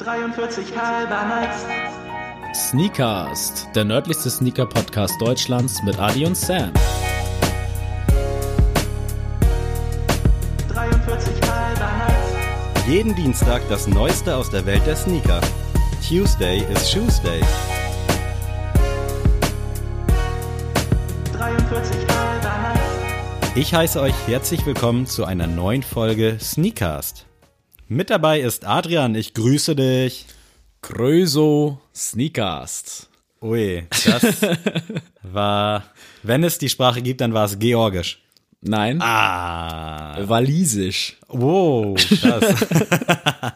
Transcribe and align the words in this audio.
43 0.00 0.64
halber 0.78 1.26
nice. 1.26 1.66
Sneakast, 2.54 3.68
der 3.74 3.84
nördlichste 3.84 4.30
Sneaker-Podcast 4.30 5.20
Deutschlands 5.20 5.82
mit 5.82 5.98
Adi 5.98 6.24
und 6.24 6.38
Sam. 6.38 6.72
43 10.72 11.34
halber 11.42 11.90
nice. 11.98 12.88
Jeden 12.88 13.14
Dienstag 13.14 13.60
das 13.68 13.86
Neueste 13.88 14.34
aus 14.34 14.48
der 14.48 14.64
Welt 14.64 14.86
der 14.86 14.96
Sneaker. 14.96 15.42
Tuesday 16.08 16.64
is 16.72 16.90
Shoes 16.90 17.20
Day. 17.20 17.42
43 21.36 21.96
halber 22.08 22.72
nice. 22.72 23.52
Ich 23.54 23.74
heiße 23.74 24.00
euch 24.00 24.14
herzlich 24.26 24.64
willkommen 24.64 25.04
zu 25.04 25.26
einer 25.26 25.46
neuen 25.46 25.82
Folge 25.82 26.38
Sneakast. 26.40 27.26
Mit 27.92 28.08
dabei 28.08 28.38
ist 28.40 28.64
Adrian, 28.64 29.16
ich 29.16 29.34
grüße 29.34 29.74
dich. 29.74 30.26
Gröso 30.80 31.80
Sneakast. 31.92 33.10
Ui, 33.42 33.84
das 34.04 34.22
war, 35.24 35.82
wenn 36.22 36.44
es 36.44 36.58
die 36.58 36.68
Sprache 36.68 37.02
gibt, 37.02 37.20
dann 37.20 37.34
war 37.34 37.46
es 37.46 37.58
Georgisch. 37.58 38.22
Nein, 38.60 39.02
Ah, 39.02 40.16
Walisisch. 40.28 41.16
wow, 41.26 41.96
krass. 42.20 42.54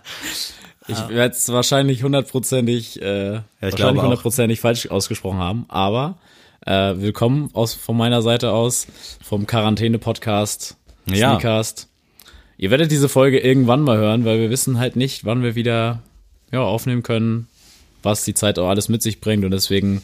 Ich 0.89 0.99
werde 1.09 1.33
es 1.37 1.49
wahrscheinlich 1.53 2.03
hundertprozentig, 2.03 3.01
äh, 3.01 3.37
ich 3.37 3.43
wahrscheinlich 3.61 4.03
hundertprozentig 4.03 4.59
falsch 4.61 4.89
ausgesprochen 4.91 5.39
haben, 5.39 5.65
aber 5.69 6.19
äh, 6.67 6.95
willkommen 6.97 7.51
aus 7.53 7.73
von 7.73 7.97
meiner 7.97 8.21
Seite 8.21 8.51
aus 8.51 8.89
vom 9.23 9.47
Quarantäne-Podcast 9.47 10.77
Ja. 11.07 11.39
Ihr 12.57 12.71
werdet 12.71 12.91
diese 12.91 13.09
Folge 13.09 13.39
irgendwann 13.41 13.83
mal 13.83 13.97
hören, 13.99 14.25
weil 14.25 14.39
wir 14.41 14.51
wissen 14.51 14.79
halt 14.79 14.97
nicht, 14.97 15.25
wann 15.25 15.43
wir 15.43 15.55
wieder 15.55 16.03
ja, 16.53 16.61
aufnehmen 16.61 17.03
können, 17.03 17.49
was 18.03 18.25
die 18.25 18.35
Zeit 18.35 18.59
auch 18.59 18.69
alles 18.69 18.89
mit 18.89 19.03
sich 19.03 19.21
bringt 19.21 19.45
und 19.45 19.51
deswegen 19.51 20.03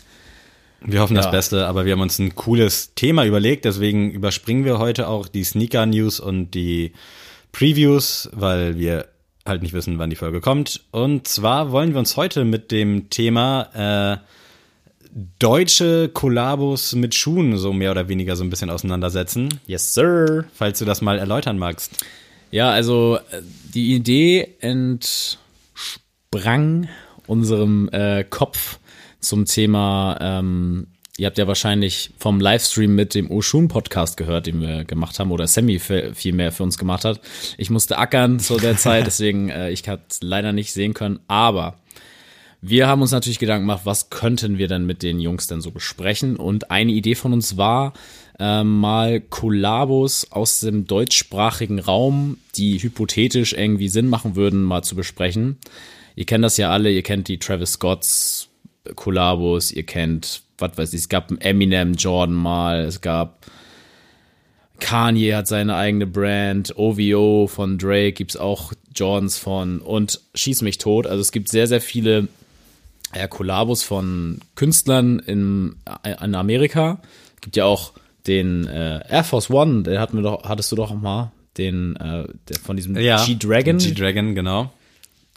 Wir 0.82 1.00
hoffen 1.00 1.14
Ja. 1.16 1.22
das 1.22 1.30
Beste, 1.30 1.66
aber 1.66 1.84
wir 1.84 1.92
haben 1.92 2.00
uns 2.00 2.18
ein 2.18 2.34
cooles 2.34 2.94
Thema 2.94 3.24
überlegt, 3.26 3.64
deswegen 3.66 4.10
überspringen 4.10 4.64
wir 4.64 4.78
heute 4.78 5.08
auch 5.08 5.28
die 5.28 5.44
Sneaker-News 5.44 6.18
und 6.20 6.52
die 6.52 6.92
Previews, 7.52 8.30
weil 8.32 8.78
wir 8.78 9.06
halt 9.46 9.62
nicht 9.62 9.72
wissen, 9.74 9.98
wann 9.98 10.10
die 10.10 10.16
Folge 10.16 10.40
kommt. 10.40 10.80
Und 10.90 11.28
zwar 11.28 11.70
wollen 11.72 11.92
wir 11.92 11.98
uns 11.98 12.16
heute 12.16 12.44
mit 12.44 12.70
dem 12.70 13.10
Thema 13.10 14.18
äh, 14.18 14.26
deutsche 15.38 16.08
Kollabos 16.12 16.94
mit 16.94 17.14
Schuhen 17.14 17.56
so 17.58 17.72
mehr 17.72 17.90
oder 17.90 18.08
weniger 18.08 18.36
so 18.36 18.44
ein 18.44 18.50
bisschen 18.50 18.70
auseinandersetzen, 18.70 19.48
Yes, 19.66 19.92
sir. 19.94 20.44
falls 20.54 20.78
du 20.78 20.84
das 20.84 21.00
mal 21.02 21.18
erläutern 21.18 21.58
magst. 21.58 22.04
Ja, 22.50 22.70
also 22.70 23.18
äh, 23.30 23.42
die 23.74 23.94
Idee 23.94 24.56
entsprang 24.60 25.38
unserem 27.26 27.88
äh, 27.92 28.24
Kopf 28.24 28.80
zum 29.20 29.44
Thema, 29.44 30.18
ähm, 30.20 30.88
ihr 31.16 31.26
habt 31.26 31.38
ja 31.38 31.46
wahrscheinlich 31.46 32.10
vom 32.18 32.40
Livestream 32.40 32.94
mit 32.94 33.14
dem 33.14 33.30
Oshun 33.30 33.68
Podcast 33.68 34.16
gehört, 34.16 34.46
den 34.46 34.60
wir 34.60 34.84
gemacht 34.84 35.20
haben, 35.20 35.30
oder 35.30 35.46
Sammy 35.46 35.78
viel 35.78 36.12
viel 36.14 36.32
mehr 36.32 36.50
für 36.50 36.64
uns 36.64 36.76
gemacht 36.76 37.04
hat. 37.04 37.20
Ich 37.56 37.70
musste 37.70 37.98
ackern 37.98 38.40
zu 38.40 38.56
der 38.56 38.76
Zeit, 38.76 39.06
deswegen 39.06 39.50
äh, 39.50 39.70
ich 39.70 39.88
habe 39.88 40.02
es 40.08 40.18
leider 40.20 40.52
nicht 40.52 40.72
sehen 40.72 40.92
können, 40.94 41.20
aber 41.28 41.76
wir 42.62 42.88
haben 42.88 43.00
uns 43.00 43.12
natürlich 43.12 43.38
Gedanken 43.38 43.68
gemacht, 43.68 43.82
was 43.84 44.10
könnten 44.10 44.58
wir 44.58 44.66
denn 44.68 44.84
mit 44.84 45.02
den 45.02 45.20
Jungs 45.20 45.46
denn 45.46 45.60
so 45.60 45.70
besprechen? 45.70 46.36
Und 46.36 46.70
eine 46.70 46.92
Idee 46.92 47.14
von 47.14 47.32
uns 47.32 47.56
war, 47.56 47.94
ähm, 48.40 48.80
mal 48.80 49.20
Kollabos 49.20 50.32
aus 50.32 50.60
dem 50.60 50.86
deutschsprachigen 50.86 51.78
Raum, 51.78 52.38
die 52.56 52.82
hypothetisch 52.82 53.52
irgendwie 53.52 53.88
Sinn 53.88 54.08
machen 54.08 54.34
würden, 54.34 54.64
mal 54.64 54.82
zu 54.82 54.96
besprechen. 54.96 55.58
Ihr 56.16 56.24
kennt 56.24 56.42
das 56.42 56.56
ja 56.56 56.70
alle, 56.70 56.90
ihr 56.90 57.02
kennt 57.02 57.28
die 57.28 57.38
Travis 57.38 57.72
Scotts 57.72 58.48
Kollabos, 58.96 59.70
ihr 59.70 59.84
kennt, 59.84 60.42
was 60.56 60.76
weiß 60.76 60.92
ich, 60.94 61.00
es 61.00 61.08
gab 61.10 61.30
Eminem 61.44 61.92
Jordan 61.94 62.34
mal, 62.34 62.80
es 62.80 63.02
gab 63.02 63.46
Kanye 64.80 65.34
hat 65.34 65.46
seine 65.46 65.76
eigene 65.76 66.06
Brand, 66.06 66.76
OVO 66.78 67.46
von 67.46 67.76
Drake 67.76 68.12
gibt's 68.12 68.38
auch 68.38 68.72
Jordans 68.94 69.36
von 69.36 69.80
und 69.80 70.20
Schieß 70.34 70.62
mich 70.62 70.78
tot. 70.78 71.06
Also 71.06 71.20
es 71.20 71.32
gibt 71.32 71.50
sehr, 71.50 71.66
sehr 71.66 71.82
viele 71.82 72.28
äh, 73.12 73.28
Kollabos 73.28 73.82
von 73.82 74.40
Künstlern 74.54 75.18
in, 75.18 75.76
äh, 76.02 76.24
in 76.24 76.34
Amerika. 76.34 77.02
Es 77.34 77.42
gibt 77.42 77.56
ja 77.56 77.66
auch 77.66 77.92
den 78.26 78.66
äh, 78.66 79.00
Air 79.08 79.24
Force 79.24 79.50
One, 79.50 79.82
den 79.82 79.98
hatten 79.98 80.16
wir 80.16 80.22
doch, 80.22 80.44
hattest 80.44 80.70
du 80.72 80.76
doch 80.76 80.94
mal, 80.94 81.32
den 81.56 81.96
äh, 81.96 82.24
der 82.48 82.56
von 82.62 82.76
diesem 82.76 82.94
G-Dragon. 82.94 83.78
G-Dragon, 83.78 84.34
genau. 84.34 84.70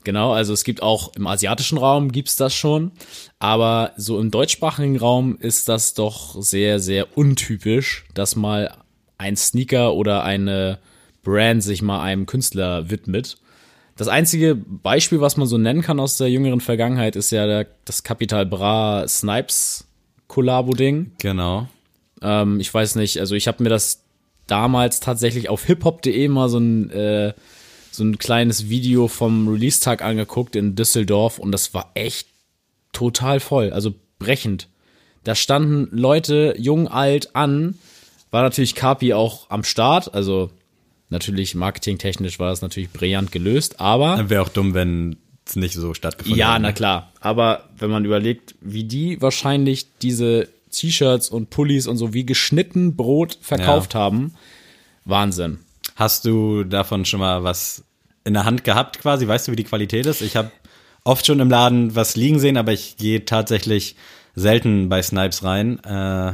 Genau, 0.03 0.33
also 0.33 0.51
es 0.53 0.63
gibt 0.63 0.81
auch 0.81 1.13
im 1.16 1.27
asiatischen 1.27 1.77
Raum 1.77 2.11
gibt's 2.11 2.35
das 2.35 2.53
schon, 2.53 2.91
aber 3.39 3.94
so 3.95 4.19
im 4.19 4.31
deutschsprachigen 4.31 4.97
Raum 4.97 5.38
ist 5.39 5.69
das 5.69 5.94
doch 5.94 6.41
sehr, 6.41 6.79
sehr 6.79 7.17
untypisch, 7.17 8.05
dass 8.13 8.35
mal 8.35 8.75
ein 9.17 9.38
Sneaker 9.38 9.94
oder 9.94 10.23
eine 10.23 10.79
Brand 11.23 11.63
sich 11.63 11.81
mal 11.81 12.01
einem 12.01 12.25
Künstler 12.25 12.89
widmet. 12.89 13.38
Das 13.95 14.07
einzige 14.07 14.55
Beispiel, 14.55 15.21
was 15.21 15.38
man 15.38 15.47
so 15.47 15.57
nennen 15.57 15.81
kann 15.81 16.00
aus 16.00 16.17
der 16.17 16.29
jüngeren 16.29 16.59
Vergangenheit, 16.59 17.15
ist 17.15 17.31
ja 17.31 17.45
der, 17.45 17.67
das 17.85 18.03
Capital 18.03 18.45
Bra 18.45 19.07
Snipes 19.07 19.88
Kollabo-Ding. 20.27 21.11
Genau. 21.19 21.67
Ähm, 22.23 22.59
ich 22.59 22.73
weiß 22.73 22.95
nicht, 22.95 23.19
also 23.19 23.35
ich 23.35 23.47
habe 23.47 23.61
mir 23.61 23.69
das 23.69 24.03
damals 24.47 25.00
tatsächlich 25.00 25.50
auf 25.50 25.66
hiphop.de 25.66 26.28
mal 26.28 26.50
so 26.50 26.57
ein, 26.57 26.89
äh, 26.89 27.34
so 27.91 28.03
ein 28.03 28.17
kleines 28.17 28.69
Video 28.69 29.07
vom 29.07 29.47
Release-Tag 29.47 30.01
angeguckt 30.01 30.56
in 30.56 30.75
Düsseldorf 30.75 31.38
und 31.39 31.51
das 31.51 31.73
war 31.73 31.91
echt 31.94 32.28
total 32.91 33.39
voll, 33.39 33.72
also 33.72 33.94
brechend. 34.19 34.67
Da 35.23 35.35
standen 35.35 35.89
Leute, 35.95 36.56
jung, 36.57 36.88
alt, 36.88 37.35
an, 37.35 37.75
war 38.31 38.41
natürlich 38.41 38.75
Kapi 38.75 39.13
auch 39.13 39.50
am 39.50 39.63
Start, 39.63 40.13
also 40.13 40.50
natürlich 41.09 41.56
marketingtechnisch 41.56 42.39
war 42.39 42.50
das 42.50 42.62
natürlich 42.62 42.89
brillant 42.89 43.31
gelöst, 43.31 43.79
aber 43.79 44.29
Wäre 44.29 44.41
auch 44.41 44.50
dumm, 44.50 44.73
wenn 44.73 45.17
es 45.45 45.56
nicht 45.56 45.75
so 45.75 45.94
stattgefunden 45.94 46.39
ja, 46.39 46.53
hätte. 46.53 46.62
na 46.62 46.72
klar. 46.72 47.12
Aber 47.19 47.69
wenn 47.78 47.89
man 47.89 48.06
überlegt, 48.06 48.56
wie 48.62 48.83
die 48.83 49.22
wahrscheinlich 49.22 49.88
diese 50.01 50.50
T-Shirts 50.73 51.29
und 51.29 51.50
Pullis 51.50 51.88
und 51.88 51.97
so 51.97 52.13
wie 52.13 52.25
geschnitten 52.25 52.95
Brot 52.95 53.38
verkauft 53.41 53.94
Ja. 53.94 54.01
haben, 54.01 54.34
Wahnsinn. 55.06 55.59
Hast 55.95 56.25
du 56.25 56.63
davon 56.63 57.06
schon 57.06 57.19
mal 57.19 57.44
was 57.44 57.84
in 58.23 58.34
der 58.34 58.45
Hand 58.45 58.63
gehabt 58.63 59.00
quasi? 59.00 59.28
Weißt 59.28 59.47
du, 59.47 59.51
wie 59.51 59.56
die 59.57 59.63
Qualität 59.63 60.06
ist? 60.06 60.22
Ich 60.22 60.35
habe 60.35 60.51
oft 61.03 61.25
schon 61.25 61.39
im 61.39 61.50
Laden 61.50 61.95
was 61.95 62.16
liegen 62.16 62.39
sehen, 62.39 62.57
aber 62.57 62.72
ich 62.73 62.97
gehe 62.97 63.25
tatsächlich 63.25 63.95
selten 64.35 64.89
bei 64.89 65.01
Snipes 65.03 65.44
rein. 65.44 65.79
Äh, 65.83 66.33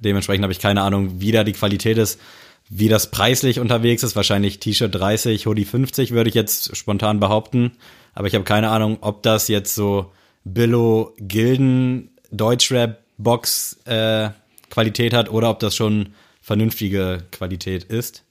dementsprechend 0.00 0.44
habe 0.44 0.52
ich 0.52 0.60
keine 0.60 0.82
Ahnung, 0.82 1.20
wie 1.20 1.32
da 1.32 1.44
die 1.44 1.52
Qualität 1.52 1.98
ist, 1.98 2.20
wie 2.68 2.88
das 2.88 3.10
preislich 3.10 3.60
unterwegs 3.60 4.02
ist. 4.02 4.16
Wahrscheinlich 4.16 4.60
T-Shirt 4.60 4.94
30, 4.94 5.46
Hoodie 5.46 5.64
50 5.64 6.12
würde 6.12 6.28
ich 6.30 6.34
jetzt 6.34 6.76
spontan 6.76 7.20
behaupten. 7.20 7.72
Aber 8.14 8.28
ich 8.28 8.34
habe 8.34 8.44
keine 8.44 8.70
Ahnung, 8.70 8.98
ob 9.02 9.22
das 9.22 9.48
jetzt 9.48 9.74
so 9.74 10.12
Billo 10.44 11.12
Gilden 11.18 12.10
Deutschrap 12.30 13.02
Box 13.18 13.78
äh, 13.84 14.30
Qualität 14.70 15.12
hat 15.12 15.30
oder 15.30 15.50
ob 15.50 15.60
das 15.60 15.74
schon 15.74 16.10
vernünftige 16.40 17.24
Qualität 17.30 17.84
ist. 17.84 18.24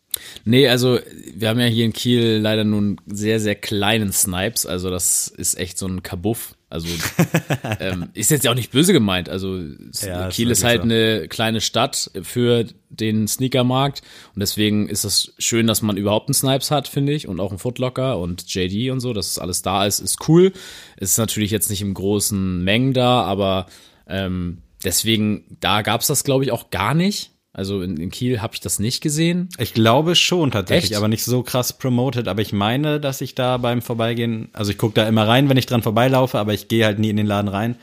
Nee, 0.45 0.67
also 0.67 0.99
wir 1.33 1.49
haben 1.49 1.59
ja 1.59 1.65
hier 1.65 1.85
in 1.85 1.93
Kiel 1.93 2.37
leider 2.37 2.63
nur 2.63 2.79
einen 2.79 2.97
sehr, 3.05 3.39
sehr 3.39 3.55
kleinen 3.55 4.11
Snipes. 4.11 4.65
Also 4.65 4.89
das 4.89 5.27
ist 5.27 5.57
echt 5.57 5.77
so 5.77 5.87
ein 5.87 6.03
Kabuff. 6.03 6.55
Also 6.69 6.87
ähm, 7.79 8.09
ist 8.13 8.31
jetzt 8.31 8.43
ja 8.43 8.51
auch 8.51 8.55
nicht 8.55 8.71
böse 8.71 8.93
gemeint. 8.93 9.29
Also 9.29 9.59
Ja, 10.01 10.29
Kiel 10.29 10.51
ist 10.51 10.63
halt 10.63 10.79
so. 10.79 10.83
eine 10.83 11.27
kleine 11.27 11.61
Stadt 11.61 12.11
für 12.21 12.65
den 12.89 13.27
Sneakermarkt 13.27 14.01
und 14.33 14.39
deswegen 14.39 14.87
ist 14.87 15.03
es 15.03 15.33
schön, 15.37 15.67
dass 15.67 15.81
man 15.81 15.97
überhaupt 15.97 16.29
einen 16.29 16.33
Snipes 16.33 16.71
hat, 16.71 16.87
finde 16.87 17.13
ich, 17.13 17.27
und 17.27 17.39
auch 17.39 17.49
einen 17.49 17.59
Footlocker 17.59 18.17
und 18.17 18.53
JD 18.53 18.91
und 18.91 18.99
so, 18.99 19.13
dass 19.13 19.27
es 19.27 19.39
alles 19.39 19.61
da 19.61 19.85
ist, 19.85 19.99
ist 19.99 20.27
cool. 20.27 20.53
Es 20.97 21.11
ist 21.11 21.17
natürlich 21.17 21.51
jetzt 21.51 21.69
nicht 21.69 21.81
im 21.81 21.93
großen 21.93 22.63
Mengen 22.63 22.93
da, 22.93 23.23
aber 23.23 23.67
ähm, 24.07 24.61
deswegen, 24.85 25.57
da 25.59 25.81
gab's 25.81 26.07
das, 26.07 26.23
glaube 26.23 26.43
ich, 26.43 26.51
auch 26.51 26.69
gar 26.69 26.93
nicht. 26.93 27.31
Also 27.53 27.81
in, 27.81 27.95
in 27.95 28.11
Kiel 28.11 28.41
habe 28.41 28.53
ich 28.53 28.59
das 28.59 28.79
nicht 28.79 29.01
gesehen. 29.01 29.47
Ich 29.57 29.73
glaube 29.73 30.15
schon 30.15 30.51
tatsächlich, 30.51 30.91
Echt? 30.91 30.97
aber 30.97 31.07
nicht 31.07 31.23
so 31.23 31.41
krass 31.41 31.71
promoted. 31.71 32.27
Aber 32.27 32.41
ich 32.41 32.51
meine, 32.51 32.99
dass 32.99 33.21
ich 33.21 33.33
da 33.33 33.55
beim 33.57 33.81
Vorbeigehen, 33.81 34.49
also 34.51 34.71
ich 34.71 34.77
gucke 34.77 34.95
da 34.95 35.07
immer 35.07 35.25
rein, 35.25 35.47
wenn 35.47 35.55
ich 35.55 35.65
dran 35.65 35.81
vorbeilaufe, 35.81 36.37
aber 36.37 36.53
ich 36.53 36.67
gehe 36.67 36.85
halt 36.85 36.99
nie 36.99 37.09
in 37.09 37.17
den 37.17 37.25
Laden 37.25 37.47
rein. 37.47 37.77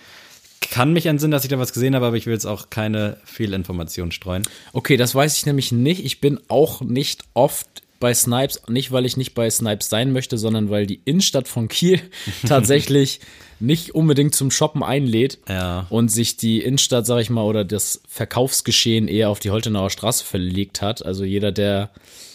Kann 0.60 0.93
mich 0.93 1.06
entsinnen, 1.06 1.32
dass 1.32 1.44
ich 1.44 1.50
da 1.50 1.58
was 1.58 1.72
gesehen 1.72 1.94
habe, 1.94 2.06
aber 2.06 2.16
ich 2.16 2.26
will 2.26 2.34
jetzt 2.34 2.44
auch 2.44 2.69
keine 2.69 3.16
Fehlinformationen 3.25 4.12
streuen. 4.12 4.43
Okay, 4.75 4.99
das 4.99 5.14
weiß 5.14 5.38
ich 5.38 5.46
nämlich 5.46 5.72
nicht. 5.72 6.04
Ich 6.04 6.20
bin 6.20 6.38
auch 6.49 6.82
nicht 6.82 7.25
oft 7.32 7.82
bei 8.02 8.12
Snipes, 8.12 8.60
nicht 8.69 8.93
weil 8.93 9.06
ich 9.06 9.16
nicht 9.16 9.32
bei 9.34 9.49
Snipes 9.49 9.88
sein 9.88 10.12
möchte, 10.12 10.37
sondern 10.37 10.69
weil 10.70 10.87
die 10.87 11.00
Innenstadt 11.04 11.49
von 11.49 11.69
Kiel 11.69 12.00
tatsächlich 12.46 13.20
nicht 13.60 13.94
unbedingt 13.94 14.34
zum 14.34 14.50
Shoppen 14.50 14.82
einlädt 14.82 15.38
Ja. 15.49 15.87
und 15.88 16.08
sich 16.10 16.37
die 16.37 16.60
Innenstadt, 16.62 17.06
sag 17.06 17.20
ich 17.20 17.31
mal, 17.31 17.44
oder 17.44 17.64
das 17.64 18.02
Verkaufsgeschehen 18.08 19.06
eher 19.08 19.31
auf 19.31 19.38
die 19.38 19.50
Holtenauer 19.52 19.90
Straße 19.90 20.25
verlegt 20.25 20.82
hat. 20.82 21.06
Also 21.06 21.22
jeder, 21.25 21.52
der 21.52 21.90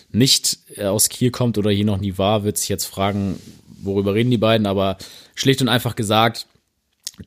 nicht 0.10 0.58
äh, 0.78 0.86
aus 0.86 1.10
Kiel 1.10 1.32
kommt 1.32 1.58
oder 1.58 1.70
hier 1.70 1.84
noch 1.86 1.98
nie 2.00 2.18
war, 2.18 2.46
wird 2.46 2.58
sich 2.58 2.70
jetzt 2.70 2.86
fragen, 2.86 3.40
worüber 3.84 4.14
reden 4.14 4.32
die 4.32 4.38
beiden, 4.38 4.66
aber 4.66 4.98
schlicht 5.36 5.62
und 5.62 5.68
einfach 5.68 5.96
gesagt, 5.98 6.48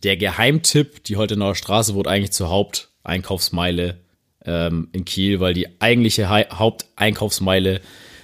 der 0.02 0.16
Geheimtipp, 0.16 1.04
die 1.04 1.16
Holtener 1.16 1.54
Straße 1.54 1.94
wurde 1.94 2.08
eigentlich 2.10 2.32
zur 2.32 2.48
Haupteinkaufsmeile 2.48 3.98
ähm, 4.46 4.88
in 4.92 5.04
Kiel, 5.04 5.40
weil 5.40 5.52
die 5.52 5.68
eigentliche 5.80 6.30
Hei- 6.30 6.48
Haupteinkaufsmeile 6.50 7.80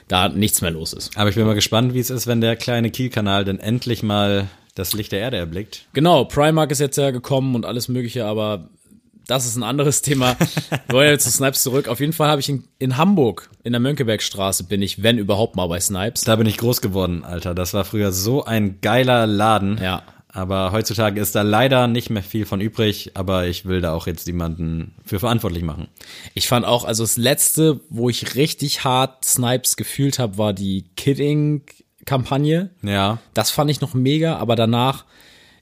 da 0.08 0.28
nichts 0.28 0.62
mehr 0.62 0.70
los 0.70 0.92
ist. 0.92 1.16
Aber 1.16 1.28
ich 1.30 1.36
bin 1.36 1.46
mal 1.46 1.54
gespannt, 1.54 1.94
wie 1.94 2.00
es 2.00 2.10
ist, 2.10 2.26
wenn 2.26 2.40
der 2.40 2.56
kleine 2.56 2.90
Kielkanal 2.90 3.44
dann 3.44 3.58
endlich 3.58 4.02
mal 4.02 4.48
das 4.74 4.92
Licht 4.92 5.12
der 5.12 5.20
Erde 5.20 5.38
erblickt. 5.38 5.86
Genau, 5.92 6.24
Primark 6.24 6.70
ist 6.70 6.80
jetzt 6.80 6.96
ja 6.96 7.10
gekommen 7.10 7.54
und 7.54 7.64
alles 7.64 7.88
mögliche, 7.88 8.26
aber 8.26 8.68
das 9.26 9.46
ist 9.46 9.56
ein 9.56 9.62
anderes 9.62 10.02
Thema. 10.02 10.36
Wir 10.86 10.94
wollen 10.94 11.10
jetzt 11.10 11.24
zu 11.24 11.30
Snipes 11.30 11.62
zurück. 11.62 11.88
Auf 11.88 12.00
jeden 12.00 12.12
Fall 12.12 12.28
habe 12.28 12.40
ich 12.40 12.48
in, 12.48 12.64
in 12.78 12.96
Hamburg, 12.96 13.50
in 13.64 13.72
der 13.72 13.80
Mönckebergstraße 13.80 14.64
bin 14.64 14.82
ich, 14.82 15.02
wenn 15.02 15.18
überhaupt 15.18 15.56
mal 15.56 15.66
bei 15.66 15.80
Snipes. 15.80 16.22
Da 16.22 16.36
bin 16.36 16.46
ich 16.46 16.58
groß 16.58 16.80
geworden, 16.80 17.24
Alter. 17.24 17.54
Das 17.54 17.74
war 17.74 17.84
früher 17.84 18.12
so 18.12 18.44
ein 18.44 18.80
geiler 18.80 19.26
Laden. 19.26 19.78
Ja. 19.82 20.02
Aber 20.36 20.70
heutzutage 20.70 21.18
ist 21.18 21.34
da 21.34 21.40
leider 21.40 21.86
nicht 21.86 22.10
mehr 22.10 22.22
viel 22.22 22.44
von 22.44 22.60
übrig, 22.60 23.12
aber 23.14 23.46
ich 23.46 23.64
will 23.64 23.80
da 23.80 23.94
auch 23.94 24.06
jetzt 24.06 24.26
niemanden 24.26 24.94
für 25.02 25.18
verantwortlich 25.18 25.62
machen. 25.62 25.88
Ich 26.34 26.46
fand 26.46 26.66
auch, 26.66 26.84
also 26.84 27.04
das 27.04 27.16
letzte, 27.16 27.80
wo 27.88 28.10
ich 28.10 28.34
richtig 28.34 28.84
hart 28.84 29.24
Snipes 29.24 29.76
gefühlt 29.76 30.18
habe, 30.18 30.36
war 30.36 30.52
die 30.52 30.84
Kidding-Kampagne. 30.94 32.68
Ja. 32.82 33.16
Das 33.32 33.50
fand 33.50 33.70
ich 33.70 33.80
noch 33.80 33.94
mega, 33.94 34.36
aber 34.36 34.56
danach, 34.56 35.06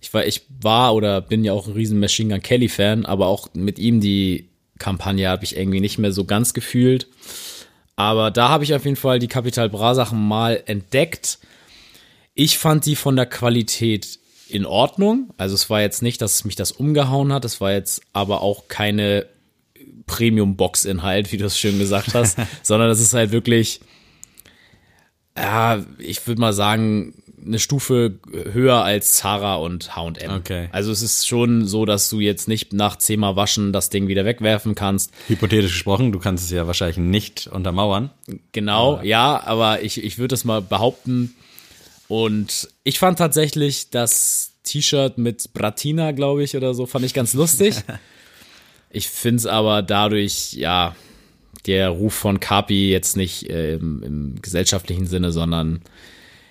ich 0.01 0.13
war, 0.13 0.27
ich 0.27 0.45
war 0.61 0.97
oder 0.97 1.21
bin 1.21 1.45
ja 1.45 1.53
auch 1.53 1.69
ein 1.69 1.75
riesen 1.75 2.01
Machine 2.01 2.35
Gun 2.35 2.43
Kelly 2.43 2.69
Fan, 2.69 3.07
aber 3.07 3.29
auch 3.29 3.51
mit 3.55 3.79
ihm 3.79 4.01
die 4.01 4.49
Kampagne 4.81 5.29
habe 5.29 5.45
ich 5.45 5.57
irgendwie 5.57 5.79
nicht 5.79 5.99
mehr 5.99 6.11
so 6.11 6.25
ganz 6.25 6.53
gefühlt. 6.53 7.07
Aber 7.95 8.33
da 8.33 8.49
habe 8.49 8.65
ich 8.65 8.75
auf 8.75 8.85
jeden 8.85 8.97
Fall 8.97 9.21
die 9.21 9.29
Capital 9.29 9.69
Bra 9.69 9.95
Sachen 9.95 10.27
mal 10.27 10.61
entdeckt. 10.67 11.39
Ich 12.35 12.59
fand 12.59 12.87
die 12.87 12.97
von 12.97 13.15
der 13.15 13.27
Qualität 13.27 14.19
in 14.49 14.67
Ordnung. 14.67 15.33
Also 15.37 15.55
es 15.55 15.71
war 15.71 15.81
jetzt 15.81 16.03
nicht, 16.03 16.21
dass 16.21 16.45
mich 16.45 16.57
das 16.57 16.73
umgehauen 16.73 17.33
hat. 17.33 17.45
Es 17.45 17.61
war 17.61 17.73
jetzt 17.73 18.03
aber 18.13 18.43
auch 18.43 18.69
keine 18.69 19.27
Premium-Box-Inhalt, 20.07 21.33
wie 21.33 21.39
du 21.39 21.47
es 21.47 21.59
schön 21.59 21.79
gesagt 21.79 22.15
hast, 22.15 22.39
sondern 22.63 22.89
das 22.89 23.01
ist 23.01 23.15
halt 23.15 23.33
wirklich, 23.33 23.81
ja, 25.37 25.85
ich 25.99 26.27
würde 26.27 26.41
mal 26.41 26.53
sagen, 26.53 27.15
eine 27.45 27.59
Stufe 27.59 28.19
höher 28.53 28.83
als 28.83 29.17
Zara 29.17 29.57
und 29.57 29.95
H&M. 29.95 30.31
Okay. 30.31 30.69
Also 30.73 30.93
es 30.93 31.03
ist 31.03 31.29
schon 31.29 31.67
so, 31.67 31.85
dass 31.85 32.09
du 32.09 32.21
jetzt 32.21 32.49
nicht 32.49 32.73
nach 32.73 32.97
zehnmal 32.97 33.37
waschen 33.37 33.73
das 33.73 33.91
Ding 33.91 34.09
wieder 34.09 34.25
wegwerfen 34.25 34.75
kannst. 34.75 35.13
Hypothetisch 35.29 35.73
gesprochen, 35.73 36.13
du 36.13 36.19
kannst 36.19 36.45
es 36.45 36.51
ja 36.51 36.67
wahrscheinlich 36.67 36.97
nicht 36.97 37.47
untermauern. 37.49 38.11
Genau, 38.53 39.01
ja, 39.03 39.43
aber 39.45 39.83
ich, 39.83 40.03
ich 40.03 40.19
würde 40.19 40.33
das 40.33 40.45
mal 40.45 40.63
behaupten. 40.63 41.35
Und 42.15 42.69
ich 42.85 43.01
fand 43.01 43.19
tatsächlich 43.19 43.91
das 43.91 44.53
T-Shirt 44.63 45.19
mit 45.19 45.53
Bratina, 45.53 46.13
glaube 46.13 46.45
ich, 46.45 46.57
oder 46.57 46.73
so, 46.73 46.87
fand 46.87 47.05
ich 47.05 47.13
ganz 47.13 47.35
lustig. 47.35 47.75
ich 48.91 49.09
finde 49.09 49.39
es 49.39 49.47
aber 49.47 49.83
dadurch, 49.83 50.53
ja, 50.53 50.95
der 51.67 51.89
Ruf 51.89 52.15
von 52.15 52.39
Kapi 52.39 52.93
jetzt 52.93 53.17
nicht 53.17 53.51
äh, 53.51 53.75
im, 53.75 54.01
im 54.05 54.35
gesellschaftlichen 54.41 55.09
Sinne, 55.09 55.33
sondern 55.33 55.83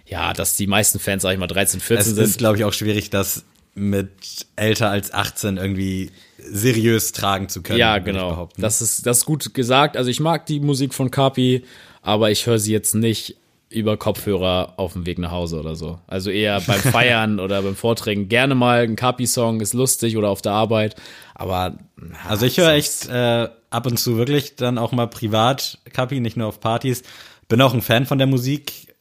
ja, 0.06 0.34
dass 0.34 0.58
die 0.58 0.68
meisten 0.68 1.00
Fans, 1.00 1.24
sag 1.24 1.32
ich 1.32 1.40
mal, 1.40 1.48
13, 1.48 1.80
14 1.80 1.98
Es 1.98 2.08
sind. 2.08 2.26
ist, 2.26 2.38
glaube 2.40 2.58
ich, 2.58 2.66
auch 2.66 2.74
schwierig, 2.74 3.10
das 3.10 3.46
mit 3.74 4.10
älter 4.58 4.90
als 4.90 5.14
18 5.14 5.56
irgendwie 5.56 6.12
seriös 6.40 7.14
tragen 7.14 7.48
zu 7.48 7.62
können. 7.62 7.80
Ja, 7.80 8.00
genau. 8.00 8.50
Das 8.58 8.82
ist, 8.82 9.06
das 9.06 9.20
ist 9.20 9.26
gut 9.26 9.54
gesagt. 9.54 9.96
Also 9.96 10.10
ich 10.10 10.20
mag 10.20 10.46
die 10.46 10.60
Musik 10.60 10.94
von 10.94 11.10
Kapi, 11.10 11.64
aber 12.02 12.32
ich 12.32 12.48
höre 12.48 12.60
sie 12.60 12.74
jetzt 12.74 12.96
nicht 12.96 13.38
über 13.70 13.98
Kopfhörer 13.98 14.74
auf 14.78 14.94
dem 14.94 15.06
Weg 15.06 15.18
nach 15.20 15.32
Hause 15.32 15.60
oder 15.60 15.76
so. 15.76 16.00
Also 16.08 16.30
eher 16.30 16.62
beim 16.62 16.80
Feiern 16.80 17.40
oder 17.40 17.62
beim 17.62 17.76
Vorträgen. 17.76 18.30
Gerne 18.30 18.56
mal 18.56 18.84
ein 18.84 18.96
Kapi-Song, 18.96 19.62
ist 19.62 19.74
lustig 19.74 20.16
oder 20.18 20.30
auf 20.30 20.42
der 20.42 20.54
Arbeit. 20.54 20.96
Aber 21.36 21.78
Also 22.28 22.46
ich 22.46 22.58
höre 22.58 22.74
echt 22.74 23.08
äh, 23.10 23.50
ab 23.70 23.86
und 23.88 23.98
zu 23.98 24.18
wirklich 24.18 24.56
dann 24.56 24.78
auch 24.78 24.92
mal 24.92 25.08
privat 25.08 25.80
Kapi, 25.92 26.20
nicht 26.20 26.38
nur 26.38 26.48
auf 26.48 26.60
Partys. 26.60 27.04
Bin 27.48 27.62
auch 27.62 27.74
ein 27.74 27.82
Fan 27.82 28.06
von 28.06 28.20
der 28.20 28.28
Musik, 28.28 28.96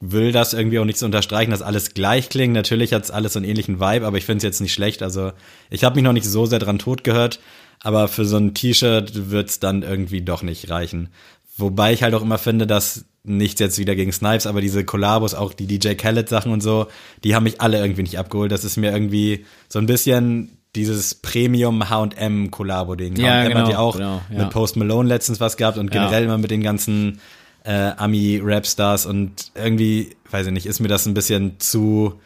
will 0.00 0.32
das 0.32 0.52
irgendwie 0.52 0.78
auch 0.78 0.84
nicht 0.84 0.98
so 0.98 1.06
unterstreichen, 1.06 1.50
dass 1.50 1.62
alles 1.62 1.94
gleich 1.94 2.28
klingt. 2.28 2.54
Natürlich 2.54 2.92
hat's 2.92 3.10
alles 3.10 3.34
so 3.34 3.38
einen 3.38 3.48
ähnlichen 3.48 3.80
Vibe, 3.80 4.06
aber 4.06 4.16
ich 4.16 4.24
finde 4.24 4.38
es 4.38 4.44
jetzt 4.44 4.60
nicht 4.60 4.72
schlecht. 4.72 5.02
Also 5.02 5.32
ich 5.70 5.84
habe 5.84 5.96
mich 5.96 6.04
noch 6.04 6.12
nicht 6.12 6.26
so 6.26 6.46
sehr 6.46 6.58
dran 6.58 6.78
tot 6.78 7.04
gehört, 7.04 7.40
aber 7.80 8.08
für 8.08 8.24
so 8.24 8.36
ein 8.36 8.54
T-Shirt 8.54 9.30
wird's 9.30 9.60
dann 9.60 9.82
irgendwie 9.82 10.22
doch 10.22 10.42
nicht 10.42 10.70
reichen. 10.70 11.10
Wobei 11.56 11.92
ich 11.92 12.02
halt 12.02 12.14
auch 12.14 12.22
immer 12.22 12.38
finde, 12.38 12.66
dass 12.66 13.04
nichts 13.24 13.58
jetzt 13.60 13.78
wieder 13.78 13.96
gegen 13.96 14.12
Snipes, 14.12 14.46
aber 14.46 14.60
diese 14.60 14.84
Kollabos, 14.84 15.34
auch 15.34 15.54
die 15.54 15.66
DJ 15.66 15.94
Khaled 15.94 16.28
Sachen 16.28 16.52
und 16.52 16.62
so, 16.62 16.86
die 17.24 17.34
haben 17.34 17.44
mich 17.44 17.60
alle 17.60 17.78
irgendwie 17.78 18.02
nicht 18.02 18.18
abgeholt. 18.18 18.52
Das 18.52 18.64
ist 18.64 18.76
mir 18.76 18.92
irgendwie 18.92 19.44
so 19.68 19.78
ein 19.78 19.86
bisschen 19.86 20.58
dieses 20.76 21.14
Premium 21.14 21.88
H&M 21.88 22.50
Kollabo 22.50 22.96
Ding. 22.96 23.16
Ja, 23.16 23.32
H&M 23.32 23.54
hat 23.54 23.66
genau, 23.66 23.70
ja 23.70 23.78
auch 23.78 23.96
genau, 23.96 24.20
ja. 24.30 24.38
mit 24.44 24.50
Post 24.50 24.76
Malone 24.76 25.08
letztens 25.08 25.40
was 25.40 25.56
gehabt 25.56 25.78
und 25.78 25.90
generell 25.90 26.20
Ja. 26.20 26.26
immer 26.26 26.38
mit 26.38 26.50
den 26.50 26.62
ganzen 26.62 27.20
äh, 27.64 27.92
Ami 27.96 28.40
Rapstars 28.42 29.06
und 29.06 29.52
irgendwie, 29.54 30.16
weiß 30.30 30.46
ich 30.48 30.52
nicht, 30.52 30.66
ist 30.66 30.80
mir 30.80 30.88
das 30.88 31.06
ein 31.06 31.14
bisschen 31.14 31.58
zu 31.60 32.20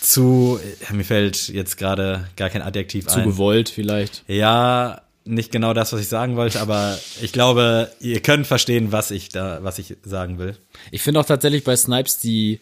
zu 0.00 0.60
mir 0.92 1.04
fällt 1.04 1.48
jetzt 1.48 1.76
gerade 1.76 2.28
gar 2.36 2.50
kein 2.50 2.62
Adjektiv 2.62 3.06
zu 3.06 3.18
ein. 3.18 3.24
gewollt 3.24 3.68
vielleicht. 3.68 4.22
Ja, 4.28 5.00
nicht 5.28 5.52
genau 5.52 5.74
das, 5.74 5.92
was 5.92 6.00
ich 6.00 6.08
sagen 6.08 6.36
wollte, 6.36 6.60
aber 6.60 6.98
ich 7.20 7.32
glaube, 7.32 7.90
ihr 8.00 8.20
könnt 8.20 8.46
verstehen, 8.46 8.92
was 8.92 9.10
ich 9.10 9.28
da, 9.28 9.58
was 9.62 9.78
ich 9.78 9.96
sagen 10.02 10.38
will. 10.38 10.56
Ich 10.90 11.02
finde 11.02 11.20
auch 11.20 11.26
tatsächlich 11.26 11.64
bei 11.64 11.76
Snipes 11.76 12.18
die 12.18 12.60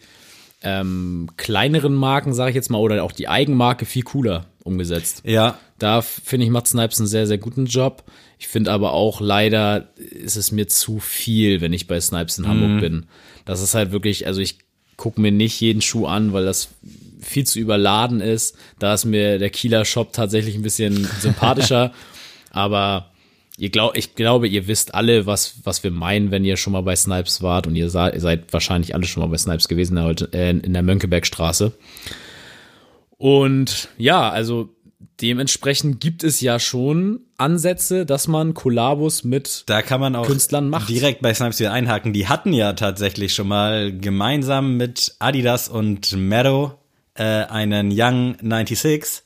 ähm, 0.61 1.29
kleineren 1.37 1.93
Marken, 1.93 2.33
sage 2.33 2.49
ich 2.51 2.55
jetzt 2.55 2.69
mal, 2.69 2.79
oder 2.79 3.03
auch 3.03 3.11
die 3.11 3.27
Eigenmarke 3.27 3.85
viel 3.85 4.03
cooler 4.03 4.47
umgesetzt. 4.63 5.21
Ja, 5.23 5.57
Da 5.79 6.01
finde 6.01 6.45
ich, 6.45 6.51
macht 6.51 6.67
Snipes 6.67 6.99
einen 6.99 7.07
sehr, 7.07 7.27
sehr 7.27 7.37
guten 7.37 7.67
Job. 7.67 8.03
Ich 8.39 8.47
finde 8.47 8.71
aber 8.71 8.93
auch 8.93 9.21
leider 9.21 9.87
ist 9.95 10.35
es 10.35 10.51
mir 10.51 10.67
zu 10.67 10.99
viel, 10.99 11.61
wenn 11.61 11.73
ich 11.73 11.87
bei 11.87 11.99
Snipes 12.01 12.37
in 12.37 12.47
Hamburg 12.47 12.81
bin. 12.81 13.05
Das 13.45 13.61
ist 13.61 13.75
halt 13.75 13.91
wirklich, 13.91 14.27
also 14.27 14.41
ich 14.41 14.57
gucke 14.97 15.21
mir 15.21 15.31
nicht 15.31 15.59
jeden 15.61 15.81
Schuh 15.81 16.07
an, 16.07 16.33
weil 16.33 16.43
das 16.45 16.69
viel 17.21 17.45
zu 17.45 17.59
überladen 17.59 18.19
ist. 18.19 18.57
Da 18.79 18.93
ist 18.93 19.05
mir 19.05 19.37
der 19.39 19.51
Kieler 19.51 19.85
Shop 19.85 20.11
tatsächlich 20.13 20.55
ein 20.55 20.63
bisschen 20.63 21.07
sympathischer. 21.21 21.93
aber 22.51 23.11
ihr 23.57 23.69
glaub, 23.69 23.97
ich 23.97 24.15
glaube, 24.15 24.47
ihr 24.47 24.67
wisst 24.67 24.93
alle, 24.93 25.25
was, 25.25 25.55
was 25.63 25.83
wir 25.83 25.91
meinen, 25.91 26.31
wenn 26.31 26.45
ihr 26.45 26.57
schon 26.57 26.73
mal 26.73 26.81
bei 26.81 26.95
Snipes 26.95 27.41
wart. 27.41 27.67
Und 27.67 27.75
ihr, 27.75 27.89
seid 27.89 28.53
wahrscheinlich 28.53 28.93
alle 28.93 29.05
schon 29.05 29.21
mal 29.21 29.29
bei 29.29 29.37
Snipes 29.37 29.67
gewesen 29.67 30.01
heute, 30.01 30.29
äh, 30.33 30.51
in 30.51 30.73
der 30.73 30.83
Mönckebergstraße. 30.83 31.73
Und 33.17 33.89
ja, 33.97 34.29
also 34.29 34.69
dementsprechend 35.21 35.99
gibt 35.99 36.23
es 36.23 36.41
ja 36.41 36.59
schon 36.59 37.21
Ansätze, 37.37 38.05
dass 38.05 38.27
man 38.27 38.53
Kollabos 38.53 39.23
mit 39.23 39.63
da 39.65 39.81
kann 39.81 39.99
man 39.99 40.15
auch 40.15 40.27
Künstlern 40.27 40.69
macht. 40.69 40.89
direkt 40.89 41.21
bei 41.21 41.33
Snipes 41.33 41.59
wieder 41.59 41.73
einhaken. 41.73 42.13
Die 42.13 42.27
hatten 42.27 42.53
ja 42.53 42.73
tatsächlich 42.73 43.33
schon 43.33 43.47
mal 43.47 43.91
gemeinsam 43.91 44.77
mit 44.77 45.15
Adidas 45.17 45.67
und 45.67 46.15
Meadow 46.15 46.75
äh, 47.15 47.23
einen 47.23 47.89
Young 47.91 48.35
96. 48.41 49.23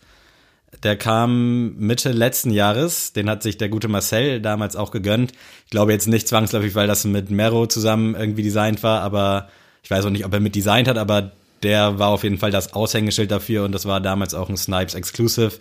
Der 0.83 0.95
kam 0.95 1.75
Mitte 1.77 2.11
letzten 2.11 2.51
Jahres. 2.51 3.13
Den 3.13 3.29
hat 3.29 3.43
sich 3.43 3.57
der 3.57 3.69
gute 3.69 3.87
Marcel 3.87 4.41
damals 4.41 4.75
auch 4.75 4.91
gegönnt. 4.91 5.33
Ich 5.65 5.71
glaube 5.71 5.91
jetzt 5.91 6.07
nicht 6.07 6.27
zwangsläufig, 6.27 6.75
weil 6.75 6.87
das 6.87 7.03
mit 7.05 7.29
Mero 7.29 7.67
zusammen 7.67 8.15
irgendwie 8.15 8.43
designt 8.43 8.81
war, 8.81 9.01
aber 9.01 9.49
ich 9.83 9.91
weiß 9.91 10.05
auch 10.05 10.09
nicht, 10.09 10.25
ob 10.25 10.33
er 10.33 10.39
mit 10.39 10.55
designt 10.55 10.87
hat, 10.87 10.97
aber 10.97 11.31
der 11.63 11.99
war 11.99 12.09
auf 12.09 12.23
jeden 12.23 12.37
Fall 12.37 12.51
das 12.51 12.73
Aushängeschild 12.73 13.29
dafür 13.31 13.65
und 13.65 13.71
das 13.71 13.85
war 13.85 13.99
damals 13.99 14.33
auch 14.33 14.49
ein 14.49 14.57
Snipes 14.57 14.95
Exclusive. 14.95 15.53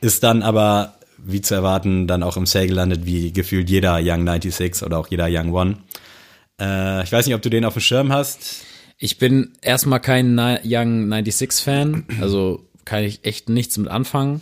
Ist 0.00 0.22
dann 0.22 0.42
aber, 0.42 0.94
wie 1.18 1.40
zu 1.40 1.54
erwarten, 1.54 2.06
dann 2.06 2.22
auch 2.22 2.36
im 2.36 2.46
Sale 2.46 2.68
gelandet, 2.68 3.04
wie 3.04 3.32
gefühlt 3.32 3.68
jeder 3.68 3.98
Young 4.02 4.26
96 4.26 4.84
oder 4.84 4.98
auch 4.98 5.08
jeder 5.08 5.26
Young 5.28 5.52
One. 5.52 5.76
Äh, 6.60 7.04
ich 7.04 7.12
weiß 7.12 7.26
nicht, 7.26 7.34
ob 7.34 7.42
du 7.42 7.50
den 7.50 7.64
auf 7.64 7.74
dem 7.74 7.80
Schirm 7.80 8.12
hast. 8.12 8.64
Ich 8.98 9.18
bin 9.18 9.52
erstmal 9.60 10.00
kein 10.00 10.38
Young 10.64 11.08
96 11.10 11.52
Fan, 11.52 12.04
also 12.20 12.64
kann 12.84 13.04
ich 13.04 13.24
echt 13.24 13.48
nichts 13.48 13.76
mit 13.78 13.88
anfangen. 13.88 14.40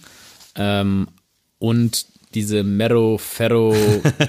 Ähm, 0.56 1.09
und 1.59 2.06
diese 2.35 2.62
Mero, 2.62 3.18
Ferro, 3.18 3.75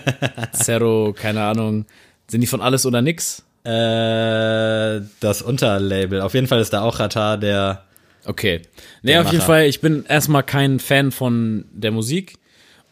Zero, 0.53 1.13
keine 1.17 1.43
Ahnung, 1.43 1.85
sind 2.27 2.41
die 2.41 2.47
von 2.47 2.61
alles 2.61 2.85
oder 2.85 3.01
nix? 3.01 3.43
Äh, 3.63 5.01
das 5.19 5.41
Unterlabel. 5.41 6.21
Auf 6.21 6.33
jeden 6.33 6.47
Fall 6.47 6.59
ist 6.59 6.73
da 6.73 6.81
auch 6.81 6.99
Ratar, 6.99 7.37
der 7.37 7.83
Okay. 8.25 8.61
Nee, 9.01 9.13
Der 9.13 9.21
auf 9.21 9.31
jeden. 9.31 9.43
Fall, 9.43 9.65
ich 9.65 9.81
bin 9.81 10.05
erstmal 10.07 10.43
kein 10.43 10.79
Fan 10.79 11.11
von 11.11 11.65
der 11.71 11.91
Musik 11.91 12.35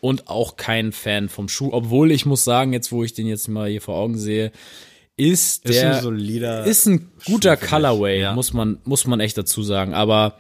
und 0.02 0.28
auch 0.28 0.58
kein 0.58 0.92
Fan 0.92 1.30
vom 1.30 1.50
Schuh, 1.50 1.70
obwohl 1.72 2.12
ich 2.12 2.26
muss 2.26 2.44
sagen, 2.44 2.74
jetzt 2.74 2.92
wo 2.92 3.04
ich 3.04 3.14
den 3.14 3.28
jetzt 3.28 3.48
mal 3.48 3.70
hier 3.70 3.82
vor 3.82 3.96
Augen 3.96 4.18
sehe, 4.18 4.52
ist 5.18 5.66
ist 5.66 5.76
der 5.76 5.98
ein 5.98 6.02
solider. 6.02 6.64
ist 6.66 6.88
ein 6.88 7.12
guter 7.26 7.58
Schuh 7.58 7.68
Colorway, 7.68 8.22
ja. 8.22 8.34
muss 8.34 8.54
man 8.54 8.80
muss 8.86 9.06
man 9.06 9.20
echt 9.20 9.38
dazu 9.38 9.62
sagen, 9.62 9.94
aber 9.94 10.36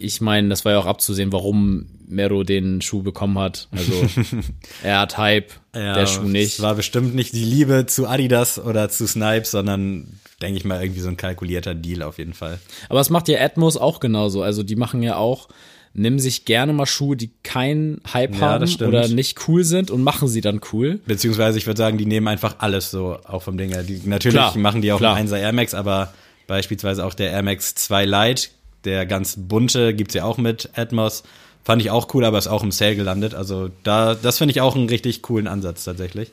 ich 0.00 0.20
meine, 0.20 0.48
das 0.48 0.64
war 0.64 0.72
ja 0.72 0.78
auch 0.78 0.86
abzusehen, 0.86 1.32
warum 1.32 1.86
Mero 2.08 2.42
den 2.42 2.80
Schuh 2.80 3.02
bekommen 3.02 3.38
hat. 3.38 3.68
Also 3.70 3.92
er 4.82 5.00
hat 5.00 5.18
Hype, 5.18 5.52
ja, 5.74 5.94
der 5.94 6.06
Schuh 6.06 6.22
nicht. 6.22 6.54
Es 6.54 6.62
war 6.62 6.74
bestimmt 6.74 7.14
nicht 7.14 7.32
die 7.32 7.44
Liebe 7.44 7.86
zu 7.86 8.08
Adidas 8.08 8.58
oder 8.58 8.88
zu 8.88 9.06
Snipes, 9.06 9.50
sondern 9.50 10.18
denke 10.42 10.58
ich 10.58 10.64
mal, 10.64 10.82
irgendwie 10.82 11.00
so 11.00 11.08
ein 11.08 11.16
kalkulierter 11.16 11.74
Deal 11.74 12.02
auf 12.02 12.18
jeden 12.18 12.34
Fall. 12.34 12.58
Aber 12.88 13.00
es 13.00 13.10
macht 13.10 13.28
ja 13.28 13.40
Atmos 13.40 13.76
auch 13.76 14.00
genauso. 14.00 14.42
Also 14.42 14.62
die 14.62 14.76
machen 14.76 15.02
ja 15.02 15.16
auch, 15.16 15.48
nehmen 15.92 16.18
sich 16.18 16.44
gerne 16.44 16.72
mal 16.72 16.86
Schuhe, 16.86 17.16
die 17.16 17.30
keinen 17.42 18.00
Hype 18.12 18.34
Ja, 18.36 18.40
haben 18.40 18.74
oder 18.82 19.08
nicht 19.08 19.48
cool 19.48 19.64
sind 19.64 19.90
und 19.90 20.02
machen 20.02 20.28
sie 20.28 20.40
dann 20.40 20.60
cool. 20.72 21.00
Beziehungsweise 21.06 21.58
ich 21.58 21.66
würde 21.66 21.78
sagen, 21.78 21.98
die 21.98 22.06
nehmen 22.06 22.28
einfach 22.28 22.56
alles 22.58 22.90
so 22.90 23.18
auch 23.24 23.42
vom 23.42 23.58
Ding 23.58 23.70
her. 23.70 23.82
Die, 23.82 24.00
natürlich 24.04 24.34
Klar, 24.34 24.56
machen 24.58 24.82
die 24.82 24.92
auch 24.92 24.98
klar. 24.98 25.16
einen 25.16 25.28
1er 25.28 25.38
Air 25.38 25.52
Max, 25.52 25.74
aber 25.74 26.12
beispielsweise 26.46 27.04
auch 27.04 27.14
der 27.14 27.30
Air 27.30 27.42
Max 27.42 27.74
2 27.74 28.06
Lite, 28.06 28.48
der 28.84 29.06
ganz 29.06 29.36
bunte, 29.38 29.94
gibt's 29.94 30.14
ja 30.14 30.24
auch 30.24 30.38
mit 30.38 30.70
Atmos. 30.76 31.22
Fand 31.62 31.82
ich 31.82 31.90
auch 31.90 32.12
cool, 32.14 32.24
aber 32.24 32.38
ist 32.38 32.46
auch 32.48 32.62
im 32.62 32.70
Sale 32.72 32.96
gelandet. 32.96 33.34
Also 33.34 33.70
da, 33.82 34.14
das 34.14 34.38
finde 34.38 34.52
ich 34.52 34.60
auch 34.60 34.74
einen 34.76 34.88
richtig 34.88 35.22
coolen 35.22 35.46
Ansatz 35.46 35.84
tatsächlich. 35.84 36.32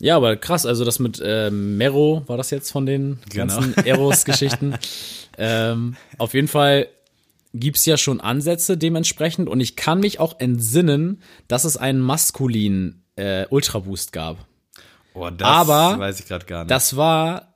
Ja, 0.00 0.16
aber 0.16 0.36
krass, 0.36 0.66
also 0.66 0.84
das 0.84 0.98
mit 0.98 1.22
ähm, 1.24 1.76
Mero 1.76 2.24
war 2.26 2.36
das 2.36 2.50
jetzt 2.50 2.72
von 2.72 2.86
den 2.86 3.20
Genau. 3.30 3.54
ganzen 3.54 3.74
Eros-Geschichten. 3.86 4.74
ähm, 5.38 5.94
auf 6.18 6.34
jeden 6.34 6.48
Fall 6.48 6.88
gibt's 7.54 7.86
ja 7.86 7.96
schon 7.96 8.20
Ansätze 8.20 8.76
dementsprechend 8.76 9.48
und 9.48 9.60
ich 9.60 9.76
kann 9.76 10.00
mich 10.00 10.18
auch 10.18 10.40
entsinnen, 10.40 11.22
dass 11.46 11.62
es 11.64 11.76
einen 11.76 12.00
maskulinen 12.00 13.04
äh, 13.14 13.46
Ultra 13.50 13.78
Boost 13.80 14.12
gab. 14.12 14.38
Oh, 15.14 15.28
das 15.30 15.46
Aber 15.46 15.98
weiß 15.98 16.18
ich 16.18 16.26
gerade 16.26 16.46
gar 16.46 16.64
nicht. 16.64 16.70
Das 16.70 16.96
war 16.96 17.51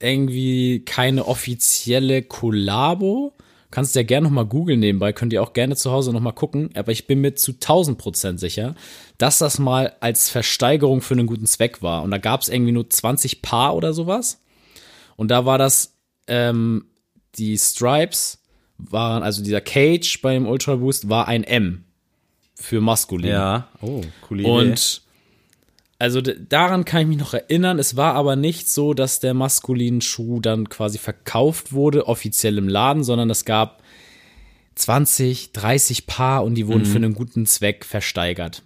irgendwie 0.00 0.84
keine 0.84 1.26
offizielle 1.26 2.22
Kollabo. 2.22 3.34
Kannst 3.70 3.94
ja 3.94 4.02
gerne 4.02 4.24
noch 4.24 4.34
mal 4.34 4.46
googeln 4.46 4.80
nebenbei, 4.80 5.12
könnt 5.12 5.32
ihr 5.32 5.42
auch 5.42 5.52
gerne 5.52 5.76
zu 5.76 5.92
Hause 5.92 6.12
noch 6.12 6.20
mal 6.20 6.32
gucken. 6.32 6.70
Aber 6.74 6.90
ich 6.90 7.06
bin 7.06 7.20
mir 7.20 7.36
zu 7.36 7.52
1000 7.52 7.98
Prozent 7.98 8.40
sicher, 8.40 8.74
dass 9.16 9.38
das 9.38 9.60
mal 9.60 9.94
als 10.00 10.28
Versteigerung 10.28 11.02
für 11.02 11.14
einen 11.14 11.28
guten 11.28 11.46
Zweck 11.46 11.80
war. 11.80 12.02
Und 12.02 12.10
da 12.10 12.18
gab 12.18 12.42
es 12.42 12.48
irgendwie 12.48 12.72
nur 12.72 12.90
20 12.90 13.42
Paar 13.42 13.76
oder 13.76 13.92
sowas. 13.92 14.40
Und 15.14 15.30
da 15.30 15.44
war 15.44 15.58
das, 15.58 15.94
ähm, 16.26 16.86
die 17.36 17.56
Stripes 17.56 18.42
waren, 18.76 19.22
also 19.22 19.42
dieser 19.44 19.60
Cage 19.60 20.20
beim 20.22 20.48
Ultra 20.48 20.76
Boost 20.76 21.08
war 21.08 21.28
ein 21.28 21.44
M 21.44 21.84
für 22.54 22.80
maskulin. 22.80 23.30
ja, 23.30 23.68
oh, 23.80 24.00
coole 24.22 24.42
Idee. 24.42 24.50
Und 24.50 25.02
also 26.00 26.20
daran 26.22 26.84
kann 26.84 27.02
ich 27.02 27.06
mich 27.08 27.18
noch 27.18 27.34
erinnern. 27.34 27.78
Es 27.78 27.94
war 27.96 28.14
aber 28.14 28.34
nicht 28.34 28.68
so, 28.68 28.94
dass 28.94 29.20
der 29.20 29.34
maskuline 29.34 30.00
Schuh 30.00 30.40
dann 30.40 30.68
quasi 30.68 30.98
verkauft 30.98 31.72
wurde, 31.72 32.08
offiziell 32.08 32.56
im 32.58 32.68
Laden, 32.68 33.04
sondern 33.04 33.28
es 33.30 33.44
gab 33.44 33.82
20, 34.76 35.52
30 35.52 36.06
Paar 36.06 36.42
und 36.44 36.54
die 36.54 36.66
wurden 36.66 36.86
für 36.86 36.96
einen 36.96 37.14
guten 37.14 37.44
Zweck 37.44 37.84
versteigert. 37.84 38.62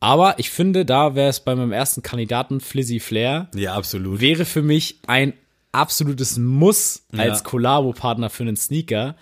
Aber 0.00 0.38
ich 0.38 0.50
finde, 0.50 0.84
da 0.84 1.14
wäre 1.14 1.28
es 1.30 1.40
bei 1.40 1.54
meinem 1.54 1.72
ersten 1.72 2.02
Kandidaten 2.02 2.60
Flizzy 2.60 3.00
Flair, 3.00 3.48
ja, 3.54 3.74
absolut. 3.74 4.20
wäre 4.20 4.44
für 4.44 4.62
mich 4.62 4.98
ein 5.06 5.32
absolutes 5.72 6.36
Muss 6.36 7.04
als 7.16 7.38
Ja. 7.38 7.44
Kollabo-Partner 7.44 8.28
für 8.28 8.42
einen 8.42 8.56
Sneaker. 8.56 9.14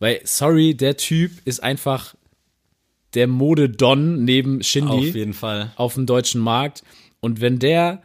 Weil, 0.00 0.20
sorry, 0.24 0.74
der 0.74 0.96
Typ 0.96 1.30
ist 1.46 1.62
einfach 1.62 2.14
der 3.14 3.26
Mode-Don 3.26 4.24
neben 4.24 4.62
Shindy 4.62 5.08
Auf 5.08 5.14
jeden 5.14 5.34
Fall. 5.34 5.72
auf 5.76 5.94
dem 5.94 6.06
deutschen 6.06 6.40
Markt. 6.40 6.82
Und 7.20 7.40
wenn 7.40 7.58
der 7.58 8.02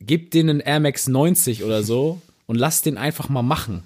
gibt 0.00 0.34
den 0.34 0.48
einen 0.48 0.60
Air 0.60 0.80
Max 0.80 1.08
90 1.08 1.64
oder 1.64 1.82
so 1.82 2.20
und 2.46 2.56
lasst 2.56 2.86
den 2.86 2.98
einfach 2.98 3.28
mal 3.28 3.42
machen. 3.42 3.82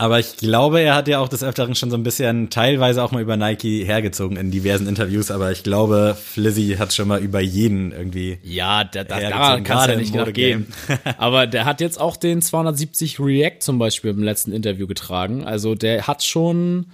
Aber 0.00 0.18
ich 0.18 0.38
glaube, 0.38 0.80
er 0.80 0.94
hat 0.94 1.08
ja 1.08 1.18
auch 1.18 1.28
des 1.28 1.44
Öfteren 1.44 1.74
schon 1.74 1.90
so 1.90 1.96
ein 1.98 2.02
bisschen 2.02 2.48
teilweise 2.48 3.02
auch 3.02 3.12
mal 3.12 3.20
über 3.20 3.36
Nike 3.36 3.84
hergezogen 3.84 4.38
in 4.38 4.50
diversen 4.50 4.88
Interviews, 4.88 5.30
aber 5.30 5.52
ich 5.52 5.62
glaube, 5.62 6.16
Flizzy 6.18 6.76
hat 6.78 6.94
schon 6.94 7.06
mal 7.06 7.20
über 7.20 7.40
jeden 7.40 7.92
irgendwie. 7.92 8.38
Ja, 8.42 8.82
da, 8.84 9.04
da, 9.04 9.20
Ja, 9.20 9.28
daran 9.28 9.62
kann 9.62 9.78
es 9.80 9.86
ja 9.88 9.96
nicht 9.96 10.14
nachgehen. 10.14 10.68
Modegame. 10.88 11.00
Aber 11.18 11.46
der 11.46 11.66
hat 11.66 11.82
jetzt 11.82 12.00
auch 12.00 12.16
den 12.16 12.40
270 12.40 13.20
React 13.20 13.58
zum 13.60 13.78
Beispiel 13.78 14.12
im 14.12 14.22
letzten 14.22 14.52
Interview 14.52 14.86
getragen. 14.86 15.44
Also 15.44 15.74
der 15.74 16.06
hat 16.06 16.22
schon, 16.24 16.86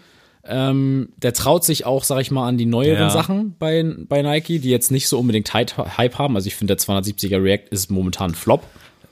ähm, 0.49 1.11
der 1.17 1.33
traut 1.33 1.65
sich 1.65 1.87
auch, 1.87 2.05
sag 2.05 2.21
ich 2.21 2.31
mal, 2.31 2.47
an 2.49 2.59
die 2.59 2.67
neueren 2.67 2.99
Ja. 2.99 3.11
Sachen 3.11 3.55
bei, 3.59 3.83
bei 4.09 4.23
Nike, 4.23 4.59
die 4.61 4.71
jetzt 4.71 4.91
nicht 4.91 5.09
so 5.09 5.19
unbedingt 5.19 5.53
Hype 5.55 6.19
haben. 6.19 6.37
Also 6.37 6.47
ich 6.49 6.55
finde, 6.55 6.77
der 6.77 6.85
270er 6.85 7.43
React 7.43 7.69
ist 7.71 7.91
momentan 7.91 8.31
ein 8.33 8.35
Flop. 8.35 8.65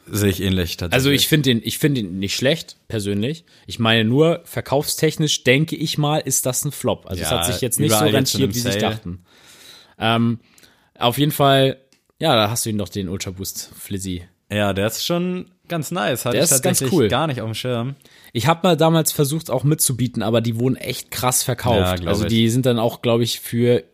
Sehe 0.06 0.28
ich 0.30 0.42
ähnlich 0.42 0.76
tatsächlich. 0.76 0.94
Also 0.94 1.10
ich 1.10 1.28
finde 1.28 1.50
den, 1.50 1.62
ich 1.64 1.78
finde 1.78 2.00
ihn 2.02 2.18
nicht 2.18 2.34
schlecht, 2.36 2.76
persönlich. 2.88 3.44
Ich 3.66 3.78
meine 3.78 4.04
nur, 4.04 4.42
verkaufstechnisch 4.44 5.44
denke 5.44 5.76
ich 5.76 5.96
mal, 5.96 6.18
ist 6.18 6.44
das 6.46 6.64
ein 6.64 6.72
Flop. 6.72 7.06
Also 7.06 7.22
es 7.22 7.30
Ja, 7.30 7.38
hat 7.38 7.46
sich 7.46 7.60
jetzt 7.62 7.80
nicht 7.80 7.92
so 7.92 8.04
rentiert, 8.04 8.50
wie 8.50 8.58
sie 8.58 8.60
sich 8.70 8.76
dachten. 8.78 9.24
Ähm, 9.98 10.40
auf 10.98 11.16
jeden 11.18 11.32
Fall, 11.32 11.78
ja, 12.20 12.36
da 12.36 12.50
hast 12.50 12.66
du 12.66 12.70
ihn 12.70 12.78
doch 12.78 12.88
den 12.90 13.08
Ultra 13.08 13.30
Boost 13.30 13.70
Flizzy. 13.78 14.24
Ja, 14.52 14.72
der 14.74 14.88
ist 14.88 15.04
schon 15.06 15.50
ganz 15.68 15.90
nice. 15.90 16.24
Hatte 16.24 16.36
Der 16.36 16.44
ich 16.44 16.50
ist 16.50 16.62
ganz 16.62 16.82
cool. 16.92 17.08
gar 17.08 17.26
nicht 17.26 17.40
auf 17.40 17.48
dem 17.48 17.54
Schirm. 17.54 17.94
Ich 18.32 18.46
habe 18.46 18.60
mal 18.66 18.76
damals 18.76 19.12
versucht, 19.12 19.50
auch 19.50 19.64
mitzubieten, 19.64 20.22
aber 20.22 20.40
die 20.40 20.58
wurden 20.58 20.76
echt 20.76 21.10
krass 21.10 21.42
Ja, 21.42 21.44
verkauft. 21.46 21.96
glaub 22.00 22.08
also 22.08 22.24
ich. 22.24 22.28
die 22.30 22.48
sind 22.48 22.66
dann 22.66 22.78
auch, 22.78 23.02
glaube 23.02 23.24
ich, 23.24 23.40
für 23.40 23.84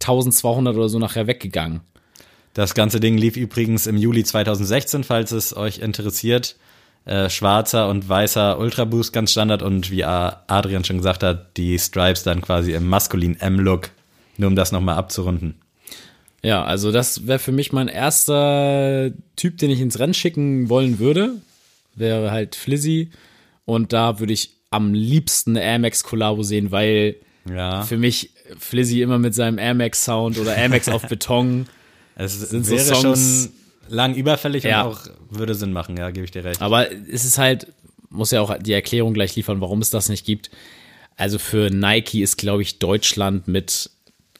1200 0.00 0.76
oder 0.76 0.88
so 0.88 0.98
nachher 0.98 1.26
weggegangen. 1.26 1.80
Das 2.52 2.74
ganze 2.74 3.00
Ding 3.00 3.18
lief 3.18 3.36
übrigens 3.36 3.86
im 3.86 3.96
Juli 3.96 4.22
2016, 4.24 5.02
falls 5.04 5.32
es 5.32 5.56
euch 5.56 5.78
interessiert. 5.78 6.56
Äh, 7.04 7.28
schwarzer 7.28 7.88
und 7.88 8.08
weißer 8.08 8.58
Ultra 8.58 8.84
Boost 8.84 9.12
ganz 9.12 9.32
Standard 9.32 9.62
und 9.62 9.90
wie 9.90 10.04
Adrian 10.04 10.84
schon 10.84 10.96
gesagt 10.98 11.22
hat, 11.22 11.56
die 11.58 11.78
Stripes 11.78 12.22
dann 12.22 12.40
quasi 12.40 12.72
im 12.72 12.86
maskulinen 12.88 13.38
M-Look. 13.38 13.90
Nur 14.38 14.48
um 14.48 14.56
das 14.56 14.72
nochmal 14.72 14.96
abzurunden. 14.96 15.56
Ja, 16.44 16.62
also 16.64 16.92
das 16.92 17.26
wäre 17.26 17.38
für 17.38 17.52
mich 17.52 17.72
mein 17.72 17.88
erster 17.88 19.10
Typ, 19.36 19.58
den 19.58 19.70
ich 19.70 19.80
ins 19.80 19.98
Rennen 19.98 20.14
schicken 20.14 20.68
wollen 20.68 20.98
würde. 20.98 21.36
Wäre 21.94 22.30
halt 22.30 22.54
Flizzy. 22.54 23.10
Und 23.64 23.92
da 23.92 24.18
würde 24.20 24.32
ich 24.32 24.50
am 24.70 24.92
liebsten 24.94 25.56
eine 25.56 25.64
Air 25.64 25.78
Max 25.78 26.02
Collabo 26.04 26.42
sehen, 26.42 26.70
weil 26.70 27.16
Ja. 27.48 27.82
für 27.82 27.96
mich 27.96 28.30
Flizzy 28.58 29.00
immer 29.00 29.18
mit 29.18 29.34
seinem 29.34 29.58
Air 29.58 29.74
Max 29.74 30.04
Sound 30.04 30.38
oder 30.38 30.54
Air 30.56 30.68
Max 30.68 30.88
auf 30.88 31.02
Beton. 31.08 31.66
Es 32.16 32.38
sind 32.50 32.64
so 32.66 32.72
wäre 32.72 32.84
Songs- 32.84 33.50
schon 33.88 33.94
lang 33.94 34.14
überfällig 34.14 34.64
Ja. 34.64 34.82
und 34.82 34.92
auch 34.94 35.00
würde 35.30 35.54
Sinn 35.54 35.72
machen, 35.72 35.96
ja, 35.96 36.10
gebe 36.10 36.24
ich 36.24 36.30
dir 36.30 36.44
recht. 36.44 36.60
Aber 36.62 36.90
es 36.92 37.24
ist 37.24 37.38
halt, 37.38 37.68
muss 38.10 38.30
ja 38.30 38.40
auch 38.40 38.56
die 38.58 38.72
Erklärung 38.72 39.14
gleich 39.14 39.34
liefern, 39.36 39.60
warum 39.60 39.80
es 39.80 39.90
das 39.90 40.08
nicht 40.08 40.24
gibt. 40.26 40.50
Also 41.16 41.38
für 41.38 41.70
Nike 41.70 42.22
ist, 42.22 42.36
glaube 42.38 42.62
ich, 42.62 42.78
Deutschland 42.78 43.46
mit, 43.48 43.90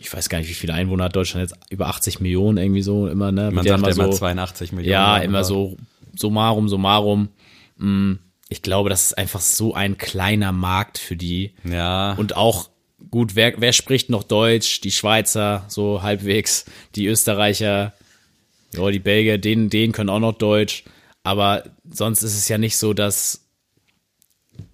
ich 0.04 0.12
weiß 0.12 0.28
gar 0.28 0.38
nicht, 0.38 0.48
wie 0.50 0.54
viele 0.54 0.74
Einwohner 0.74 1.04
hat 1.04 1.16
Deutschland 1.16 1.50
jetzt, 1.50 1.58
über 1.70 1.86
80 1.88 2.20
Millionen 2.20 2.58
irgendwie 2.58 2.82
so 2.82 3.08
immer, 3.08 3.32
ne? 3.32 3.50
Man 3.50 3.64
sagt 3.66 3.78
immer 3.96 4.12
so, 4.12 4.18
82 4.18 4.72
Millionen. 4.72 4.92
Ja, 4.92 5.16
immer 5.18 5.44
so 5.44 5.76
summarum, 6.16 6.68
summarum. 6.68 7.28
Mm, 7.78 8.14
Ich 8.50 8.62
glaube, 8.62 8.90
das 8.90 9.06
ist 9.06 9.18
einfach 9.18 9.40
so 9.40 9.74
ein 9.74 9.96
kleiner 9.98 10.52
Markt 10.52 10.98
für 10.98 11.16
die. 11.16 11.54
Ja, 11.64 12.12
Und 12.12 12.36
auch, 12.36 12.68
gut, 13.10 13.34
wer, 13.34 13.54
wer 13.60 13.72
spricht 13.72 14.10
noch 14.10 14.22
Deutsch? 14.22 14.80
Die 14.82 14.90
Schweizer, 14.92 15.64
so 15.68 16.02
halbwegs, 16.02 16.66
die 16.94 17.06
Österreicher, 17.06 17.94
ja, 18.74 18.90
die 18.90 18.98
Belgier, 18.98 19.38
denen, 19.38 19.70
denen 19.70 19.92
können 19.92 20.10
auch 20.10 20.20
noch 20.20 20.36
Deutsch. 20.36 20.84
Aber 21.22 21.64
sonst 21.90 22.22
ist 22.22 22.36
es 22.36 22.48
ja 22.48 22.58
nicht 22.58 22.76
so, 22.76 22.92
dass, 22.92 23.43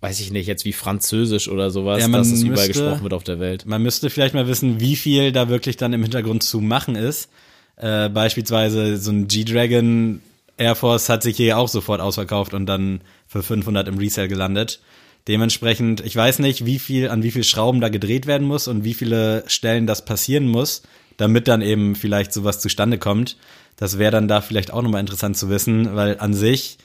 weiß 0.01 0.21
ich 0.21 0.31
nicht, 0.31 0.47
jetzt 0.47 0.65
wie 0.65 0.73
Französisch 0.73 1.49
oder 1.49 1.71
sowas, 1.71 2.01
Ja, 2.01 2.09
dass 2.09 2.31
es 2.31 2.43
überall 2.43 2.69
gesprochen 2.69 3.03
wird 3.03 3.13
auf 3.13 3.25
der 3.25 3.39
Welt. 3.41 3.67
man 3.67 3.83
müsste 3.83 4.11
vielleicht 4.11 4.35
mal 4.35 4.49
wissen, 4.49 4.81
wie 4.81 4.97
viel 4.97 5.33
da 5.33 5.49
wirklich 5.49 5.77
dann 5.77 5.93
im 5.93 6.03
Hintergrund 6.03 6.43
zu 6.43 6.61
machen 6.61 6.97
ist. 6.97 7.31
Äh, 7.77 8.09
beispielsweise 8.09 8.97
so 8.97 9.11
ein 9.11 9.29
G-Dragon 9.29 10.21
Air 10.57 10.75
Force 10.75 11.09
hat 11.09 11.23
sich 11.23 11.37
hier 11.37 11.57
auch 11.59 11.69
sofort 11.69 12.01
ausverkauft 12.01 12.53
und 12.53 12.67
dann 12.67 13.01
für 13.27 13.43
500 13.43 13.89
im 13.89 13.99
Resale 13.99 14.29
gelandet. 14.29 14.81
Dementsprechend, 15.29 16.05
ich 16.05 16.17
weiß 16.17 16.39
nicht, 16.41 16.67
wie 16.67 16.79
viel, 16.79 17.09
an 17.09 17.23
wie 17.23 17.31
viel 17.31 17.45
Schrauben 17.45 17.81
da 17.81 17.89
gedreht 17.89 18.27
werden 18.27 18.47
muss 18.47 18.69
und 18.69 18.85
wie 18.85 18.95
viele 18.95 19.45
Stellen 19.47 19.87
das 19.87 20.05
passieren 20.05 20.49
muss, 20.49 20.83
damit 21.17 21.49
dann 21.49 21.63
eben 21.63 21.95
vielleicht 21.95 22.33
sowas 22.33 22.61
zustande 22.61 22.99
kommt. 22.99 23.37
Das 23.77 23.99
wäre 23.99 24.11
dann 24.13 24.29
da 24.29 24.41
vielleicht 24.41 24.73
auch 24.73 24.83
nochmal 24.83 25.01
interessant 25.01 25.37
zu 25.37 25.49
wissen, 25.49 25.95
weil 25.95 26.19
an 26.19 26.35
sich 26.35 26.79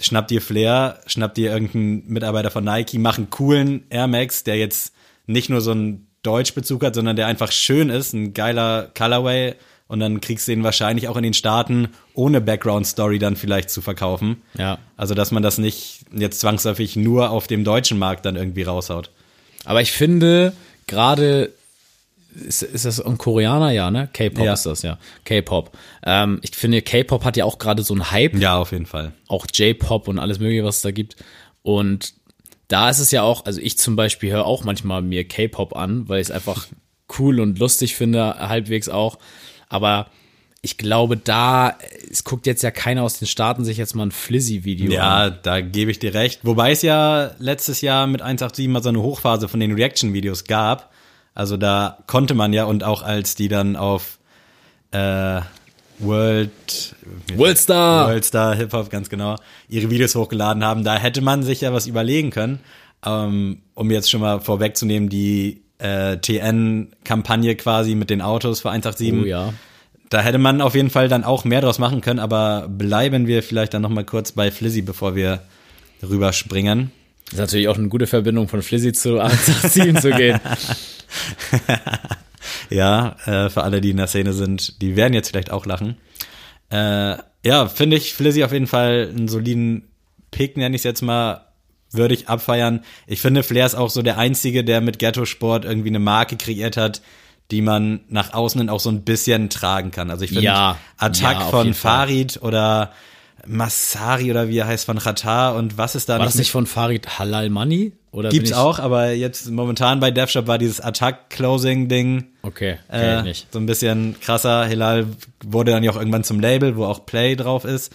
schnappt 0.00 0.30
dir 0.30 0.42
Flair, 0.42 1.00
schnappt 1.06 1.36
dir 1.36 1.52
irgendeinen 1.52 2.06
Mitarbeiter 2.06 2.50
von 2.50 2.64
Nike, 2.64 2.98
mach 2.98 3.18
einen 3.18 3.30
coolen 3.30 3.84
Air 3.88 4.06
Max, 4.06 4.44
der 4.44 4.56
jetzt 4.56 4.92
nicht 5.26 5.48
nur 5.48 5.60
so 5.60 5.72
einen 5.72 6.06
Deutschbezug 6.22 6.84
hat, 6.84 6.94
sondern 6.94 7.16
der 7.16 7.26
einfach 7.26 7.52
schön 7.52 7.88
ist, 7.88 8.12
ein 8.12 8.34
geiler 8.34 8.90
Colorway 8.96 9.54
und 9.88 10.00
dann 10.00 10.20
kriegst 10.20 10.48
du 10.48 10.52
ihn 10.52 10.64
wahrscheinlich 10.64 11.08
auch 11.08 11.16
in 11.16 11.22
den 11.22 11.34
Staaten 11.34 11.88
ohne 12.14 12.40
Background 12.40 12.86
Story 12.86 13.18
dann 13.18 13.36
vielleicht 13.36 13.70
zu 13.70 13.80
verkaufen. 13.80 14.42
Ja. 14.58 14.78
Also, 14.96 15.14
dass 15.14 15.30
man 15.30 15.42
das 15.42 15.58
nicht 15.58 16.00
jetzt 16.12 16.40
zwangsläufig 16.40 16.96
nur 16.96 17.30
auf 17.30 17.46
dem 17.46 17.62
deutschen 17.62 17.98
Markt 17.98 18.26
dann 18.26 18.36
irgendwie 18.36 18.62
raushaut. 18.62 19.10
Aber 19.64 19.80
ich 19.80 19.92
finde, 19.92 20.52
gerade 20.86 21.52
ist, 22.36 22.62
ist 22.62 22.84
das 22.84 23.00
ein 23.00 23.18
Koreaner, 23.18 23.70
ja, 23.70 23.90
ne? 23.90 24.08
K-Pop 24.12 24.44
Ja. 24.44 24.52
ist 24.52 24.66
das, 24.66 24.82
ja. 24.82 24.98
K-Pop. 25.24 25.76
Ähm, 26.04 26.38
ich 26.42 26.54
finde, 26.54 26.82
K-Pop 26.82 27.24
hat 27.24 27.36
ja 27.36 27.44
auch 27.44 27.58
gerade 27.58 27.82
so 27.82 27.94
einen 27.94 28.10
Hype. 28.10 28.36
Ja, 28.36 28.58
auf 28.58 28.72
jeden 28.72 28.86
Fall. 28.86 29.12
auch 29.28 29.46
J-Pop 29.52 30.08
und 30.08 30.18
alles 30.18 30.38
mögliche, 30.38 30.64
was 30.64 30.76
es 30.76 30.82
da 30.82 30.90
gibt. 30.90 31.16
Und 31.62 32.14
da 32.68 32.90
ist 32.90 32.98
es 32.98 33.10
ja 33.10 33.22
auch, 33.22 33.44
also 33.46 33.60
ich 33.60 33.78
zum 33.78 33.96
Beispiel 33.96 34.32
höre 34.32 34.44
auch 34.46 34.64
manchmal 34.64 35.02
mir 35.02 35.26
K-Pop 35.26 35.74
an, 35.76 36.08
weil 36.08 36.20
ich 36.20 36.28
es 36.28 36.30
einfach 36.30 36.66
cool 37.18 37.40
und 37.40 37.58
lustig 37.58 37.94
finde, 37.96 38.36
halbwegs 38.48 38.88
auch. 38.88 39.18
Aber 39.68 40.06
ich 40.62 40.76
glaube, 40.78 41.16
da, 41.16 41.76
es 42.10 42.24
guckt 42.24 42.46
jetzt 42.46 42.62
ja 42.62 42.72
keiner 42.72 43.04
aus 43.04 43.18
den 43.20 43.28
Staaten 43.28 43.64
sich 43.64 43.76
jetzt 43.76 43.94
mal 43.94 44.06
ein 44.06 44.10
Flizzy-Video 44.10 44.90
Ja, 44.90 45.24
an. 45.26 45.38
da 45.44 45.60
gebe 45.60 45.92
ich 45.92 46.00
dir 46.00 46.12
recht. 46.12 46.40
Wobei 46.42 46.72
es 46.72 46.82
ja 46.82 47.30
letztes 47.38 47.82
Jahr 47.82 48.06
mit 48.08 48.20
187 48.20 48.66
mal 48.68 48.82
so 48.82 48.88
eine 48.88 49.00
Hochphase 49.00 49.46
von 49.48 49.60
den 49.60 49.72
Reaction-Videos 49.74 50.44
gab. 50.44 50.90
Also 51.36 51.58
da 51.58 51.98
konnte 52.06 52.34
man 52.34 52.54
ja 52.54 52.64
und 52.64 52.82
auch 52.82 53.02
als 53.02 53.34
die 53.34 53.48
dann 53.48 53.76
auf 53.76 54.18
äh, 54.90 55.42
World 55.98 56.96
Worldstar! 57.34 58.08
Worldstar 58.08 58.54
Hip 58.56 58.72
Hop 58.72 58.90
ganz 58.90 59.10
genau 59.10 59.36
ihre 59.68 59.90
Videos 59.90 60.14
hochgeladen 60.14 60.64
haben, 60.64 60.82
da 60.82 60.96
hätte 60.96 61.20
man 61.20 61.42
sich 61.42 61.60
ja 61.60 61.72
was 61.74 61.86
überlegen 61.86 62.30
können. 62.30 62.60
Ähm, 63.04 63.58
um 63.74 63.90
jetzt 63.90 64.10
schon 64.10 64.22
mal 64.22 64.40
vorwegzunehmen, 64.40 65.10
die 65.10 65.60
äh, 65.78 66.16
TN-Kampagne 66.16 67.54
quasi 67.54 67.94
mit 67.94 68.08
den 68.08 68.22
Autos 68.22 68.60
für 68.60 68.70
187. 68.70 69.22
Oh 69.22 69.26
ja. 69.26 69.52
Da 70.08 70.20
hätte 70.22 70.38
man 70.38 70.62
auf 70.62 70.74
jeden 70.74 70.88
Fall 70.88 71.08
dann 71.08 71.22
auch 71.22 71.44
mehr 71.44 71.60
draus 71.60 71.78
machen 71.78 72.00
können, 72.00 72.18
aber 72.18 72.66
bleiben 72.66 73.26
wir 73.26 73.42
vielleicht 73.42 73.74
dann 73.74 73.82
noch 73.82 73.90
mal 73.90 74.04
kurz 74.04 74.32
bei 74.32 74.50
Flizzy, 74.50 74.80
bevor 74.80 75.14
wir 75.14 75.42
rüberspringen. 76.02 76.92
Das 77.26 77.34
ist 77.34 77.38
natürlich 77.40 77.68
auch 77.68 77.76
eine 77.76 77.88
gute 77.88 78.06
Verbindung 78.06 78.48
von 78.48 78.62
Flizzy 78.62 78.92
zu 78.92 79.20
187 79.20 80.00
zu 80.00 80.10
gehen. 80.10 80.40
Ja, 82.70 83.16
äh, 83.26 83.48
für 83.50 83.62
alle, 83.62 83.80
die 83.80 83.90
in 83.90 83.96
der 83.96 84.06
Szene 84.06 84.32
sind, 84.32 84.80
die 84.82 84.96
werden 84.96 85.14
jetzt 85.14 85.28
vielleicht 85.28 85.50
auch 85.50 85.66
lachen. 85.66 85.96
Äh, 86.70 87.16
ja, 87.44 87.66
finde 87.68 87.96
ich 87.96 88.14
Flizzy 88.14 88.44
auf 88.44 88.52
jeden 88.52 88.66
Fall 88.66 89.12
einen 89.14 89.28
soliden 89.28 89.88
Pick, 90.30 90.56
nenne 90.56 90.74
ich 90.74 90.80
es 90.80 90.84
jetzt 90.84 91.02
mal, 91.02 91.46
würde 91.92 92.14
ich 92.14 92.28
abfeiern. 92.28 92.84
Ich 93.06 93.20
finde, 93.20 93.42
Flair 93.42 93.66
ist 93.66 93.76
auch 93.76 93.90
so 93.90 94.02
der 94.02 94.18
Einzige, 94.18 94.64
der 94.64 94.80
mit 94.80 94.98
Ghetto 94.98 95.24
Sport 95.24 95.64
irgendwie 95.64 95.88
eine 95.88 95.98
Marke 96.00 96.36
kreiert 96.36 96.76
hat, 96.76 97.02
die 97.50 97.62
man 97.62 98.00
nach 98.08 98.34
außen 98.34 98.60
hin 98.60 98.68
auch 98.70 98.80
so 98.80 98.90
ein 98.90 99.02
bisschen 99.02 99.48
tragen 99.50 99.92
kann. 99.92 100.10
Also 100.10 100.24
ich 100.24 100.30
finde, 100.30 100.44
Ja, 100.44 100.78
Attack 100.98 101.38
ja, 101.38 101.46
von. 101.46 101.74
Farid 101.74 102.42
oder 102.42 102.92
Massari 103.46 104.30
oder 104.30 104.48
wie 104.48 104.58
er 104.58 104.66
heißt 104.66 104.86
von 104.86 104.98
Qatar 104.98 105.54
und 105.56 105.78
was 105.78 105.94
ist 105.94 106.08
da 106.08 106.18
War 106.18 106.24
das 106.24 106.36
nicht 106.36 106.50
von 106.50 106.66
Farid 106.66 107.18
Halal 107.18 107.50
Money? 107.50 107.92
Oder 108.12 108.30
Gibt's 108.30 108.52
auch, 108.52 108.78
aber 108.78 109.10
jetzt 109.12 109.50
momentan 109.50 110.00
bei 110.00 110.10
DevShop 110.10 110.46
war 110.46 110.56
dieses 110.56 110.80
Attack-Closing-Ding 110.80 112.24
Okay, 112.42 112.78
äh, 112.90 113.18
ich 113.18 113.24
nicht. 113.24 113.52
so 113.52 113.58
ein 113.58 113.66
bisschen 113.66 114.18
krasser. 114.20 114.64
Hilal 114.64 115.06
wurde 115.44 115.72
dann 115.72 115.82
ja 115.82 115.90
auch 115.90 115.96
irgendwann 115.96 116.24
zum 116.24 116.40
Label, 116.40 116.76
wo 116.76 116.84
auch 116.86 117.04
Play 117.04 117.36
drauf 117.36 117.64
ist. 117.64 117.92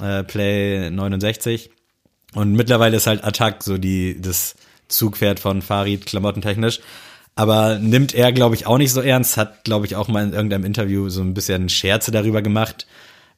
Äh, 0.00 0.22
Play 0.22 0.88
69. 0.90 1.70
Und 2.34 2.52
mittlerweile 2.54 2.96
ist 2.96 3.06
halt 3.06 3.24
Attack 3.24 3.62
so 3.62 3.76
die, 3.76 4.18
das 4.20 4.54
Zugpferd 4.88 5.38
von 5.38 5.60
Farid 5.60 6.06
klamottentechnisch. 6.06 6.80
Aber 7.34 7.78
nimmt 7.78 8.14
er, 8.14 8.32
glaube 8.32 8.54
ich, 8.54 8.66
auch 8.66 8.78
nicht 8.78 8.92
so 8.92 9.00
ernst. 9.00 9.36
Hat, 9.36 9.64
glaube 9.64 9.86
ich, 9.86 9.96
auch 9.96 10.08
mal 10.08 10.24
in 10.24 10.32
irgendeinem 10.32 10.64
Interview 10.64 11.08
so 11.08 11.20
ein 11.22 11.34
bisschen 11.34 11.68
Scherze 11.68 12.10
darüber 12.10 12.40
gemacht. 12.40 12.86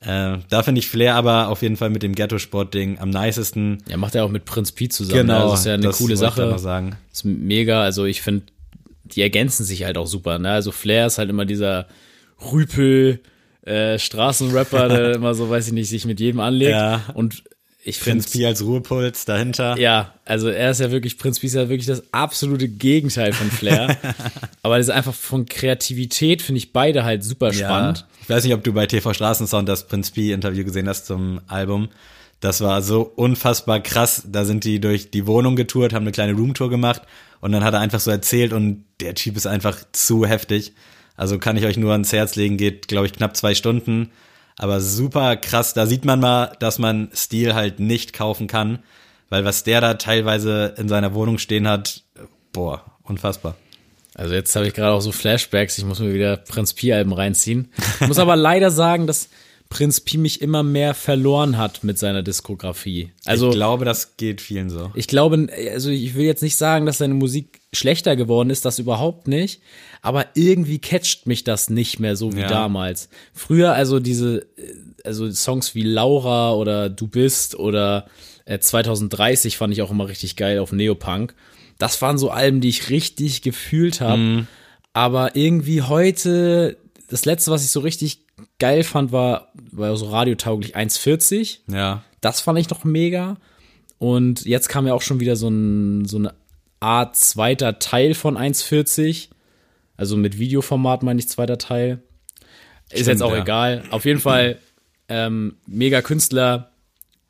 Äh, 0.07 0.39
da 0.49 0.63
finde 0.63 0.81
ich 0.81 0.89
Flair 0.89 1.15
aber 1.15 1.49
auf 1.49 1.63
jeden 1.63 1.77
Fall 1.77 1.91
mit 1.91 2.03
dem 2.03 2.15
Ghetto-Sport-Ding 2.15 2.99
am 2.99 3.11
nicesten. 3.11 3.79
Ja, 3.89 3.97
macht 3.97 4.15
er 4.15 4.25
auch 4.25 4.31
mit 4.31 4.45
Prinz 4.45 4.73
P 4.73 4.89
zusammen. 4.89 5.27
ne? 5.27 5.33
Das 5.33 5.61
ist 5.61 5.67
ja 5.67 5.75
eine 5.75 5.85
das 5.85 5.99
coole 5.99 6.15
ich 6.15 6.21
Sache. 6.21 6.43
noch 6.43 6.59
sagen. 6.59 6.97
ist 7.13 7.25
mega, 7.25 7.83
also 7.83 8.05
ich 8.05 8.23
finde, 8.23 8.47
die 9.05 9.23
ergänzen 9.23 9.65
sich 9.65 9.85
halt 9.85 9.97
auch 9.97 10.07
super. 10.07 10.39
Ne? 10.39 10.51
Also 10.51 10.73
Flair 10.73 11.07
ist 11.07 11.19
halt 11.19 11.31
immer 11.31 11.45
dieser 11.45 11.87
Rüpel, 12.53 13.21
äh, 13.63 13.99
Straßenrapper, 13.99 14.89
der 14.89 15.15
immer 15.15 15.35
so, 15.35 15.49
weiß 15.49 15.69
ich 15.69 15.73
nicht, 15.73 15.89
sich 15.89 16.05
mit 16.05 16.21
jedem 16.21 16.41
anlegt. 16.41 16.73
Ja. 16.73 17.03
Und 17.15 17.45
ich 17.87 17.99
finde, 17.99 18.23
Prinz 18.23 18.33
Pi 18.33 18.47
als 18.47 18.65
Ruhepuls 18.65 19.27
dahinter. 19.27 19.79
ja, 19.79 20.15
also 20.25 20.49
er 20.49 20.71
ist 20.71 20.81
ja 20.81 20.91
wirklich, 20.91 21.19
Prinz 21.19 21.39
Pi 21.39 21.47
ist 21.47 21.55
ja 21.55 21.69
wirklich 21.69 21.87
das 21.87 22.03
absolute 22.13 22.67
Gegenteil 22.67 23.33
von 23.35 23.51
Flair. 23.51 23.97
Aber 24.63 24.79
das 24.79 24.89
ist 24.89 24.95
einfach 24.95 25.15
von 25.15 25.45
Kreativität, 25.47 26.41
finde 26.41 26.59
ich 26.59 26.73
beide 26.73 27.05
halt 27.05 27.23
super 27.23 27.53
spannend. 27.53 27.99
Ja. 27.99 28.07
Ich 28.23 28.29
weiß 28.31 28.45
nicht, 28.45 28.55
ob 28.55 28.65
du 28.65 28.73
bei 28.73 28.87
TV 28.87 29.13
Straßensound 29.13 29.69
das 29.69 29.87
Prinz 29.87 30.11
Pi 30.11 30.33
Interview 30.33 30.65
gesehen 30.65 30.89
hast 30.89 31.07
zum 31.07 31.43
Album. 31.47 31.91
Das 32.41 32.63
war 32.63 32.81
so 32.81 33.03
unfassbar 33.03 33.81
krass. 33.81 34.23
Da 34.27 34.45
sind 34.45 34.65
die 34.65 34.81
durch 34.81 35.11
die 35.11 35.27
Wohnung 35.27 35.55
getourt, 35.55 35.93
haben 35.93 36.05
eine 36.05 36.13
kleine 36.13 36.33
Roomtour 36.33 36.71
gemacht 36.71 37.03
und 37.41 37.53
dann 37.53 37.65
hat 37.65 37.75
er 37.75 37.81
einfach 37.81 38.01
so 38.01 38.11
erzählt 38.11 38.55
und 38.55 38.85
der 39.01 39.15
Typ 39.15 39.37
ist 39.37 39.47
einfach 39.47 39.79
zu 39.93 40.25
heftig. 40.25 40.73
Also 41.17 41.39
kann 41.39 41.57
ich 41.59 41.65
euch 41.67 41.77
nur 41.77 41.93
ans 41.93 42.13
Herz 42.13 42.35
legen, 42.35 42.57
geht, 42.57 42.89
glaube 42.89 43.07
ich, 43.07 43.13
knapp 43.13 43.37
zwei 43.37 43.55
Stunden. 43.55 44.11
Aber 44.57 44.81
super 44.81 45.37
krass. 45.37 45.75
Da 45.75 45.87
sieht 45.87 46.05
man 46.05 46.21
mal, 46.21 46.57
dass 46.61 46.79
man 46.79 47.11
Stil 47.15 47.55
halt 47.55 47.81
nicht 47.81 48.13
kaufen 48.13 48.47
kann. 48.47 48.81
Weil 49.31 49.45
was 49.45 49.65
der 49.65 49.81
da 49.81 49.95
teilweise 49.95 50.75
in 50.77 50.89
seiner 50.89 51.15
Wohnung 51.15 51.39
stehen 51.39 51.67
hat, 51.67 52.03
boah, 52.53 52.85
unfassbar. 53.03 53.57
Also 54.15 54.35
jetzt 54.35 54.55
habe 54.55 54.69
ich 54.69 54.75
gerade 54.75 54.93
auch 54.93 55.01
so 55.01 55.11
Flashbacks, 55.11 55.77
ich 55.77 55.85
muss 55.85 55.99
mir 55.99 56.15
wieder 56.15 56.37
Prinz 56.37 56.73
Pi-Alben 56.73 57.13
reinziehen. 57.13 57.73
Ich 58.01 58.07
muss 58.07 58.19
aber 58.19 58.37
leider 58.37 58.71
sagen, 58.71 59.07
dass 59.07 59.29
Prinz 59.71 60.01
Pi 60.01 60.19
mich 60.19 60.41
immer 60.41 60.63
mehr 60.63 60.95
verloren 60.95 61.59
hat 61.59 61.83
mit 61.83 61.99
seiner 61.99 62.23
Diskografie. 62.23 63.11
Also 63.25 63.49
ich 63.49 63.55
glaube, 63.55 63.85
das 63.85 64.17
geht 64.17 64.41
vielen 64.41 64.71
so. 64.71 64.93
Ich 64.95 65.09
glaube, 65.09 65.49
also 65.73 65.91
ich 65.91 66.15
will 66.15 66.25
jetzt 66.27 66.43
nicht 66.43 66.57
sagen, 66.57 66.87
dass 66.87 66.99
seine 66.99 67.15
Musik 67.15 67.61
schlechter 67.73 68.15
geworden 68.15 68.51
ist, 68.51 68.65
das 68.65 68.79
überhaupt 68.79 69.27
nicht. 69.27 69.61
Aber 70.01 70.27
irgendwie 70.35 70.79
catcht 70.79 71.27
mich 71.27 71.43
das 71.45 71.71
nicht 71.71 71.99
mehr 71.99 72.15
so 72.15 72.35
wie 72.35 72.41
Ja. 72.41 72.47
damals. 72.49 73.09
Früher 73.33 73.73
also 73.73 73.99
diese, 73.99 74.47
äh, 74.57 74.75
also 75.03 75.31
Songs 75.33 75.75
wie 75.75 75.83
Laura 75.83 76.53
oder 76.53 76.89
Du 76.89 77.09
bist 77.09 77.57
oder 77.57 78.07
äh, 78.45 78.59
2030 78.61 79.57
fand 79.57 79.73
ich 79.73 79.83
auch 79.83 79.91
immer 79.91 80.07
richtig 80.09 80.37
geil 80.37 80.61
auf 80.61 80.71
Neopunk. 80.73 81.35
Das 81.79 82.01
waren 82.01 82.19
so 82.19 82.31
Alben, 82.31 82.61
die 82.61 82.69
ich 82.69 82.91
richtig 82.91 83.43
gefühlt 83.43 84.01
habe. 84.01 84.19
Mhm. 84.19 84.47
Aber 84.93 85.35
irgendwie 85.35 85.83
heute, 85.83 86.77
das 87.09 87.25
letzte, 87.25 87.51
was 87.51 87.65
ich 87.65 87.71
so 87.71 87.81
richtig 87.81 88.21
geil 88.59 88.85
fand, 88.85 89.13
war, 89.13 89.53
war 89.73 89.97
so 89.97 90.11
radiotauglich 90.11 90.77
1,40. 90.77 91.61
Ja. 91.69 92.03
Das 92.21 92.41
fand 92.41 92.59
ich 92.59 92.71
noch 92.71 92.85
mega. 92.85 93.37
Und 93.99 94.45
jetzt 94.45 94.69
kam 94.69 94.87
ja 94.87 94.95
auch 94.95 95.03
schon 95.03 95.21
wieder 95.21 95.37
so, 95.37 95.49
ein, 95.49 96.05
so 96.05 96.19
eine 96.19 96.35
Art 96.81 97.17
zweiter 97.17 97.79
Teil 97.79 98.15
von 98.15 98.37
1,40. 98.37 99.29
Also 99.97 100.17
mit 100.17 100.39
Videoformat 100.39 101.03
meine 101.03 101.21
ich 101.21 101.29
zweiter 101.29 101.59
Teil. 101.59 102.03
Ist 102.91 103.03
Stimmt, 103.03 103.07
jetzt 103.09 103.23
auch 103.23 103.33
ja. 103.33 103.43
egal. 103.43 103.85
Auf 103.91 104.05
jeden 104.05 104.21
Fall 104.21 104.59
ähm, 105.09 105.57
mega 105.67 106.03
Künstler. 106.03 106.71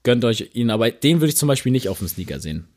Gönnt 0.02 0.24
euch 0.24 0.50
ihn, 0.52 0.70
aber 0.70 0.90
den 0.90 1.20
würde 1.20 1.30
ich 1.30 1.36
zum 1.36 1.46
Beispiel 1.46 1.72
nicht 1.72 1.88
auf 1.88 1.98
dem 1.98 2.08
Sneaker 2.08 2.38
sehen. 2.38 2.68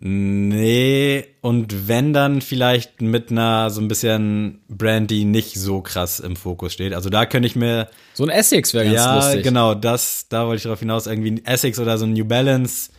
Nee, 0.00 1.24
und 1.40 1.88
wenn 1.88 2.12
dann 2.12 2.40
vielleicht 2.40 3.00
mit 3.02 3.30
einer 3.30 3.70
so 3.70 3.80
ein 3.80 3.88
bisschen 3.88 4.60
Brand, 4.68 5.10
die 5.10 5.24
nicht 5.24 5.54
so 5.58 5.80
krass 5.80 6.20
im 6.20 6.36
Fokus 6.36 6.72
steht. 6.72 6.92
Also 6.94 7.10
da 7.10 7.26
könnte 7.26 7.46
ich 7.46 7.56
mir, 7.56 7.88
So 8.14 8.24
ein 8.24 8.30
Essex 8.30 8.74
wäre 8.74 8.84
ganz 8.84 8.96
ja, 8.96 9.16
lustig. 9.16 9.42
genau, 9.42 9.74
das, 9.74 10.26
da 10.28 10.46
wollte 10.46 10.56
ich 10.58 10.62
darauf 10.64 10.80
hinaus, 10.80 11.06
irgendwie 11.06 11.30
ein 11.32 11.44
Essex 11.44 11.78
oder 11.78 11.98
so 11.98 12.04
ein 12.06 12.12
New 12.12 12.24
Balance 12.24 12.90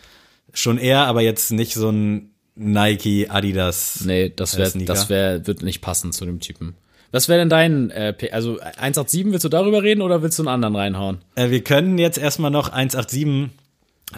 schon 0.53 0.77
eher, 0.77 1.05
aber 1.05 1.21
jetzt 1.21 1.51
nicht 1.51 1.73
so 1.73 1.89
ein 1.89 2.31
Nike, 2.55 3.27
Adidas. 3.29 4.01
Nee, 4.05 4.31
das 4.35 4.57
wäre, 4.57 4.71
das 4.85 5.09
wäre, 5.09 5.45
wird 5.45 5.61
nicht 5.61 5.81
passen 5.81 6.11
zu 6.11 6.25
dem 6.25 6.39
Typen. 6.39 6.75
Was 7.11 7.29
wäre 7.29 7.39
denn 7.39 7.49
dein, 7.49 7.89
äh, 7.91 8.11
P- 8.13 8.31
also 8.31 8.59
187, 8.59 9.31
willst 9.31 9.45
du 9.45 9.49
darüber 9.49 9.81
reden 9.83 10.01
oder 10.01 10.21
willst 10.21 10.39
du 10.39 10.43
einen 10.43 10.49
anderen 10.49 10.75
reinhauen? 10.75 11.19
Äh, 11.35 11.51
wir 11.51 11.63
können 11.63 11.97
jetzt 11.97 12.17
erstmal 12.17 12.51
noch 12.51 12.69
187 12.69 13.49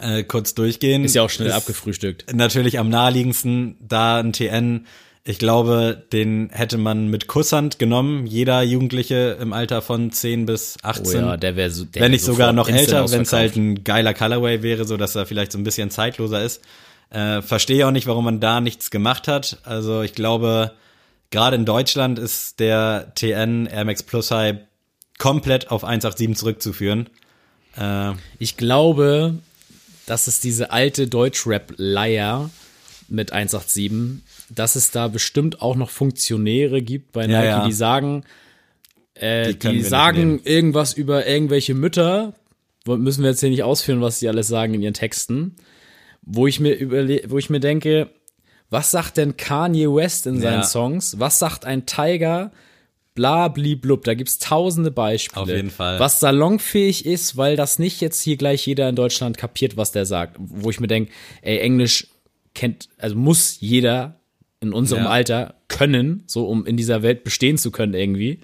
äh, 0.02 0.24
kurz 0.24 0.54
durchgehen. 0.56 1.04
Ist 1.04 1.16
ja 1.16 1.24
auch 1.24 1.30
schnell 1.30 1.52
abgefrühstückt. 1.52 2.34
natürlich 2.34 2.80
am 2.80 2.90
naheliegendsten 2.90 3.78
da 3.80 4.18
ein 4.20 4.34
TN. 4.34 4.86
Ich 5.26 5.38
glaube, 5.38 6.02
den 6.12 6.50
hätte 6.52 6.78
man 6.78 7.10
mit 7.10 7.28
Kusshand 7.28 7.78
genommen. 7.78 8.26
Jeder 8.26 8.64
Jugendliche 8.64 9.38
im 9.40 9.54
Alter 9.54 9.82
von 9.82 10.12
10 10.12 10.46
bis 10.46 10.78
Oh 10.84 10.88
18. 10.88 11.22
ja, 11.22 11.38
der 11.38 11.56
wäre 11.56 11.70
so, 11.70 11.86
der 11.86 12.02
wenn 12.04 12.12
nicht 12.12 12.24
sogar 12.24 12.54
noch 12.54 12.70
älter, 12.70 13.12
wenn 13.12 13.22
es 13.22 13.34
halt 13.34 13.56
ein 13.56 13.84
geiler 13.84 14.14
Colorway 14.14 14.64
wäre, 14.64 14.86
so 14.86 14.98
dass 14.98 15.16
er 15.16 15.26
vielleicht 15.26 15.52
so 15.52 15.58
ein 15.60 15.64
bisschen 15.64 15.92
zeitloser 15.92 16.44
ist. 16.44 16.62
Äh, 17.12 17.42
Verstehe 17.42 17.86
auch 17.86 17.92
nicht, 17.92 18.08
warum 18.08 18.26
man 18.26 18.40
da 18.40 18.62
nichts 18.62 18.90
gemacht 18.92 19.28
hat. 19.28 19.60
Also 19.66 20.02
ich 20.02 20.14
glaube, 20.14 20.72
gerade 21.32 21.58
in 21.58 21.66
Deutschland 21.66 22.18
ist 22.18 22.60
der 22.60 23.12
TN 23.16 23.66
Air 23.68 23.86
Max 23.86 24.02
Plus 24.04 24.32
Hype 24.32 24.62
komplett 25.18 25.70
auf 25.70 25.84
187 25.84 26.38
zurückzuführen. 26.40 27.10
Äh, 27.78 28.14
Ich 28.40 28.58
glaube, 28.58 29.36
dass 30.10 30.28
es 30.28 30.40
diese 30.40 30.72
alte 30.72 31.08
Deutschrap-Leier 31.08 32.50
mit 33.10 33.32
187, 33.32 34.24
dass 34.50 34.76
es 34.76 34.92
da 34.92 35.08
bestimmt 35.08 35.62
auch 35.62 35.76
noch 35.76 35.90
Funktionäre 35.90 36.82
gibt 36.82 37.12
bei 37.12 37.22
Ja, 37.26 37.40
Nike, 37.40 37.46
ja. 37.48 37.66
die 37.68 37.74
sagen, 37.74 38.24
äh, 39.16 39.54
Die 39.54 39.70
die 39.70 39.82
sagen 39.82 40.42
irgendwas 40.44 40.94
über 40.94 41.28
irgendwelche 41.28 41.74
Mütter, 41.74 42.34
müssen 42.86 43.24
wir 43.24 43.30
jetzt 43.32 43.42
hier 43.42 43.50
nicht 43.50 43.64
ausführen, 43.64 44.02
was 44.02 44.20
die 44.20 44.28
alles 44.28 44.48
sagen 44.48 44.74
in 44.74 44.82
ihren 44.82 44.94
Texten, 44.94 45.56
wo 46.24 46.48
ich 46.48 46.60
mir 46.60 46.74
überle 46.74 47.22
wo 47.28 47.38
ich 47.38 47.50
mir 47.50 47.60
denke, 47.60 48.10
was 48.72 48.92
sagt 48.92 49.18
denn 49.18 49.38
Kanye 49.38 49.88
West 49.94 50.28
in 50.28 50.40
seinen 50.40 50.62
Ja. 50.62 50.64
Songs? 50.64 51.20
Was 51.20 51.40
sagt 51.40 51.66
ein 51.66 51.86
Tiger? 51.86 52.52
Bla, 53.20 53.50
blub. 53.50 54.06
Da 54.06 54.14
gibt's 54.14 54.40
tausende 54.40 54.92
Beispiele. 54.92 55.42
Auf 55.42 55.50
jeden 55.50 55.72
Fall. 55.72 56.00
Was 56.00 56.22
salonfähig 56.22 57.06
ist, 57.06 57.36
weil 57.36 57.58
das 57.58 57.78
nicht 57.78 58.00
jetzt 58.00 58.22
hier 58.22 58.38
gleich 58.38 58.66
jeder 58.66 58.88
in 58.88 58.96
Deutschland 58.96 59.38
kapiert, 59.38 59.76
was 59.76 59.92
der 59.92 60.06
sagt. 60.06 60.38
Wo 60.40 60.70
ich 60.70 60.80
mir 60.80 60.88
denke, 60.88 61.12
ey, 61.42 61.60
Englisch 61.60 62.08
kennt, 62.56 62.88
also 62.98 63.18
muss 63.18 63.60
jeder 63.60 64.22
in 64.62 64.72
unserem 64.72 65.04
Ja. 65.04 65.10
Alter 65.10 65.56
können, 65.68 66.24
so 66.28 66.48
um 66.48 66.66
in 66.66 66.78
dieser 66.78 67.02
Welt 67.04 67.26
bestehen 67.26 67.58
zu 67.58 67.72
können 67.72 67.94
irgendwie. 67.94 68.40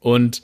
Und 0.00 0.42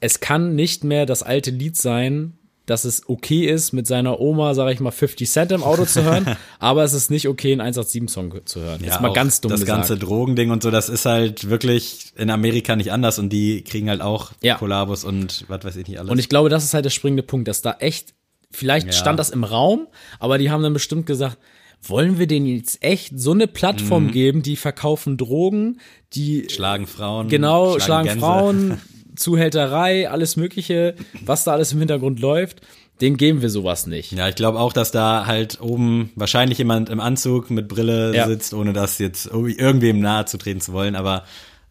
es 0.00 0.18
kann 0.18 0.56
nicht 0.56 0.82
mehr 0.82 1.06
das 1.06 1.22
alte 1.22 1.52
Lied 1.52 1.76
sein, 1.76 2.32
dass 2.66 2.84
es 2.84 3.08
okay 3.08 3.46
ist, 3.46 3.72
mit 3.72 3.86
seiner 3.86 4.20
Oma, 4.20 4.54
sage 4.54 4.72
ich 4.72 4.80
mal, 4.80 4.90
50 4.90 5.30
Cent 5.30 5.52
im 5.52 5.62
Auto 5.62 5.84
zu 5.84 6.02
hören, 6.02 6.26
aber 6.58 6.84
es 6.84 6.92
ist 6.92 7.10
nicht 7.10 7.28
okay, 7.28 7.52
einen 7.52 7.60
187-Song 7.74 8.34
zu 8.44 8.60
hören. 8.60 8.82
Jetzt 8.84 9.00
mal 9.00 9.12
ganz 9.12 9.40
dumm 9.40 9.50
Das 9.50 9.60
gesagt. 9.60 9.78
ganze 9.88 9.96
Drogending 9.96 10.50
und 10.50 10.62
so, 10.62 10.70
das 10.70 10.88
ist 10.88 11.06
halt 11.06 11.48
wirklich 11.48 12.12
in 12.16 12.28
Amerika 12.30 12.74
nicht 12.76 12.92
anders 12.92 13.18
und 13.18 13.30
die 13.30 13.62
kriegen 13.62 13.88
halt 13.88 14.00
auch 14.00 14.32
Ja. 14.42 14.56
Kollabos 14.56 15.04
und 15.04 15.44
was 15.48 15.64
weiß 15.64 15.76
ich 15.76 15.86
nicht 15.88 15.98
alles. 15.98 16.10
Und 16.10 16.18
ich 16.18 16.28
glaube, 16.28 16.48
das 16.48 16.64
ist 16.64 16.74
halt 16.74 16.84
der 16.84 16.90
springende 16.90 17.22
Punkt, 17.22 17.46
dass 17.48 17.62
da 17.62 17.76
echt, 17.78 18.14
vielleicht 18.50 18.86
Ja. 18.88 18.92
stand 18.92 19.18
das 19.18 19.30
im 19.30 19.44
Raum, 19.44 19.86
aber 20.18 20.38
die 20.38 20.50
haben 20.50 20.62
dann 20.62 20.72
bestimmt 20.72 21.06
gesagt, 21.06 21.38
wollen 21.82 22.18
wir 22.18 22.26
denen 22.26 22.46
jetzt 22.46 22.82
echt 22.82 23.12
so 23.20 23.30
eine 23.32 23.46
Mhm. 23.46 23.52
Plattform 23.52 24.10
geben, 24.10 24.42
die 24.42 24.56
verkaufen 24.56 25.16
Drogen, 25.18 25.78
die 26.14 26.48
schlagen 26.50 26.86
Frauen. 26.88 27.28
genau 27.28 27.78
schlagen, 27.78 28.08
Gänse. 28.08 28.20
Frauen, 28.20 28.80
Zuhälterei, 29.16 30.08
alles 30.10 30.36
Mögliche, 30.36 30.94
was 31.24 31.44
da 31.44 31.52
alles 31.52 31.72
im 31.72 31.78
Hintergrund 31.78 32.20
läuft, 32.20 32.60
den 33.00 33.16
geben 33.16 33.42
wir 33.42 33.50
sowas 33.50 33.86
nicht. 33.86 34.12
Ja, 34.12 34.28
ich 34.28 34.36
glaube 34.36 34.58
auch, 34.58 34.72
dass 34.72 34.90
da 34.90 35.26
halt 35.26 35.60
oben 35.60 36.10
wahrscheinlich 36.14 36.58
jemand 36.58 36.88
im 36.88 37.00
Anzug 37.00 37.50
mit 37.50 37.68
Brille 37.68 38.14
Ja. 38.14 38.26
sitzt, 38.26 38.54
ohne 38.54 38.72
das 38.72 38.98
jetzt 38.98 39.26
irgendwem 39.26 40.00
nahe 40.00 40.24
zu 40.24 40.38
treten 40.38 40.60
zu 40.60 40.72
wollen. 40.72 40.96
Aber 40.96 41.24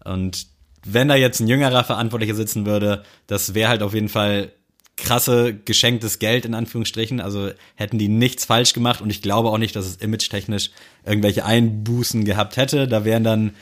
und 0.04 0.48
wenn 0.86 1.08
da 1.08 1.16
jetzt 1.16 1.40
ein 1.40 1.48
jüngerer 1.48 1.84
Verantwortlicher 1.84 2.36
sitzen 2.36 2.66
würde, 2.68 3.02
das 3.26 3.56
wäre 3.56 3.70
halt 3.70 3.82
auf 3.82 3.96
jeden 3.96 4.10
Fall 4.10 4.52
krasse 4.98 5.54
geschenktes 5.54 6.20
Geld 6.20 6.46
in 6.46 6.54
Anführungsstrichen. 6.54 7.20
Also 7.20 7.50
hätten 7.76 7.98
die 7.98 8.08
nichts 8.08 8.46
falsch 8.46 8.74
gemacht 8.74 9.02
und 9.02 9.10
ich 9.10 9.22
glaube 9.22 9.50
auch 9.50 9.58
nicht, 9.58 9.76
dass 9.76 9.86
es 9.88 9.96
image-technisch 9.98 10.70
irgendwelche 11.06 11.44
Einbußen 11.44 12.24
gehabt 12.24 12.56
hätte. 12.56 12.88
Da 12.88 13.04
wären 13.04 13.24
dann 13.24 13.56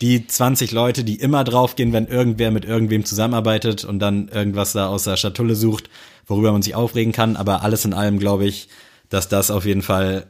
die 0.00 0.26
20 0.26 0.72
Leute, 0.72 1.04
die 1.04 1.16
immer 1.16 1.44
draufgehen, 1.44 1.92
wenn 1.92 2.06
irgendwer 2.06 2.50
mit 2.50 2.64
irgendwem 2.64 3.04
zusammenarbeitet 3.04 3.84
und 3.84 3.98
dann 3.98 4.28
irgendwas 4.28 4.72
da 4.72 4.88
aus 4.88 5.04
der 5.04 5.16
Schatulle 5.16 5.54
sucht, 5.54 5.90
worüber 6.26 6.52
man 6.52 6.62
sich 6.62 6.74
aufregen 6.74 7.12
kann. 7.12 7.36
Aber 7.36 7.62
alles 7.62 7.84
in 7.84 7.92
allem 7.92 8.18
glaube 8.18 8.46
ich, 8.46 8.68
dass 9.08 9.28
das 9.28 9.50
auf 9.50 9.66
jeden 9.66 9.82
Fall 9.82 10.26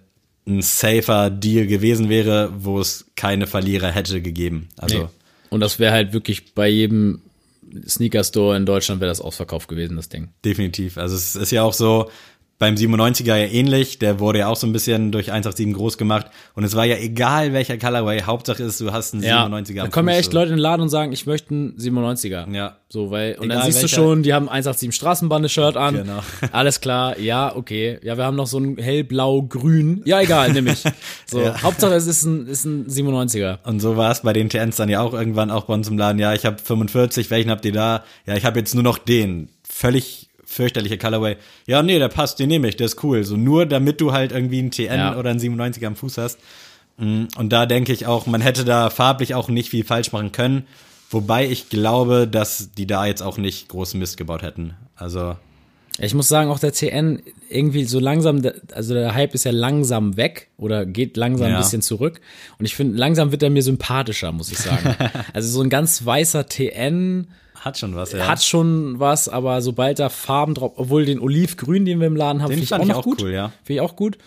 ein 0.46 0.62
safer 0.62 1.30
Deal 1.30 1.66
gewesen 1.66 2.08
wäre, 2.08 2.52
wo 2.56 2.80
es 2.80 3.06
keine 3.14 3.46
Verlierer 3.46 3.90
hätte 3.92 4.20
gegeben. 4.20 4.68
Also 4.76 4.98
Nee. 4.98 5.08
Und 5.50 5.60
das 5.60 5.78
wäre 5.78 5.92
halt 5.92 6.12
wirklich 6.12 6.54
bei 6.54 6.68
jedem 6.68 7.22
Sneaker 7.86 8.24
Store 8.24 8.56
in 8.56 8.66
Deutschland 8.66 9.00
wäre 9.00 9.10
das 9.10 9.20
ausverkauft 9.20 9.68
gewesen, 9.68 9.96
das 9.96 10.08
Ding. 10.08 10.28
definitiv. 10.44 10.96
Also 10.96 11.16
es 11.16 11.36
ist 11.36 11.50
ja 11.52 11.62
auch 11.62 11.72
so 11.72 12.10
beim 12.60 12.74
97er 12.74 13.36
ja 13.36 13.46
ähnlich. 13.46 13.98
Der 13.98 14.20
wurde 14.20 14.40
ja 14.40 14.48
auch 14.48 14.54
so 14.54 14.66
ein 14.66 14.72
bisschen 14.72 15.10
durch 15.12 15.32
187 15.32 15.74
groß 15.74 15.96
gemacht. 15.96 16.26
Und 16.54 16.62
es 16.62 16.76
war 16.76 16.84
ja 16.84 16.96
egal, 16.98 17.54
welcher 17.54 17.78
Colorway. 17.78 18.22
Hauptsache 18.22 18.62
ist, 18.62 18.80
du 18.82 18.92
hast 18.92 19.14
einen 19.14 19.24
97er 19.24 19.82
da 19.82 19.88
kommen 19.88 20.10
ja 20.10 20.16
echt. 20.16 20.32
Leute 20.34 20.50
in 20.50 20.56
den 20.56 20.60
Laden 20.60 20.82
und 20.82 20.90
sagen, 20.90 21.10
ich 21.10 21.26
möchte 21.26 21.54
einen 21.54 21.76
97er. 21.78 22.52
Ja. 22.54 22.76
So, 22.90 23.10
weil, 23.10 23.36
und 23.36 23.44
Egal 23.46 23.56
dann 23.56 23.66
siehst 23.66 23.82
welcher. 23.82 23.96
du 23.96 24.02
schon, 24.02 24.22
die 24.22 24.34
haben 24.34 24.48
187 24.50 24.94
Straßenbande-Shirt 24.94 25.76
an. 25.76 25.94
Genau. 25.96 26.20
Alles 26.52 26.80
klar, 26.82 27.18
ja, 27.18 27.54
okay. 27.56 27.98
Ja, 28.02 28.18
wir 28.18 28.24
haben 28.24 28.36
noch 28.36 28.46
so 28.46 28.58
ein 28.58 28.76
hellblau-grün. 28.76 30.02
Ja, 30.04 30.20
egal, 30.20 30.52
nehme 30.52 30.72
ich. 30.72 30.84
So, 31.26 31.40
Ja. 31.40 31.62
Hauptsache 31.62 31.94
es 31.94 32.06
ist 32.08 32.24
ein, 32.24 32.46
ist 32.46 32.64
ein 32.64 32.86
97er. 32.88 33.58
Und 33.64 33.80
so 33.80 33.96
war 33.96 34.10
es 34.10 34.20
bei 34.22 34.32
den 34.32 34.48
TNs 34.48 34.76
dann 34.76 34.88
ja 34.88 35.00
auch 35.00 35.14
irgendwann 35.14 35.50
auch 35.50 35.64
bei 35.64 35.74
uns 35.74 35.88
im 35.88 35.96
Laden. 35.96 36.18
Ja, 36.18 36.34
ich 36.34 36.44
habe 36.44 36.58
45, 36.62 37.30
welchen 37.30 37.50
habt 37.50 37.64
ihr 37.64 37.72
da? 37.72 38.02
Ja, 38.26 38.34
ich 38.36 38.44
habe 38.44 38.58
jetzt 38.58 38.74
nur 38.74 38.82
noch 38.82 38.98
den. 38.98 39.48
Völlig 39.62 40.29
fürchterliche 40.50 40.98
Colorway. 40.98 41.36
Ja, 41.66 41.82
nee, 41.82 41.98
der 41.98 42.08
passt, 42.08 42.40
den 42.40 42.48
nehme 42.48 42.68
ich, 42.68 42.76
der 42.76 42.86
ist 42.86 43.02
cool. 43.04 43.22
So 43.24 43.36
nur 43.36 43.66
damit 43.66 44.00
du 44.00 44.12
halt 44.12 44.32
irgendwie 44.32 44.58
einen 44.58 44.70
TN 44.72 44.86
Ja. 44.98 45.16
oder 45.16 45.30
einen 45.30 45.38
97er 45.40 45.86
am 45.86 45.96
Fuß 45.96 46.18
hast. 46.18 46.38
Mm, 46.98 47.24
Und 47.36 47.50
da 47.52 47.66
denke 47.66 47.92
ich 47.92 48.06
auch, 48.06 48.26
man 48.26 48.40
hätte 48.40 48.64
da 48.64 48.90
farblich 48.90 49.34
auch 49.34 49.48
nicht 49.48 49.70
viel 49.70 49.84
falsch 49.84 50.10
machen 50.12 50.32
können. 50.32 50.64
Wobei 51.08 51.46
ich 51.48 51.68
glaube, 51.70 52.26
dass 52.28 52.70
die 52.76 52.86
da 52.86 53.06
jetzt 53.06 53.22
auch 53.22 53.38
nicht 53.38 53.68
großen 53.68 53.98
Mist 53.98 54.16
gebaut 54.16 54.42
hätten. 54.42 54.74
Also, 54.96 55.36
Ich 55.98 56.14
muss 56.14 56.28
sagen, 56.28 56.50
auch 56.50 56.58
der 56.58 56.72
TN 56.72 57.22
irgendwie 57.48 57.84
so 57.84 57.98
langsam, 58.00 58.42
also 58.72 58.94
der 58.94 59.14
Hype 59.14 59.34
ist 59.34 59.44
ja 59.44 59.50
langsam 59.52 60.16
weg 60.16 60.48
oder 60.56 60.84
geht 60.86 61.16
langsam 61.16 61.48
Ja. 61.50 61.56
ein 61.56 61.62
bisschen 61.62 61.82
zurück. 61.82 62.20
Und 62.58 62.64
ich 62.64 62.74
finde, 62.74 62.96
langsam 62.98 63.30
wird 63.32 63.42
er 63.42 63.50
mir 63.50 63.62
sympathischer, 63.62 64.32
muss 64.32 64.50
ich 64.52 64.58
sagen. 64.58 64.94
also 65.32 65.48
so 65.48 65.62
ein 65.62 65.68
ganz 65.70 66.04
weißer 66.04 66.46
TN 66.46 67.28
hat 67.60 67.78
schon 67.78 67.94
was, 67.94 68.12
ja. 68.12 68.26
hat 68.26 68.42
schon 68.42 68.98
was, 68.98 69.28
aber 69.28 69.62
sobald 69.62 69.98
da 69.98 70.08
Farben 70.08 70.54
drauf, 70.54 70.72
obwohl 70.76 71.04
den 71.04 71.20
Olivgrün, 71.20 71.84
den 71.84 72.00
wir 72.00 72.06
im 72.06 72.16
Laden 72.16 72.42
haben, 72.42 72.50
finde 72.50 72.64
ich 72.64 72.74
auch 72.74 72.84
noch 72.84 72.96
auch 72.96 73.04
gut. 73.04 73.22
cool, 73.22 73.30
ja. 73.32 73.52
Finde 73.62 73.74
ich 73.74 73.80
auch 73.80 73.96
gut. 73.96 74.18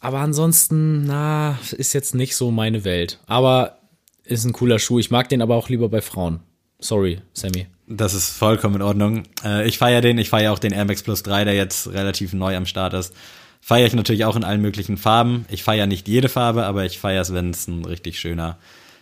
Aber 0.00 0.18
ansonsten, 0.18 1.04
na, 1.04 1.58
ist 1.72 1.94
jetzt 1.94 2.14
nicht 2.14 2.36
so 2.36 2.50
meine 2.50 2.84
Welt. 2.84 3.20
Aber 3.26 3.78
ist 4.24 4.44
ein 4.44 4.52
cooler 4.52 4.78
Schuh. 4.78 4.98
Ich 4.98 5.10
mag 5.10 5.28
den 5.28 5.40
aber 5.40 5.56
auch 5.56 5.68
lieber 5.68 5.88
bei 5.88 6.02
Frauen. 6.02 6.40
Sorry, 6.78 7.20
Sammy. 7.32 7.66
Das 7.86 8.14
ist 8.14 8.30
vollkommen 8.30 8.76
in 8.76 8.82
Ordnung. 8.82 9.22
Äh, 9.44 9.66
ich 9.66 9.78
feiere 9.78 10.00
den, 10.00 10.18
ich 10.18 10.30
feiere 10.30 10.52
auch 10.52 10.58
den 10.58 10.72
Air 10.72 10.84
Max 10.86 11.02
Plus 11.02 11.22
3, 11.22 11.44
der 11.44 11.54
jetzt 11.54 11.92
relativ 11.92 12.32
neu 12.32 12.56
am 12.56 12.66
Start 12.66 12.94
ist. 12.94 13.14
Feiere 13.60 13.86
ich 13.86 13.94
natürlich 13.94 14.24
auch 14.26 14.36
in 14.36 14.44
allen 14.44 14.60
möglichen 14.60 14.98
Farben. 14.98 15.46
Ich 15.48 15.62
feiere 15.62 15.86
nicht 15.86 16.06
jede 16.06 16.28
Farbe, 16.28 16.66
aber 16.66 16.84
ich 16.84 16.98
feiere 16.98 17.22
es, 17.22 17.32
wenn 17.32 17.50
es 17.50 17.66
ein 17.66 17.84
richtig 17.84 18.18
schöner, 18.18 18.58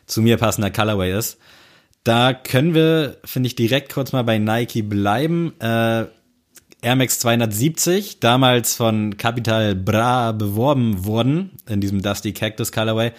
zu 0.06 0.22
mir 0.22 0.36
passender 0.36 0.70
Colorway 0.70 1.16
ist. 1.16 1.38
Da 2.04 2.34
können 2.34 2.74
wir, 2.74 3.18
finde 3.24 3.46
ich, 3.46 3.54
direkt 3.54 3.92
kurz 3.92 4.12
mal 4.12 4.22
bei 4.22 4.38
Nike 4.38 4.82
bleiben. 4.82 5.52
Äh, 5.60 6.06
Air 6.84 6.96
Max 6.96 7.20
270, 7.20 8.18
damals 8.18 8.74
von 8.74 9.16
Capital 9.16 9.76
Bra 9.76 10.32
beworben 10.32 11.04
worden, 11.04 11.52
in 11.68 11.80
diesem 11.80 12.02
Dusty 12.02 12.32
Cactus 12.32 12.72
Colorway. 12.72 13.12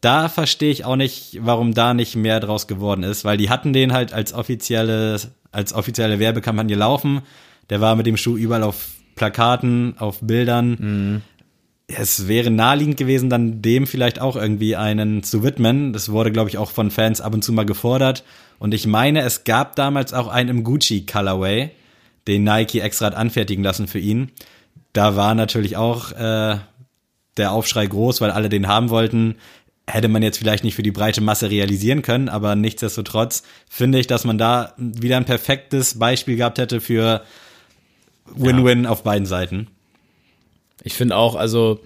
Da 0.00 0.28
verstehe 0.28 0.72
ich 0.72 0.84
auch 0.84 0.96
nicht, 0.96 1.38
warum 1.40 1.74
da 1.74 1.94
nicht 1.94 2.16
mehr 2.16 2.40
draus 2.40 2.66
geworden 2.66 3.04
ist, 3.04 3.24
weil 3.24 3.36
die 3.36 3.50
hatten 3.50 3.72
den 3.72 3.92
halt 3.92 4.12
als 4.12 4.32
offizielle, 4.34 5.20
als 5.52 5.72
offizielle 5.72 6.18
Werbekampagne 6.18 6.74
laufen. 6.74 7.22
Der 7.70 7.80
war 7.80 7.94
mit 7.94 8.06
dem 8.06 8.16
Schuh 8.16 8.36
überall 8.36 8.64
auf 8.64 8.88
Plakaten, 9.14 9.94
auf 9.96 10.18
Bildern. 10.20 11.22
Es 11.86 12.28
wäre 12.28 12.50
naheliegend 12.50 12.96
gewesen, 12.96 13.28
dann 13.28 13.60
dem 13.60 13.86
vielleicht 13.86 14.18
auch 14.20 14.36
irgendwie 14.36 14.74
einen 14.74 15.22
zu 15.22 15.42
widmen. 15.42 15.92
Das 15.92 16.10
wurde, 16.10 16.32
glaube 16.32 16.48
ich, 16.48 16.56
auch 16.56 16.70
von 16.70 16.90
Fans 16.90 17.20
ab 17.20 17.34
und 17.34 17.44
zu 17.44 17.52
mal 17.52 17.66
gefordert. 17.66 18.24
Und 18.58 18.72
ich 18.72 18.86
meine, 18.86 19.20
es 19.20 19.44
gab 19.44 19.76
damals 19.76 20.14
auch 20.14 20.28
einen 20.28 20.48
im 20.48 20.64
Gucci 20.64 21.04
Colorway, 21.04 21.70
den 22.26 22.44
Nike 22.44 22.80
extra 22.80 23.06
hat 23.06 23.14
anfertigen 23.14 23.62
lassen 23.62 23.86
für 23.86 23.98
ihn. 23.98 24.30
Da 24.94 25.16
war 25.16 25.34
natürlich 25.34 25.76
auch 25.76 26.12
äh, 26.12 26.56
der 27.36 27.52
Aufschrei 27.52 27.86
groß, 27.86 28.22
weil 28.22 28.30
alle 28.30 28.48
den 28.48 28.68
haben 28.68 28.88
wollten. 28.88 29.34
Hätte 29.86 30.08
man 30.08 30.22
jetzt 30.22 30.38
vielleicht 30.38 30.64
nicht 30.64 30.76
für 30.76 30.82
die 30.82 30.92
breite 30.92 31.20
Masse 31.20 31.50
realisieren 31.50 32.00
können, 32.00 32.30
aber 32.30 32.54
nichtsdestotrotz 32.54 33.42
finde 33.68 33.98
ich, 33.98 34.06
dass 34.06 34.24
man 34.24 34.38
da 34.38 34.72
wieder 34.78 35.18
ein 35.18 35.26
perfektes 35.26 35.98
Beispiel 35.98 36.36
gehabt 36.36 36.58
hätte 36.58 36.80
für 36.80 37.22
Win-Win 38.34 38.86
auf 38.86 39.02
beiden 39.02 39.26
Seiten. 39.26 39.68
Ich 40.84 40.94
finde 40.94 41.16
auch, 41.16 41.34
also, 41.34 41.80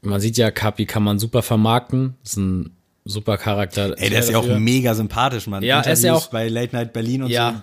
man 0.00 0.20
sieht 0.20 0.36
ja, 0.36 0.50
Kapi 0.50 0.86
kann 0.86 1.02
man 1.04 1.18
super 1.20 1.42
vermarkten. 1.42 2.14
Ist 2.24 2.36
ein 2.36 2.76
super 3.04 3.38
Charakter. 3.38 3.94
Ey, 3.98 4.10
der 4.10 4.20
ist 4.20 4.30
ja 4.30 4.38
auch 4.38 4.58
mega 4.58 4.94
sympathisch, 4.94 5.46
Mann. 5.46 5.62
Ja, 5.62 5.80
er 5.82 5.92
ist 5.92 6.02
ja 6.02 6.10
Interviews 6.10 6.26
auch- 6.28 6.30
bei 6.32 6.48
Late 6.48 6.74
Night 6.74 6.92
Berlin 6.92 7.22
und 7.22 7.30
Ja. 7.30 7.52
so. 7.52 7.62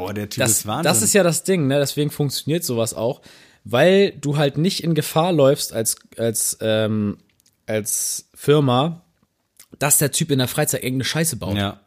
Boah, 0.00 0.14
der 0.14 0.28
Typ 0.28 0.42
das, 0.44 0.50
ist 0.52 0.66
Wahnsinn. 0.66 0.84
das 0.84 1.02
ist 1.02 1.14
ja 1.14 1.22
das 1.22 1.42
Ding, 1.42 1.66
ne? 1.66 1.78
Deswegen 1.78 2.10
funktioniert 2.10 2.64
sowas 2.64 2.92
auch, 2.94 3.22
weil 3.64 4.12
du 4.12 4.36
halt 4.36 4.58
nicht 4.58 4.84
in 4.84 4.94
Gefahr 4.94 5.32
läufst 5.32 5.72
als 5.72 5.96
als 6.18 6.58
ähm, 6.60 7.16
als 7.66 8.28
Firma, 8.34 9.02
dass 9.78 9.96
der 9.98 10.12
Typ 10.12 10.30
in 10.30 10.38
der 10.38 10.48
Freizeit 10.48 10.82
irgendeine 10.82 11.04
Scheiße 11.04 11.36
baut. 11.36 11.56
ja. 11.56 11.80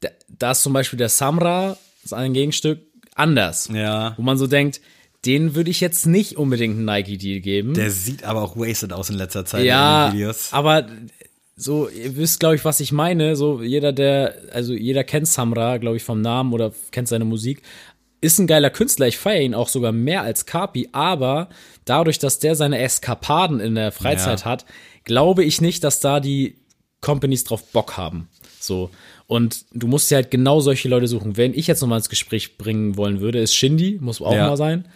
Da, 0.00 0.08
da 0.28 0.52
ist 0.52 0.62
zum 0.62 0.72
Beispiel 0.72 0.96
der 0.98 1.08
Samra, 1.10 1.76
ist 2.04 2.14
ein 2.14 2.32
Gegenstück 2.32 2.80
anders, 3.16 3.68
Ja. 3.72 4.14
wo 4.16 4.22
man 4.22 4.38
so 4.38 4.46
denkt, 4.46 4.80
den 5.26 5.54
würde 5.54 5.70
ich 5.70 5.80
jetzt 5.80 6.06
nicht 6.06 6.36
unbedingt 6.36 6.76
einen 6.76 6.84
Nike 6.86 7.18
Deal 7.18 7.40
geben. 7.40 7.74
Der 7.74 7.90
sieht 7.90 8.24
aber 8.24 8.42
auch 8.42 8.56
wasted 8.56 8.92
aus 8.92 9.10
in 9.10 9.16
letzter 9.16 9.44
Zeit 9.44 9.64
ja, 9.66 10.06
in 10.06 10.10
den 10.12 10.18
Videos. 10.18 10.48
aber 10.52 10.86
so, 11.56 11.88
ihr 11.90 12.16
wisst, 12.16 12.40
glaube 12.40 12.54
ich, 12.54 12.64
was 12.64 12.80
ich 12.80 12.90
meine. 12.90 13.36
So, 13.36 13.60
jeder, 13.62 13.92
der, 13.92 14.34
also 14.52 14.72
jeder 14.72 15.04
kennt 15.04 15.28
Samra, 15.28 15.76
glaube 15.76 15.98
ich, 15.98 16.02
vom 16.02 16.22
Namen 16.22 16.54
oder 16.54 16.72
kennt 16.90 17.06
seine 17.08 17.26
Musik. 17.26 17.60
Ist 18.22 18.38
ein 18.38 18.46
geiler 18.46 18.70
Künstler, 18.70 19.08
ich 19.08 19.18
feiere 19.18 19.42
ihn 19.42 19.54
auch 19.54 19.68
sogar 19.68 19.92
mehr 19.92 20.22
als 20.22 20.46
Kapi, 20.46 20.88
aber 20.92 21.48
dadurch, 21.84 22.18
dass 22.18 22.38
der 22.38 22.54
seine 22.54 22.78
Eskapaden 22.78 23.60
in 23.60 23.74
der 23.74 23.92
Freizeit 23.92 24.40
Ja. 24.40 24.44
hat, 24.46 24.64
glaube 25.04 25.44
ich 25.44 25.60
nicht, 25.60 25.84
dass 25.84 26.00
da 26.00 26.20
die 26.20 26.56
Companies 27.02 27.44
drauf 27.44 27.62
Bock 27.72 27.96
haben. 27.98 28.28
So. 28.58 28.90
Und 29.26 29.64
du 29.72 29.86
musst 29.86 30.10
ja 30.10 30.16
halt 30.16 30.30
genau 30.30 30.60
solche 30.60 30.88
Leute 30.88 31.08
suchen. 31.08 31.36
Wenn 31.36 31.54
ich 31.54 31.66
jetzt 31.66 31.80
nochmal 31.80 31.98
ins 31.98 32.08
Gespräch 32.10 32.58
bringen 32.58 32.96
wollen 32.96 33.20
würde, 33.20 33.38
ist 33.38 33.54
Shindy, 33.54 33.98
muss 34.00 34.20
auch 34.20 34.34
Ja. 34.34 34.48
mal 34.48 34.56
sein. 34.56 34.86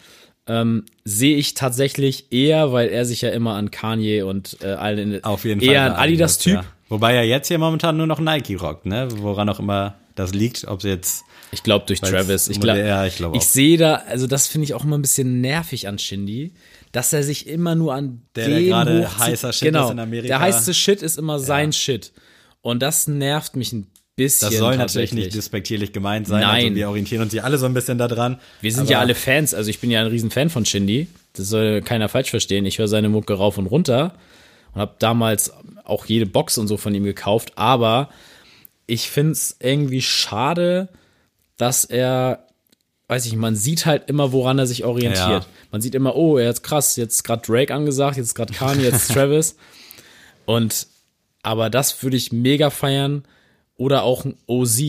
Ähm, 0.47 0.85
sehe 1.05 1.37
ich 1.37 1.55
tatsächlich 1.55 2.31
eher, 2.33 2.71
weil 2.73 2.89
er 2.89 3.07
sich 3.07 3.23
ja 3.23 3.31
immer 3.31 3.55
an 3.55 3.71
Kanye 3.71 4.23
und 4.23 4.59
äh, 4.63 4.67
allen 4.69 5.15
in, 5.15 5.25
Auf 5.25 5.45
jeden 5.45 5.61
Fall. 5.61 5.71
eher 5.71 5.85
ein 5.87 5.93
bei 5.93 5.99
Adidas-Typ. 6.01 6.55
ja. 6.55 6.65
Wobei 6.91 7.15
er 7.15 7.25
jetzt 7.25 7.49
hier 7.49 7.59
momentan 7.59 7.97
nur 7.97 8.07
noch 8.07 8.21
Nike 8.21 8.57
rockt, 8.57 8.85
ne? 8.85 9.09
Woran 9.17 9.49
auch 9.49 9.59
immer 9.59 9.95
das 10.17 10.35
liegt, 10.35 10.67
ob 10.69 10.83
sie 10.83 10.89
jetzt 10.91 11.25
Ich 11.51 11.63
glaube 11.63 11.87
durch 11.87 12.01
Travis. 12.03 12.49
Ich 12.49 12.61
glaube, 12.61 12.81
ja, 12.81 13.07
ich 13.07 13.17
glaub 13.17 13.35
ich 13.35 13.43
sehe 13.47 13.79
da, 13.79 14.03
also 14.07 14.27
das 14.27 14.47
finde 14.47 14.67
ich 14.67 14.75
auch 14.75 14.85
immer 14.85 14.99
ein 14.99 15.03
bisschen 15.03 15.41
nervig 15.41 15.89
an 15.89 15.99
Shindy, 15.99 16.53
dass 16.93 17.13
er 17.15 17.23
sich 17.23 17.47
immer 17.47 17.75
nur 17.75 17.95
an 17.95 18.21
Der, 18.37 18.49
der 18.49 18.59
dem 18.59 18.69
gerade 18.69 19.01
hochzieht. 19.09 19.19
heißer 19.19 19.53
Shit 19.55 19.69
genau, 19.69 19.87
ist 19.87 19.93
in 19.93 19.99
Amerika. 19.99 20.29
Der 20.29 20.41
heiße 20.41 20.75
Shit 20.75 21.03
ist 21.03 21.17
immer 21.19 21.39
sein 21.41 21.73
Shit. 21.73 22.13
Und 22.61 22.83
das 22.83 23.07
nervt 23.09 23.57
mich 23.57 23.73
ein 23.73 23.87
bisschen 24.17 24.51
Das 24.51 24.59
soll 24.59 24.77
natürlich 24.77 25.13
nicht 25.13 25.35
despektierlich 25.35 25.93
gemeint 25.93 26.27
sein. 26.27 26.43
Nein. 26.43 26.65
Also 26.65 26.75
wir 26.77 26.89
orientieren 26.89 27.23
uns 27.23 27.33
hier 27.33 27.45
alle 27.45 27.59
so 27.59 27.67
ein 27.67 27.75
bisschen 27.75 27.99
daran. 27.99 28.39
Wir 28.61 28.73
sind 28.73 28.89
ja 28.89 29.01
alle 29.01 29.15
Fans, 29.15 29.55
also 29.55 29.71
ich 29.71 29.81
bin 29.81 29.91
ja 29.91 30.01
ein 30.01 30.07
Riesenfan 30.07 30.51
von 30.51 30.65
Shindy. 30.65 31.09
Das 31.35 31.49
soll 31.49 31.83
keiner 31.83 32.09
falsch 32.09 32.31
verstehen. 32.31 32.65
Ich 32.67 32.79
höre 32.79 32.89
seine 32.89 33.09
Mucke 33.09 33.35
rauf 33.35 33.59
und 33.59 33.67
runter 33.67 34.15
und 34.73 34.81
habe 34.81 34.95
damals 34.99 35.53
auch 35.85 36.07
jede 36.07 36.27
Box 36.27 36.59
und 36.59 36.69
so 36.69 36.77
von 36.77 36.95
ihm 36.95 37.05
gekauft. 37.05 37.53
Aber 37.57 38.09
ich 38.87 39.11
find's 39.11 39.57
irgendwie 39.61 40.03
schade, 40.03 40.89
dass 41.57 41.85
er, 41.85 42.47
weiß 43.09 43.27
ich, 43.27 43.37
man 43.37 43.57
sieht 43.57 43.87
halt 43.87 44.09
immer, 44.09 44.33
woran 44.33 44.59
er 44.59 44.67
sich 44.67 44.85
orientiert. 44.85 45.45
Ja. 45.45 45.47
Man 45.71 45.81
sieht 45.81 45.95
immer, 45.95 46.17
oh, 46.17 46.39
er 46.39 46.51
ist 46.51 46.63
krass, 46.63 46.97
jetzt 46.97 47.25
gerade 47.25 47.43
Drake 47.45 47.75
angesagt, 47.75 48.17
jetzt 48.17 48.35
gerade 48.35 48.53
Kanye, 48.53 48.85
jetzt 48.85 49.11
Travis. 49.13 49.57
Und 50.47 50.87
aber 51.43 51.69
das 51.69 52.03
würde 52.03 52.17
ich 52.17 52.33
mega 52.33 52.71
feiern. 52.71 53.25
Oder 53.77 54.03
auch 54.05 54.25
ein 54.25 54.37
OZ, 54.47 54.81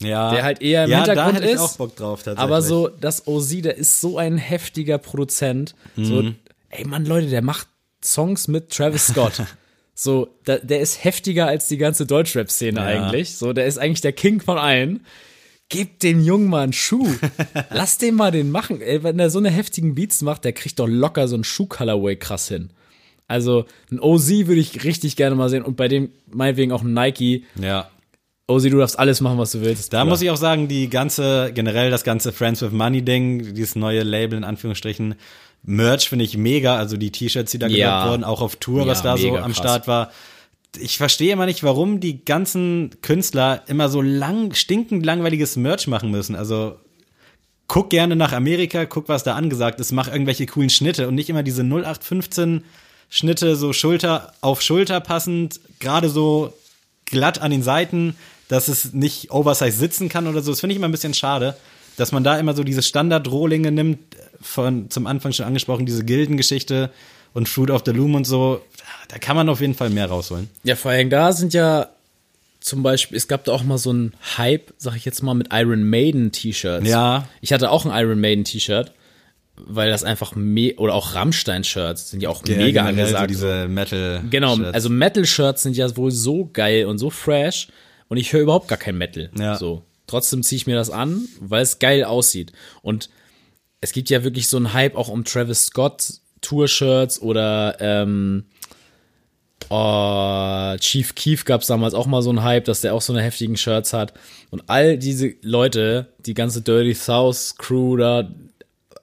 Ja, 0.00 0.30
der 0.32 0.42
halt 0.44 0.62
eher 0.62 0.84
im 0.84 0.90
ja, 0.90 0.98
Hintergrund 0.98 1.36
da 1.36 1.40
hätte 1.40 1.46
ich 1.48 1.54
ist, 1.54 1.60
auch 1.60 1.76
Bock 1.76 1.96
drauf 1.96 2.22
tatsächlich. 2.22 2.40
aber 2.42 2.62
so, 2.62 2.88
das 2.88 3.26
OZ, 3.26 3.62
der 3.62 3.76
ist 3.76 4.00
so 4.00 4.16
ein 4.18 4.38
heftiger 4.38 4.98
Produzent. 4.98 5.74
So, 5.96 6.22
Mhm. 6.22 6.36
ey 6.70 6.86
Mann, 6.86 7.04
Leute, 7.04 7.28
der 7.28 7.42
macht 7.42 7.66
Songs 8.02 8.48
mit 8.48 8.70
Travis 8.70 9.08
Scott. 9.08 9.42
so, 9.94 10.28
da, 10.44 10.56
der 10.58 10.80
ist 10.80 11.02
heftiger 11.04 11.46
als 11.48 11.68
die 11.68 11.76
ganze 11.78 12.06
Deutschrap-Szene 12.06 12.78
Ja. 12.80 12.86
eigentlich. 12.86 13.36
So, 13.36 13.52
der 13.52 13.66
ist 13.66 13.78
eigentlich 13.78 14.00
der 14.00 14.12
King 14.12 14.40
von 14.40 14.56
allen. 14.56 15.04
Gebt 15.70 16.02
den 16.02 16.24
Jungen 16.24 16.48
mal 16.48 16.62
einen 16.62 16.72
Schuh. 16.72 17.06
Lass 17.70 17.98
den 17.98 18.14
mal 18.14 18.30
den 18.30 18.50
machen. 18.50 18.80
Ey, 18.80 19.02
wenn 19.02 19.18
der 19.18 19.28
so 19.28 19.38
eine 19.38 19.50
heftigen 19.50 19.94
Beats 19.94 20.22
macht, 20.22 20.44
der 20.44 20.54
kriegt 20.54 20.78
doch 20.78 20.86
locker 20.86 21.28
so 21.28 21.34
einen 21.34 21.44
Schuh-Colorway 21.44 22.16
krass 22.16 22.48
hin. 22.48 22.70
Also, 23.26 23.66
ein 23.90 24.00
OZ 24.00 24.30
würde 24.46 24.60
ich 24.62 24.84
richtig 24.84 25.16
gerne 25.16 25.36
mal 25.36 25.50
sehen 25.50 25.62
und 25.62 25.76
bei 25.76 25.88
dem 25.88 26.10
meinetwegen 26.30 26.72
auch 26.72 26.80
ein 26.82 26.94
Nike. 26.94 27.44
ja. 27.60 27.90
OZ, 28.48 28.62
du 28.64 28.78
darfst 28.78 28.98
alles 28.98 29.20
machen, 29.20 29.36
was 29.38 29.52
du 29.52 29.60
willst. 29.60 29.92
Da 29.92 30.04
muss 30.06 30.22
ich 30.22 30.30
auch 30.30 30.36
sagen, 30.36 30.68
die 30.68 30.88
ganze, 30.88 31.52
generell 31.54 31.90
das 31.90 32.02
ganze 32.02 32.32
Friends 32.32 32.62
with 32.62 32.72
Money 32.72 33.02
Ding, 33.02 33.54
dieses 33.54 33.76
neue 33.76 34.02
Label 34.02 34.38
in 34.38 34.44
Anführungsstrichen, 34.44 35.16
Merch 35.64 36.08
finde 36.08 36.24
ich 36.24 36.36
mega, 36.38 36.76
also 36.76 36.96
die 36.96 37.10
T-Shirts, 37.12 37.50
die 37.52 37.58
da 37.58 37.66
Ja. 37.66 37.98
gedruckt 37.98 38.10
wurden, 38.10 38.24
auch 38.24 38.40
auf 38.40 38.56
Tour, 38.56 38.86
was 38.86 38.98
Ja, 39.00 39.04
da 39.04 39.16
so 39.18 39.36
am 39.36 39.44
krass. 39.52 39.56
Start 39.56 39.86
war. 39.88 40.10
Ich 40.78 40.96
verstehe 40.96 41.32
immer 41.32 41.46
nicht, 41.46 41.62
warum 41.62 42.00
die 42.00 42.24
ganzen 42.24 42.90
Künstler 43.02 43.62
immer 43.66 43.88
so 43.88 44.00
lang, 44.00 44.54
stinkend 44.54 45.04
langweiliges 45.04 45.56
Merch 45.56 45.86
machen 45.86 46.10
müssen. 46.10 46.34
Also 46.36 46.76
guck 47.66 47.90
gerne 47.90 48.16
nach 48.16 48.32
Amerika, 48.32 48.86
guck, 48.86 49.08
was 49.10 49.24
da 49.24 49.34
angesagt 49.34 49.78
ist, 49.80 49.92
mach 49.92 50.10
irgendwelche 50.10 50.46
coolen 50.46 50.70
Schnitte 50.70 51.06
und 51.08 51.14
nicht 51.16 51.28
immer 51.28 51.42
diese 51.42 51.62
0815 51.64 52.64
Schnitte 53.10 53.56
so 53.56 53.72
Schulter 53.74 54.32
auf 54.40 54.62
Schulter 54.62 55.00
passend, 55.00 55.60
gerade 55.80 56.08
so 56.08 56.54
glatt 57.06 57.40
an 57.42 57.50
den 57.50 57.62
Seiten, 57.62 58.14
dass 58.48 58.68
es 58.68 58.92
nicht 58.92 59.30
oversize 59.30 59.76
sitzen 59.76 60.08
kann 60.08 60.26
oder 60.26 60.42
so. 60.42 60.50
Das 60.50 60.60
finde 60.60 60.72
ich 60.72 60.78
immer 60.78 60.88
ein 60.88 60.92
bisschen 60.92 61.14
schade, 61.14 61.56
dass 61.96 62.12
man 62.12 62.24
da 62.24 62.38
immer 62.38 62.54
so 62.54 62.64
diese 62.64 62.82
Standard-Rohlinge 62.82 63.70
nimmt, 63.70 63.98
von 64.40 64.90
zum 64.90 65.06
Anfang 65.06 65.32
schon 65.32 65.46
angesprochen, 65.46 65.84
diese 65.86 66.04
Gildengeschichte 66.04 66.90
und 67.34 67.48
Fruit 67.48 67.70
of 67.70 67.82
the 67.84 67.92
Loom 67.92 68.14
und 68.14 68.24
so. 68.24 68.62
Da 69.08 69.18
kann 69.18 69.36
man 69.36 69.48
auf 69.48 69.60
jeden 69.60 69.74
Fall 69.74 69.90
mehr 69.90 70.06
rausholen. 70.06 70.48
Ja, 70.64 70.76
vor 70.76 70.90
allem 70.90 71.10
da 71.10 71.32
sind 71.32 71.54
ja 71.54 71.88
zum 72.60 72.82
Beispiel, 72.82 73.16
es 73.16 73.28
gab 73.28 73.44
da 73.44 73.52
auch 73.52 73.62
mal 73.62 73.78
so 73.78 73.90
einen 73.90 74.14
Hype, 74.36 74.72
sag 74.78 74.96
ich 74.96 75.04
jetzt 75.04 75.22
mal, 75.22 75.34
mit 75.34 75.48
Iron 75.52 75.88
Maiden 75.88 76.32
T-Shirts. 76.32 76.88
Ja. 76.88 77.28
Ich 77.40 77.52
hatte 77.52 77.70
auch 77.70 77.84
ein 77.84 77.92
Iron 77.92 78.20
Maiden 78.20 78.44
T-Shirt, 78.44 78.92
weil 79.56 79.90
das 79.90 80.04
einfach 80.04 80.34
me 80.34 80.74
oder 80.76 80.94
auch 80.94 81.14
Rammstein 81.14 81.64
Shirts 81.64 82.10
sind 82.10 82.22
ja 82.22 82.28
auch 82.28 82.42
mega 82.44 82.86
Generell 82.86 82.88
angesagt. 82.88 83.22
So 83.22 83.26
diese 83.26 83.68
Metal. 83.68 84.22
genau, 84.30 84.56
Shirts. 84.56 84.74
also 84.74 84.88
Metal 84.88 85.24
Shirts 85.24 85.62
sind 85.62 85.76
ja 85.76 85.96
wohl 85.96 86.10
so 86.10 86.48
geil 86.52 86.86
und 86.86 86.98
so 86.98 87.10
fresh 87.10 87.68
und 88.08 88.16
ich 88.16 88.32
höre 88.32 88.42
überhaupt 88.42 88.68
gar 88.68 88.78
kein 88.78 88.98
Metal. 88.98 89.30
Ja. 89.38 89.56
So. 89.56 89.84
Trotzdem 90.06 90.42
ziehe 90.42 90.56
ich 90.56 90.66
mir 90.66 90.76
das 90.76 90.90
an, 90.90 91.28
weil 91.40 91.62
es 91.62 91.78
geil 91.78 92.04
aussieht. 92.04 92.52
Und 92.82 93.10
es 93.80 93.92
gibt 93.92 94.10
ja 94.10 94.24
wirklich 94.24 94.48
so 94.48 94.56
einen 94.56 94.72
Hype 94.72 94.96
auch 94.96 95.08
um 95.08 95.24
Travis 95.24 95.66
Scott 95.66 96.20
Tour-Shirts 96.40 97.20
oder 97.20 97.76
ähm, 97.80 98.44
oh, 99.68 100.76
Chief 100.78 101.14
Keef 101.14 101.44
gab 101.44 101.60
es 101.60 101.66
damals 101.66 101.94
auch 101.94 102.06
mal 102.06 102.22
so 102.22 102.30
einen 102.30 102.42
Hype, 102.42 102.64
dass 102.64 102.80
der 102.80 102.94
auch 102.94 103.02
so 103.02 103.12
eine 103.12 103.22
heftigen 103.22 103.56
Shirts 103.56 103.92
hat. 103.92 104.14
Und 104.50 104.64
all 104.68 104.98
diese 104.98 105.34
Leute, 105.42 106.12
die 106.24 106.34
ganze 106.34 106.62
Dirty 106.62 106.94
South 106.94 107.56
Crew 107.58 107.96
da, 107.96 108.30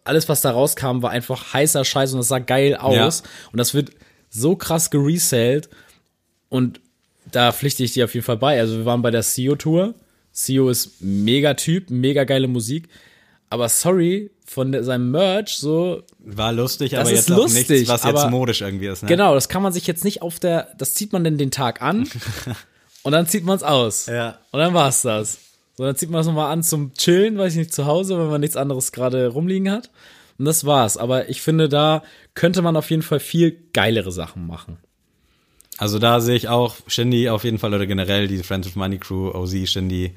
alles 0.04 0.30
was 0.30 0.42
da 0.42 0.52
rauskam, 0.52 1.02
war 1.02 1.12
einfach 1.12 1.54
heißer 1.54 1.86
Scheiß 1.86 2.14
und 2.14 2.20
das 2.20 2.30
sah 2.30 2.40
geil 2.40 2.76
aus. 2.76 3.24
Und 3.52 3.58
das 3.58 3.74
wird 3.74 3.92
so 4.30 4.56
krass 4.56 4.90
geresellt 4.90 5.70
und 6.50 6.82
da 7.32 7.52
pflichte 7.52 7.84
ich 7.84 7.94
dir 7.94 8.06
auf 8.06 8.14
jeden 8.14 8.26
Fall 8.26 8.38
bei. 8.38 8.60
Also 8.60 8.78
wir 8.78 8.86
waren 8.86 9.02
bei 9.02 9.12
der 9.12 9.22
CEO-Tour. 9.22 9.94
CEO 10.32 10.70
ist 10.70 11.02
mega 11.02 11.54
Typ, 11.54 11.90
mega 11.90 12.24
geile 12.24 12.48
Musik. 12.48 12.90
Aber 13.50 13.70
sorry, 13.70 14.32
von 14.46 14.84
seinem 14.84 15.12
Merch 15.12 15.58
so, 15.58 16.04
War 16.20 16.52
lustig, 16.52 16.98
aber 16.98 17.10
ist 17.10 17.16
jetzt 17.16 17.30
lustig, 17.30 17.70
nichts, 17.70 17.90
was 17.90 18.04
jetzt 18.04 18.30
modisch 18.30 18.62
irgendwie 18.62 18.88
ist. 18.88 19.04
Ne? 19.04 19.08
genau, 19.08 19.34
das 19.34 19.50
kann 19.50 19.64
man 19.64 19.74
sich 19.74 19.88
jetzt 19.88 20.04
nicht 20.04 20.22
auf 20.22 20.40
der, 20.40 20.70
das 20.78 20.94
zieht 20.94 21.14
man 21.14 21.24
denn 21.24 21.38
den 21.38 21.52
Tag 21.52 21.82
an 21.82 22.08
und 23.04 23.12
dann 23.12 23.28
zieht 23.28 23.44
man 23.46 23.56
es 23.56 23.64
aus. 23.64 24.08
Ja. 24.08 24.40
Und 24.52 24.60
dann 24.60 24.74
war's 24.74 25.02
das. 25.02 25.40
So, 25.78 25.84
dann 25.84 25.96
zieht 25.96 26.10
man 26.10 26.22
es 26.22 26.28
nochmal 26.28 26.52
an 26.52 26.64
zum 26.64 26.94
Chillen, 26.94 27.38
weiß 27.38 27.54
ich 27.54 27.60
nicht, 27.60 27.74
zu 27.74 27.86
Hause, 27.86 28.18
wenn 28.18 28.28
man 28.28 28.42
nichts 28.42 28.56
anderes 28.56 28.92
gerade 28.92 29.28
rumliegen 29.28 29.70
hat. 29.70 29.90
Und 30.38 30.46
das 30.46 30.66
war's. 30.66 30.98
Aber 30.98 31.30
ich 31.30 31.42
finde, 31.42 31.70
da 31.70 32.04
könnte 32.34 32.62
man 32.62 32.76
auf 32.76 32.90
jeden 32.90 33.02
Fall 33.02 33.20
viel 33.20 33.58
geilere 33.74 34.12
Sachen 34.12 34.48
machen. 34.48 34.78
Also 35.78 36.00
da 36.00 36.22
sehe 36.22 36.36
ich 36.36 36.48
auch 36.48 36.76
Shindy 36.88 37.30
auf 37.30 37.44
jeden 37.44 37.60
Fall 37.60 37.74
oder 37.74 37.86
generell 37.86 38.28
die 38.28 38.42
Friends 38.44 38.68
of 38.68 38.76
Money 38.76 38.98
Crew, 38.98 39.30
OZ, 39.32 39.68
Shindy. 39.70 40.14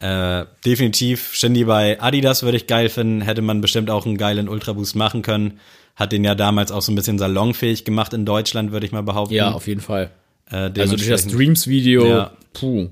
Äh, 0.00 0.46
definitiv 0.64 1.34
Shindy 1.34 1.64
bei 1.64 2.00
Adidas 2.00 2.42
würde 2.42 2.56
ich 2.56 2.66
geil 2.66 2.88
finden. 2.88 3.20
Hätte 3.20 3.42
man 3.42 3.60
bestimmt 3.60 3.90
auch 3.90 4.06
einen 4.06 4.16
geilen 4.16 4.48
Ultra 4.48 4.72
Boost 4.72 4.96
machen 4.96 5.22
können. 5.22 5.60
Hat 5.94 6.10
den 6.10 6.24
ja 6.24 6.34
damals 6.34 6.72
auch 6.72 6.82
so 6.82 6.90
ein 6.90 6.96
bisschen 6.96 7.18
salonfähig 7.18 7.84
gemacht 7.84 8.12
in 8.14 8.24
Deutschland, 8.24 8.72
würde 8.72 8.86
ich 8.86 8.92
mal 8.92 9.02
behaupten. 9.02 9.34
Ja, 9.34 9.52
auf 9.52 9.66
jeden 9.68 9.80
Fall. 9.80 10.10
äh, 10.50 10.70
Also 10.76 10.96
durch 10.96 11.08
das 11.08 11.26
Dreams-Video, 11.28 12.06
Ja. 12.06 12.30
puh. 12.52 12.88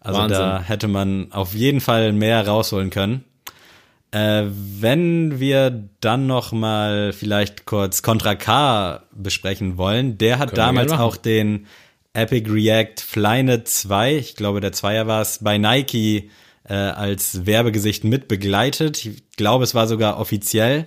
Also 0.00 0.18
Wahnsinn. 0.18 0.38
da 0.38 0.60
hätte 0.62 0.88
man 0.88 1.30
auf 1.30 1.54
jeden 1.54 1.80
Fall 1.80 2.12
mehr 2.12 2.44
rausholen 2.46 2.90
können. 2.90 3.22
Äh, 4.12 4.44
wenn 4.52 5.40
wir 5.40 5.88
dann 6.00 6.26
noch 6.26 6.52
mal 6.52 7.12
vielleicht 7.12 7.64
kurz 7.64 8.02
Contra 8.02 8.34
K 8.34 9.02
besprechen 9.10 9.78
wollen, 9.78 10.18
der 10.18 10.38
hat 10.38 10.50
Können 10.50 10.56
damals 10.56 10.92
auch 10.92 11.16
den 11.16 11.66
Epic 12.12 12.50
React 12.50 13.00
Flynet 13.00 13.68
2, 13.68 14.16
ich 14.16 14.36
glaube 14.36 14.60
der 14.60 14.72
Zweier 14.72 15.06
war 15.06 15.22
es, 15.22 15.38
bei 15.38 15.56
Nike 15.56 16.30
äh, 16.68 16.74
als 16.74 17.46
Werbegesicht 17.46 18.04
mit 18.04 18.28
begleitet. 18.28 19.04
Ich 19.04 19.22
glaube, 19.36 19.64
es 19.64 19.74
war 19.74 19.86
sogar 19.86 20.18
offiziell. 20.18 20.86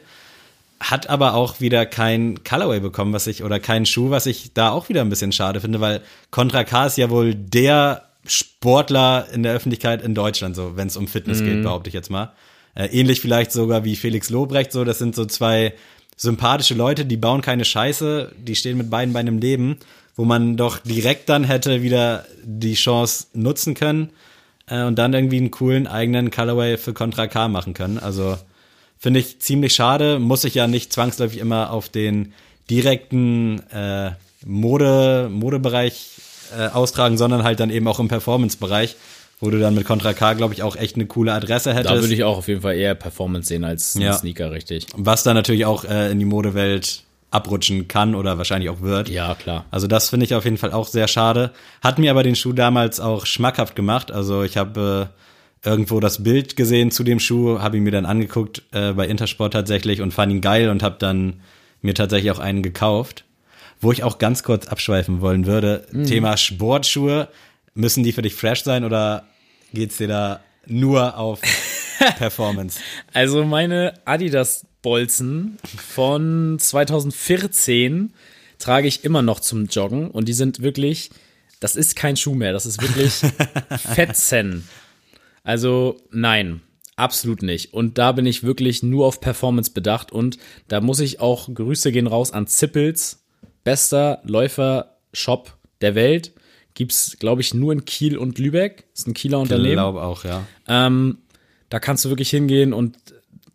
Hat 0.80 1.10
aber 1.10 1.34
auch 1.34 1.60
wieder 1.60 1.86
kein 1.86 2.44
Colorway 2.44 2.80
bekommen, 2.80 3.14
was 3.14 3.28
ich, 3.28 3.44
oder 3.44 3.60
keinen 3.60 3.88
Schuh, 3.88 4.12
was 4.12 4.28
ich 4.28 4.54
da 4.54 4.70
auch 4.70 4.90
wieder 4.90 5.02
ein 5.02 5.10
bisschen 5.10 5.32
schade 5.32 5.62
finde, 5.62 5.82
weil 5.82 6.02
Contra 6.30 6.64
K 6.64 6.86
ist 6.86 6.98
ja 6.98 7.10
wohl 7.10 7.34
der 7.34 8.04
Sportler 8.28 9.28
in 9.34 9.42
der 9.42 9.54
Öffentlichkeit 9.54 10.04
in 10.04 10.14
Deutschland, 10.14 10.56
so 10.56 10.76
wenn 10.76 10.88
es 10.88 10.98
um 10.98 11.08
Fitness 11.08 11.44
geht, 11.44 11.64
behaupte 11.64 11.88
ich 11.88 11.94
jetzt 11.94 12.12
mal. 12.12 12.34
Äh, 12.76 12.88
ähnlich 12.88 13.22
vielleicht 13.22 13.52
sogar 13.52 13.84
wie 13.84 13.96
Felix 13.96 14.30
Lobrecht, 14.30 14.72
so 14.72 14.84
das 14.84 15.00
sind 15.00 15.16
so 15.16 15.26
zwei 15.26 15.74
sympathische 16.18 16.76
Leute, 16.76 17.06
die 17.06 17.18
bauen 17.18 17.42
keine 17.42 17.66
Scheiße, 17.66 18.34
die 18.38 18.56
stehen 18.56 18.78
mit 18.78 18.90
beiden 18.90 19.14
Beinen 19.14 19.36
im 19.36 19.42
Leben, 19.42 19.78
wo 20.16 20.26
man 20.26 20.58
doch 20.58 20.80
direkt 20.80 21.30
dann 21.30 21.44
hätte 21.44 21.82
wieder 21.82 22.26
die 22.44 22.76
Chance 22.76 23.28
nutzen 23.34 23.74
können 23.74 24.12
äh, 24.68 24.84
und 24.84 24.96
dann 24.96 25.14
irgendwie 25.14 25.38
einen 25.38 25.52
coolen 25.52 25.88
eigenen 25.88 26.32
Colorway 26.32 26.78
für 26.78 26.94
Contra 26.94 27.28
K 27.28 27.48
machen 27.48 27.74
können. 27.74 27.98
Also 27.98 28.38
finde 28.98 29.20
ich 29.20 29.40
ziemlich 29.40 29.74
schade, 29.74 30.20
muss 30.20 30.44
ich 30.44 30.56
ja 30.56 30.68
nicht 30.68 30.94
zwangsläufig 30.94 31.40
immer 31.40 31.72
auf 31.72 31.90
den 31.90 32.34
direkten 32.70 33.60
äh, 33.72 34.12
Mode, 34.46 35.30
Modebereich 35.32 36.12
äh, 36.58 36.68
austragen, 36.68 37.18
sondern 37.18 37.44
halt 37.44 37.60
dann 37.60 37.70
eben 37.70 37.88
auch 37.88 38.00
im 38.00 38.08
Performance-Bereich, 38.08 38.96
wo 39.40 39.50
du 39.50 39.60
dann 39.60 39.76
mit 39.76 39.86
Contra 39.86 40.14
K, 40.14 40.34
glaube 40.34 40.54
ich, 40.54 40.64
auch 40.64 40.76
echt 40.76 40.96
eine 40.96 41.06
coole 41.06 41.34
Adresse 41.34 41.74
hättest. 41.74 41.94
Da 41.94 42.00
würde 42.02 42.14
ich 42.14 42.24
auch 42.24 42.38
auf 42.38 42.48
jeden 42.48 42.62
Fall 42.62 42.76
eher 42.76 42.96
Performance 42.96 43.48
sehen 43.50 43.64
als 43.64 43.94
Ja. 43.96 44.14
Sneaker, 44.14 44.52
richtig. 44.52 44.88
was 44.96 45.24
dann 45.24 45.36
natürlich 45.36 45.66
auch 45.66 45.84
äh, 45.86 46.12
in 46.12 46.20
die 46.20 46.26
Modewelt 46.26 47.04
abrutschen 47.32 47.88
kann 47.90 48.16
oder 48.16 48.38
wahrscheinlich 48.38 48.70
auch 48.70 48.82
wird. 48.82 49.10
Ja, 49.10 49.36
klar. 49.36 49.66
Also 49.72 49.88
das 49.88 50.10
finde 50.10 50.26
ich 50.26 50.36
auf 50.36 50.46
jeden 50.46 50.58
Fall 50.58 50.72
auch 50.72 50.88
sehr 50.88 51.08
schade. 51.10 51.52
Hat 51.82 52.00
mir 52.00 52.12
aber 52.12 52.24
den 52.24 52.36
Schuh 52.36 52.54
damals 52.54 53.00
auch 53.02 53.26
schmackhaft 53.26 53.76
gemacht. 53.76 54.10
Also 54.12 54.44
ich 54.44 54.56
habe 54.56 55.10
äh, 55.64 55.70
irgendwo 55.70 56.00
das 56.00 56.24
Bild 56.24 56.56
gesehen 56.56 56.92
zu 56.92 57.04
dem 57.04 57.20
Schuh, 57.20 57.60
habe 57.60 57.76
ihn 57.76 57.84
mir 57.84 57.92
dann 57.92 58.06
angeguckt 58.06 58.62
äh, 58.72 58.94
bei 58.94 59.06
Intersport 59.08 59.52
tatsächlich 59.52 60.02
und 60.02 60.14
fand 60.14 60.32
ihn 60.32 60.40
geil 60.40 60.70
und 60.70 60.82
habe 60.82 60.96
dann 60.98 61.42
mir 61.82 61.94
tatsächlich 61.94 62.32
auch 62.32 62.40
einen 62.40 62.64
gekauft. 62.64 63.26
Wo 63.82 63.92
ich 63.92 64.04
auch 64.04 64.18
ganz 64.18 64.44
kurz 64.44 64.68
abschweifen 64.68 65.20
wollen 65.20 65.46
würde, 65.46 65.86
Thema 66.08 66.38
Sportschuhe, 66.38 67.28
müssen 67.76 68.04
die 68.04 68.12
für 68.12 68.24
dich 68.24 68.34
fresh 68.34 68.64
sein 68.64 68.84
oder 68.84 69.28
geht's 69.74 69.98
dir 69.98 70.08
da 70.08 70.40
nur 70.66 71.18
auf 71.18 71.42
Performance? 72.18 72.80
Also 73.14 73.46
meine 73.46 73.94
Adidas 74.06 74.66
Bolzen 74.82 75.58
von 75.78 76.58
2014 76.60 78.14
trage 78.58 78.88
ich 78.88 79.04
immer 79.04 79.22
noch 79.22 79.40
zum 79.40 79.66
Joggen 79.66 80.10
und 80.10 80.28
die 80.28 80.34
sind 80.34 80.62
wirklich 80.62 81.12
das 81.66 81.76
ist 81.76 81.96
kein 81.96 82.16
Schuh 82.16 82.36
mehr. 82.36 82.54
Das 82.54 82.68
ist 82.68 82.80
wirklich 82.80 83.14
Fetzen. 83.80 84.68
Also 85.44 85.98
nein, 86.12 86.62
absolut 86.96 87.42
nicht. 87.42 87.74
Und 87.74 87.98
da 87.98 88.12
bin 88.12 88.28
ich 88.28 88.44
wirklich 88.44 88.84
nur 88.84 89.08
auf 89.08 89.20
Performance 89.20 89.72
bedacht. 89.72 90.12
Und 90.12 90.38
da 90.68 90.80
muss 90.80 91.00
ich 91.00 91.20
auch 91.20 91.52
Grüße 91.52 91.92
gehen 91.92 92.06
raus 92.06 92.32
an 92.32 92.46
Zippels, 92.46 93.26
bester 93.64 94.22
Läufer-Shop 94.26 95.58
der 95.82 95.96
Welt. 95.96 96.34
Gibt's, 96.76 97.18
glaube 97.20 97.42
ich, 97.42 97.54
nur 97.54 97.74
in 97.74 97.86
Kiel 97.86 98.18
und 98.18 98.38
Lübeck. 98.38 98.86
Ist 98.94 99.08
ein 99.08 99.14
Kieler 99.14 99.38
Ich 99.38 99.44
Unternehmen. 99.44 99.74
glaube 99.74 100.04
auch, 100.04 100.24
ja. 100.24 100.46
Ähm, 100.68 101.18
da 101.70 101.80
kannst 101.80 102.06
du 102.06 102.10
wirklich 102.10 102.30
hingehen 102.30 102.74
und 102.74 102.98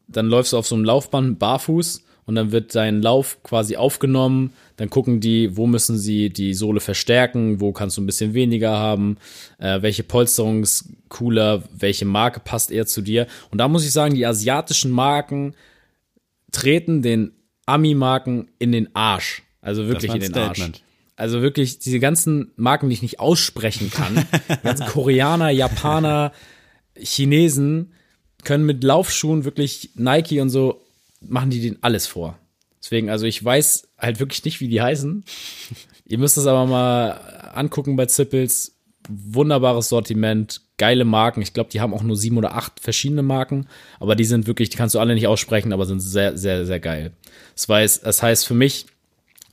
dann 0.08 0.26
läufst 0.26 0.52
du 0.52 0.58
auf 0.58 0.66
so 0.66 0.74
einem 0.74 0.84
Laufband 0.84 1.38
barfuß 1.38 2.02
und 2.26 2.34
dann 2.34 2.50
wird 2.50 2.74
dein 2.74 3.02
Lauf 3.02 3.42
quasi 3.42 3.76
aufgenommen. 3.76 4.52
Dann 4.76 4.90
gucken 4.90 5.20
die, 5.20 5.56
wo 5.56 5.66
müssen 5.66 5.98
sie 5.98 6.30
die 6.30 6.54
Sohle 6.54 6.80
verstärken, 6.80 7.60
wo 7.60 7.72
kannst 7.72 7.96
du 7.96 8.02
ein 8.02 8.06
bisschen 8.06 8.34
weniger 8.34 8.70
haben, 8.70 9.18
äh, 9.58 9.82
welche 9.82 10.02
Polsterung 10.02 10.62
ist 10.62 10.86
cooler, 11.08 11.62
welche 11.76 12.06
Marke 12.06 12.40
passt 12.40 12.70
eher 12.70 12.86
zu 12.86 13.02
dir. 13.02 13.26
Und 13.50 13.58
da 13.58 13.68
muss 13.68 13.84
ich 13.84 13.92
sagen, 13.92 14.14
die 14.14 14.26
asiatischen 14.26 14.90
Marken 14.90 15.54
treten 16.52 17.02
den 17.02 17.32
Ami-Marken 17.66 18.48
in 18.58 18.72
den 18.72 18.94
Arsch. 18.94 19.42
Also 19.60 19.86
wirklich 19.86 20.14
in 20.14 20.20
den 20.20 20.34
Arsch. 20.34 20.70
Also 21.20 21.42
wirklich 21.42 21.78
diese 21.78 22.00
ganzen 22.00 22.50
Marken, 22.56 22.88
die 22.88 22.94
ich 22.94 23.02
nicht 23.02 23.20
aussprechen 23.20 23.90
kann, 23.90 24.24
die 24.64 24.84
Koreaner, 24.86 25.50
Japaner, 25.50 26.32
Chinesen 26.96 27.92
können 28.42 28.64
mit 28.64 28.82
Laufschuhen 28.82 29.44
wirklich 29.44 29.90
Nike 29.96 30.40
und 30.40 30.48
so 30.48 30.82
machen 31.20 31.50
die 31.50 31.60
denen 31.60 31.76
alles 31.82 32.06
vor. 32.06 32.38
Deswegen, 32.82 33.10
also 33.10 33.26
ich 33.26 33.44
weiß 33.44 33.88
halt 33.98 34.18
wirklich 34.18 34.42
nicht, 34.46 34.62
wie 34.62 34.68
die 34.68 34.80
heißen. 34.80 35.22
Ihr 36.06 36.18
müsst 36.18 36.38
es 36.38 36.46
aber 36.46 36.64
mal 36.64 37.10
angucken 37.52 37.96
bei 37.96 38.06
Zippels. 38.06 38.76
Wunderbares 39.06 39.90
Sortiment, 39.90 40.62
geile 40.78 41.04
Marken. 41.04 41.42
Ich 41.42 41.52
glaube, 41.52 41.68
die 41.68 41.82
haben 41.82 41.92
auch 41.92 42.02
nur 42.02 42.16
sieben 42.16 42.38
oder 42.38 42.54
acht 42.54 42.80
verschiedene 42.80 43.22
Marken, 43.22 43.66
aber 43.98 44.16
die 44.16 44.24
sind 44.24 44.46
wirklich, 44.46 44.70
die 44.70 44.78
kannst 44.78 44.94
du 44.94 45.00
alle 45.00 45.14
nicht 45.14 45.26
aussprechen, 45.26 45.74
aber 45.74 45.84
sind 45.84 46.00
sehr, 46.00 46.38
sehr, 46.38 46.64
sehr 46.64 46.80
geil. 46.80 47.12
Das 47.54 47.68
heißt, 47.68 48.06
das 48.06 48.22
heißt 48.22 48.46
für 48.46 48.54
mich, 48.54 48.86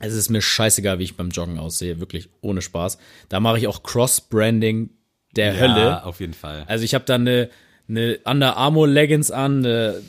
es 0.00 0.14
ist 0.14 0.30
mir 0.30 0.42
scheißegal, 0.42 0.98
wie 0.98 1.04
ich 1.04 1.16
beim 1.16 1.30
Joggen 1.30 1.58
aussehe, 1.58 2.00
wirklich 2.00 2.28
ohne 2.40 2.62
Spaß. 2.62 2.98
Da 3.28 3.40
mache 3.40 3.58
ich 3.58 3.66
auch 3.66 3.82
Cross-Branding 3.82 4.90
der 5.36 5.58
Hölle. 5.58 5.80
Ja, 5.80 6.02
auf 6.04 6.20
jeden 6.20 6.34
Fall. 6.34 6.64
Also 6.66 6.84
ich 6.84 6.94
habe 6.94 7.04
da 7.04 7.16
eine, 7.16 7.50
eine 7.88 8.18
Under 8.24 8.56
Armour 8.56 8.88
Leggings 8.88 9.30
an, 9.30 9.58
eine 9.58 10.00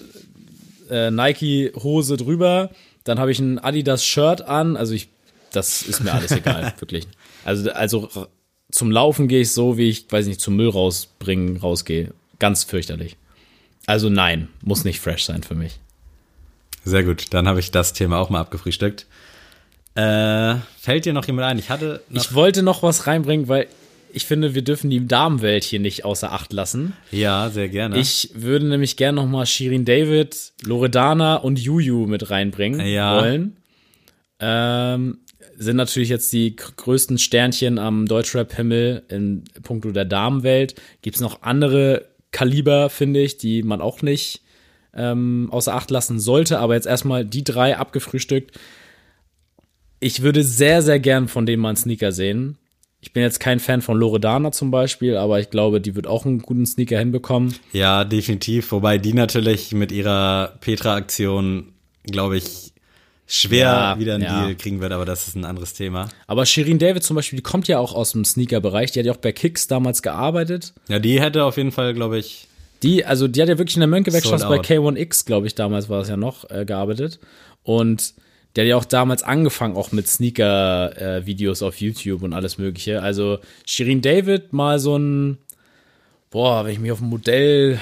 äh, 0.89 1.12
Nike 1.12 1.71
Hose 1.75 2.17
drüber, 2.17 2.69
dann 3.04 3.19
habe 3.19 3.32
ich 3.32 3.39
ein 3.39 3.60
Adidas 3.60 4.06
Shirt 4.06 4.41
an, 4.41 4.78
also 4.78 4.93
ich 4.93 5.10
das 5.52 5.82
ist 5.82 6.04
mir 6.04 6.13
alles 6.13 6.32
egal, 6.32 6.73
wirklich. 6.80 7.08
Also 7.43 7.71
also 7.71 8.28
zum 8.71 8.91
Laufen 8.91 9.28
gehe 9.28 9.41
ich 9.41 9.52
so, 9.52 9.78
wie 9.78 9.89
ich 9.89 10.06
weiß 10.12 10.28
nicht, 10.28 10.41
zum 10.41 10.56
Müll 10.56 10.69
rausbringen 10.69 11.58
rausgehe, 11.58 12.13
ganz 12.38 12.63
fürchterlich. 12.63 13.17
Also 13.88 14.10
nein, 14.10 14.49
muss 14.62 14.84
nicht 14.84 14.99
fresh 14.99 15.25
sein 15.25 15.41
für 15.41 15.56
mich. 15.56 15.80
Sehr 16.86 17.04
gut, 17.04 17.28
dann 17.32 17.47
habe 17.47 17.60
ich 17.60 17.71
das 17.71 17.93
Thema 17.93 18.19
auch 18.19 18.30
mal 18.30 18.39
abgefrühstückt. 18.41 19.08
Äh, 19.95 20.56
fällt 20.80 21.06
dir 21.06 21.13
noch 21.13 21.25
jemand 21.25 21.47
ein? 21.47 21.60
Ich 21.60 21.69
hatte 21.69 22.02
noch, 22.10 22.21
Ich 22.23 22.34
wollte 22.34 22.63
noch 22.63 22.84
was 22.84 23.08
reinbringen, 23.08 23.47
weil 23.47 23.67
ich 24.13 24.25
finde, 24.25 24.56
wir 24.56 24.63
dürfen 24.63 24.89
die 24.89 25.06
Damenwelt 25.06 25.63
hier 25.63 25.80
nicht 25.80 26.04
außer 26.06 26.32
Acht 26.32 26.52
lassen. 26.54 26.93
ja, 27.12 27.49
sehr 27.49 27.69
gerne. 27.69 27.97
Ich 27.99 28.32
würde 28.34 28.65
nämlich 28.67 28.95
gerne 28.97 29.17
noch 29.17 29.28
mal 29.28 29.45
Shirin 29.45 29.86
David, 29.86 30.36
Loredana 30.63 31.36
und 31.36 31.60
Juju 31.60 32.08
mit 32.08 32.30
reinbringen 32.32 32.86
Ja. 32.88 33.17
wollen. 33.21 33.58
Ähm, 34.39 35.19
sind 35.58 35.75
natürlich 35.75 36.10
jetzt 36.10 36.32
die 36.32 36.56
gr- 36.56 36.71
größten 36.78 37.17
Sternchen 37.17 37.78
am 37.78 38.06
Deutschrap-Himmel 38.08 39.04
in 39.10 39.43
puncto 39.62 39.91
der 39.91 40.06
Damenwelt. 40.06 40.75
Gibt's 41.02 41.19
noch 41.19 41.41
andere 41.41 42.06
Kaliber, 42.32 42.89
finde 42.89 43.19
ich, 43.21 43.38
die 43.38 43.63
man 43.63 43.82
auch 43.82 44.02
nicht 44.02 44.41
ähm, 44.95 45.49
außer 45.52 45.73
Acht 45.75 45.91
lassen 45.91 46.19
sollte. 46.19 46.60
Aber 46.60 46.75
jetzt 46.75 46.88
erstmal 46.88 47.25
die 47.25 47.43
drei 47.43 47.78
abgefrühstückt. 47.78 48.58
Ich 49.99 50.21
würde 50.21 50.43
sehr, 50.43 50.81
sehr 50.81 50.99
gern 50.99 51.27
von 51.27 51.45
denen 51.45 51.62
mal 51.62 51.69
einen 51.69 51.77
Sneaker 51.77 52.12
sehen. 52.12 52.57
Ich 53.01 53.13
bin 53.13 53.23
jetzt 53.23 53.39
kein 53.39 53.59
Fan 53.59 53.81
von 53.81 53.97
Loredana 53.97 54.51
zum 54.51 54.71
Beispiel, 54.71 55.15
aber 55.15 55.39
ich 55.39 55.49
glaube, 55.49 55.79
die 55.79 55.95
wird 55.95 56.05
auch 56.07 56.25
einen 56.25 56.39
guten 56.39 56.65
Sneaker 56.65 56.99
hinbekommen. 56.99 57.55
ja, 57.71 58.03
definitiv. 58.03 58.71
Wobei 58.71 58.97
die 58.97 59.13
natürlich 59.13 59.71
mit 59.71 59.91
ihrer 59.91 60.57
Petra-Aktion, 60.59 61.71
glaube 62.03 62.38
ich, 62.38 62.73
schwer 63.25 63.59
Ja, 63.59 63.99
wieder 63.99 64.15
einen 64.15 64.23
ja. 64.23 64.43
Deal 64.43 64.55
kriegen 64.55 64.81
wird, 64.81 64.91
aber 64.91 65.05
das 65.05 65.27
ist 65.29 65.35
ein 65.35 65.45
anderes 65.45 65.73
Thema. 65.75 66.09
Aber 66.27 66.45
Shirin 66.45 66.77
David 66.79 67.03
zum 67.03 67.15
Beispiel, 67.15 67.38
die 67.38 67.43
kommt 67.43 67.67
ja 67.69 67.79
auch 67.79 67.93
aus 67.93 68.12
dem 68.12 68.25
Sneaker-Bereich. 68.25 68.91
Die 68.91 68.99
hat 68.99 69.05
ja 69.05 69.13
auch 69.13 69.17
bei 69.17 69.31
Kicks 69.31 69.67
damals 69.67 70.01
gearbeitet. 70.01 70.73
Ja, 70.89 70.99
die 70.99 71.21
hätte 71.21 71.45
auf 71.45 71.55
jeden 71.55 71.71
Fall, 71.71 71.93
glaube 71.93 72.17
ich, 72.17 72.47
Die, 72.83 73.05
also 73.05 73.27
die 73.29 73.41
hat 73.41 73.47
ja 73.49 73.57
wirklich 73.57 73.75
in 73.77 73.81
der 73.81 73.88
Mönckebergstraße 73.88 74.47
bei 74.47 74.59
out. 74.59 74.65
K1X, 74.65 75.25
glaube 75.25 75.47
ich, 75.47 75.55
damals 75.55 75.88
war 75.89 76.01
es 76.01 76.09
ja 76.09 76.17
noch, 76.17 76.49
äh, 76.49 76.65
gearbeitet. 76.65 77.19
Und 77.63 78.13
der 78.55 78.63
hat 78.65 78.69
ja 78.69 78.75
auch 78.77 78.85
damals 78.85 79.23
angefangen, 79.23 79.75
auch 79.77 79.91
mit 79.91 80.07
Sneaker-Videos 80.07 81.62
auf 81.62 81.79
YouTube 81.79 82.23
und 82.23 82.33
alles 82.33 82.57
Mögliche. 82.57 83.01
Also 83.01 83.39
Shirin 83.65 84.01
David 84.01 84.53
mal 84.53 84.79
so 84.79 84.97
ein, 84.97 85.38
boah, 86.31 86.65
wenn 86.65 86.73
ich 86.73 86.79
mich 86.79 86.91
auf 86.91 87.01
ein 87.01 87.09
Modell, 87.09 87.79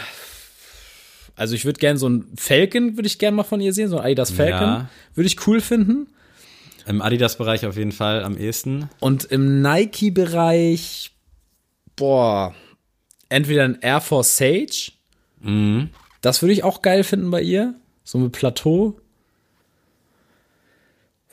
also 1.36 1.56
ich 1.56 1.66
würde 1.66 1.80
gerne 1.80 1.98
so 2.00 2.10
ein 2.10 2.26
Falcon, 2.36 2.98
würde 2.98 3.08
ich 3.08 3.18
gerne 3.20 3.38
mal 3.38 3.44
von 3.44 3.62
ihr 3.62 3.74
sehen, 3.74 3.90
so 3.90 3.98
ein 3.98 4.06
Adidas 4.06 4.32
Falcon, 4.32 4.62
Ja. 4.68 4.90
würde 5.16 5.28
ich 5.28 5.48
cool 5.48 5.62
finden. 5.62 6.08
im 6.86 7.02
Adidas-Bereich 7.02 7.66
auf 7.66 7.76
jeden 7.76 7.92
Fall 7.92 8.24
am 8.24 8.38
ehesten. 8.38 8.90
Und 9.02 9.26
im 9.26 9.62
Nike-Bereich, 9.62 11.12
boah, 11.98 12.56
entweder 13.30 13.66
ein 13.66 13.78
Air 13.82 14.00
Force 14.02 14.38
Sage. 14.38 14.92
Das 16.22 16.42
würde 16.42 16.54
ich 16.54 16.64
auch 16.64 16.82
geil 16.82 17.04
finden 17.04 17.30
bei 17.30 17.42
ihr. 17.42 17.76
So 18.06 18.18
mit 18.20 18.32
Plateau. 18.32 18.98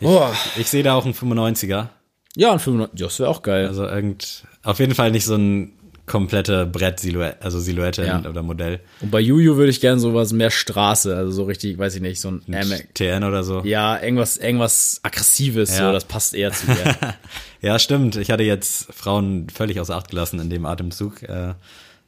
Boah. 0.04 0.34
Ich 0.56 0.68
sehe 0.68 0.82
da 0.82 0.94
auch 0.94 1.04
einen 1.04 1.14
95er. 1.14 1.88
Ja, 2.36 2.52
ein 2.52 2.58
95. 2.58 3.00
Ja, 3.00 3.06
das 3.06 3.18
wäre 3.20 3.28
auch 3.30 3.42
geil. 3.42 3.66
Also 3.68 3.84
irgend, 3.86 4.44
auf 4.62 4.78
jeden 4.78 4.94
Fall 4.94 5.10
nicht 5.10 5.24
so 5.24 5.34
ein 5.36 5.72
komplette 6.06 6.66
Brett-Silhouette, 6.66 7.38
also 7.42 7.58
Silhouette 7.58 8.04
Ja. 8.04 8.20
oder 8.28 8.42
Modell. 8.42 8.80
Und 9.00 9.10
bei 9.10 9.20
Juju 9.20 9.56
würde 9.56 9.70
ich 9.70 9.80
gerne 9.80 9.98
sowas 9.98 10.34
mehr 10.34 10.50
Straße, 10.50 11.16
also 11.16 11.30
so 11.32 11.44
richtig, 11.44 11.78
weiß 11.78 11.94
ich 11.94 12.02
nicht, 12.02 12.20
so 12.20 12.28
ein 12.30 12.42
Max. 12.46 12.84
TN 12.92 13.24
oder 13.24 13.42
so. 13.42 13.62
Ja, 13.64 14.02
irgendwas, 14.02 14.36
irgendwas 14.36 15.00
Aggressives, 15.02 15.78
Ja. 15.78 15.86
so, 15.86 15.92
das 15.92 16.04
passt 16.04 16.34
eher 16.34 16.52
zu 16.52 16.66
ihr. 16.66 16.96
Ja, 17.62 17.78
stimmt. 17.78 18.16
Ich 18.16 18.30
hatte 18.30 18.42
jetzt 18.42 18.92
Frauen 18.92 19.46
völlig 19.48 19.80
außer 19.80 19.96
Acht 19.96 20.10
gelassen 20.10 20.38
in 20.38 20.50
dem 20.50 20.66
Atemzug. 20.66 21.22
Äh, 21.22 21.54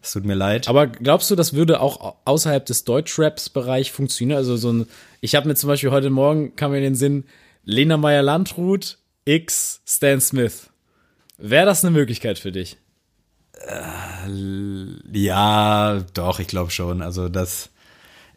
Es 0.03 0.13
tut 0.13 0.27
mir 0.27 0.35
leid. 0.35 0.69
Aber 0.69 0.87
glaubst 0.87 1.31
du, 1.31 1.35
das 1.35 1.55
würde 1.55 1.81
auch 1.81 2.17
außerhalb 2.27 2.67
des 2.67 2.85
Deutschraps-Bereich 2.85 3.91
funktionieren? 3.93 4.37
Also 4.37 4.59
so 4.59 4.71
ein, 4.71 4.87
ich 5.23 5.35
habe 5.35 5.49
mir 5.49 5.55
zum 5.55 5.69
Beispiel 5.69 5.91
heute 5.91 6.11
Morgen 6.11 6.55
kam 6.57 6.73
mir 6.73 6.77
in 6.77 6.83
den 6.85 6.95
Sinn, 6.95 7.25
Lena 7.67 7.97
Meyer-Landrut 7.97 8.97
x 9.25 9.83
Stan 9.85 10.21
Smith. 10.21 10.71
Wäre 11.37 11.67
das 11.67 11.85
eine 11.85 11.91
Möglichkeit 11.91 12.39
für 12.39 12.53
dich? 12.53 12.79
Ja, 15.13 16.01
doch, 16.15 16.39
ich 16.41 16.47
glaube 16.47 16.71
schon. 16.71 17.03
Also 17.03 17.29
das. 17.29 17.71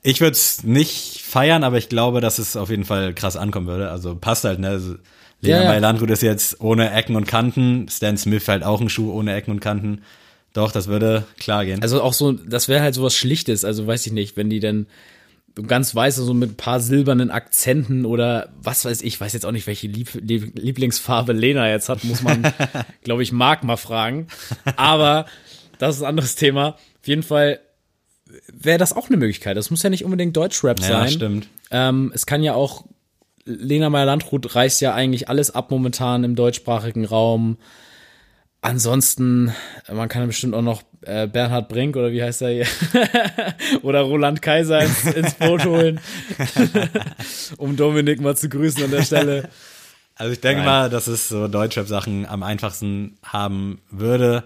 Ich 0.01 0.19
würde 0.21 0.31
es 0.31 0.63
nicht 0.63 1.21
feiern, 1.21 1.63
aber 1.63 1.77
ich 1.77 1.89
glaube, 1.89 2.21
dass 2.21 2.39
es 2.39 2.55
auf 2.55 2.69
jeden 2.69 2.85
Fall 2.85 3.13
krass 3.13 3.35
ankommen 3.35 3.67
würde. 3.67 3.91
Also 3.91 4.15
passt 4.15 4.45
halt, 4.45 4.59
ne? 4.59 4.69
Also, 4.69 4.95
Lena 5.41 5.57
Ja, 5.57 5.63
ja. 5.63 5.69
Meyer-Landrut 5.69 6.09
ist 6.09 6.23
jetzt 6.23 6.59
ohne 6.61 6.91
Ecken 6.91 7.15
und 7.15 7.27
Kanten. 7.27 7.87
Stan 7.89 8.17
Smith 8.17 8.47
halt 8.47 8.63
auch 8.63 8.81
ein 8.81 8.89
Schuh 8.89 9.11
ohne 9.11 9.35
Ecken 9.35 9.51
und 9.51 9.59
Kanten. 9.59 10.01
Doch, 10.53 10.71
das 10.71 10.87
würde 10.87 11.25
klar 11.37 11.65
gehen. 11.65 11.83
Also 11.83 12.01
auch 12.01 12.13
so, 12.13 12.31
das 12.31 12.67
wäre 12.67 12.81
halt 12.81 12.95
sowas 12.95 13.15
Schlichtes, 13.15 13.63
also 13.63 13.85
weiß 13.85 14.07
ich 14.07 14.13
nicht, 14.13 14.35
wenn 14.35 14.49
die 14.49 14.59
dann 14.59 14.87
so 15.59 15.67
ganz 15.67 15.93
weiß, 15.93 16.15
so 16.15 16.33
mit 16.33 16.51
ein 16.51 16.55
paar 16.55 16.79
silbernen 16.79 17.31
Akzenten 17.31 18.05
oder 18.05 18.49
was 18.61 18.85
weiß 18.85 19.01
ich, 19.01 19.19
weiß 19.19 19.33
jetzt 19.33 19.45
auch 19.45 19.51
nicht, 19.51 19.67
welche 19.67 19.87
Lieb 19.87 20.13
Lieb 20.13 20.57
Lieblingsfarbe 20.57 21.33
Lena 21.33 21.69
jetzt 21.69 21.89
hat, 21.89 22.03
muss 22.05 22.21
man, 22.21 22.53
glaube 23.03 23.23
ich, 23.23 23.33
Marc 23.33 23.65
mal 23.65 23.75
fragen. 23.75 24.27
Aber 24.77 25.25
das 25.77 25.97
ist 25.97 26.03
ein 26.03 26.07
anderes 26.07 26.35
Thema. 26.35 26.77
Auf 27.01 27.07
jeden 27.07 27.23
Fall 27.23 27.59
wäre 28.47 28.77
das 28.77 28.93
auch 28.93 29.09
eine 29.09 29.17
Möglichkeit. 29.17 29.57
Das 29.57 29.69
muss 29.69 29.83
ja 29.83 29.89
nicht 29.89 30.05
unbedingt 30.05 30.37
Deutschrap 30.37 30.79
ja, 30.79 30.87
sein. 30.87 31.09
stimmt. 31.09 31.49
Ähm, 31.71 32.11
es 32.15 32.25
kann 32.25 32.41
ja 32.41 32.53
auch, 32.53 32.85
Lena 33.43 33.89
Meyer-Landrut 33.89 34.55
reißt 34.55 34.79
ja 34.79 34.93
eigentlich 34.93 35.27
alles 35.27 35.51
ab 35.51 35.71
momentan 35.71 36.23
im 36.23 36.35
deutschsprachigen 36.35 37.03
Raum. 37.03 37.57
Ansonsten, 38.61 39.53
man 39.91 40.07
kann 40.07 40.25
bestimmt 40.27 40.53
auch 40.53 40.61
noch 40.61 40.83
äh, 41.01 41.27
Bernhard 41.27 41.69
Brink 41.69 41.95
oder 41.95 42.11
wie 42.11 42.21
heißt 42.21 42.41
er 42.41 42.49
hier? 42.49 42.65
oder 43.83 44.01
Roland 44.01 44.41
Kaiser 44.41 44.81
ins, 44.81 45.05
ins 45.05 45.33
Boot 45.35 45.65
holen, 45.65 45.99
um 47.57 47.75
Dominik 47.75 48.21
mal 48.21 48.35
zu 48.35 48.49
grüßen 48.49 48.83
an 48.83 48.91
der 48.91 49.03
Stelle. 49.03 49.49
Also 50.15 50.33
ich 50.33 50.41
denke 50.41 50.59
Nein. 50.59 50.65
mal, 50.65 50.89
dass 50.89 51.07
es 51.07 51.29
so 51.29 51.47
Deutschrap-Sachen 51.47 52.25
am 52.25 52.43
einfachsten 52.43 53.17
haben 53.23 53.79
würde. 53.89 54.43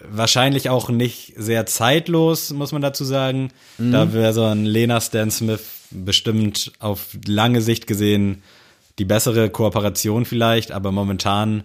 Wahrscheinlich 0.00 0.70
auch 0.70 0.88
nicht 0.88 1.34
sehr 1.36 1.66
zeitlos, 1.66 2.50
muss 2.52 2.72
man 2.72 2.82
dazu 2.82 3.04
sagen. 3.04 3.50
Mhm. 3.78 3.92
Da 3.92 4.12
wäre 4.12 4.32
so 4.32 4.44
ein 4.44 4.64
Lena 4.64 5.00
Stan 5.00 5.30
Smith 5.30 5.62
bestimmt 5.90 6.72
auf 6.78 7.08
lange 7.26 7.60
Sicht 7.60 7.86
gesehen 7.86 8.42
die 8.98 9.04
bessere 9.04 9.50
Kooperation 9.50 10.24
vielleicht, 10.24 10.72
aber 10.72 10.92
momentan 10.92 11.64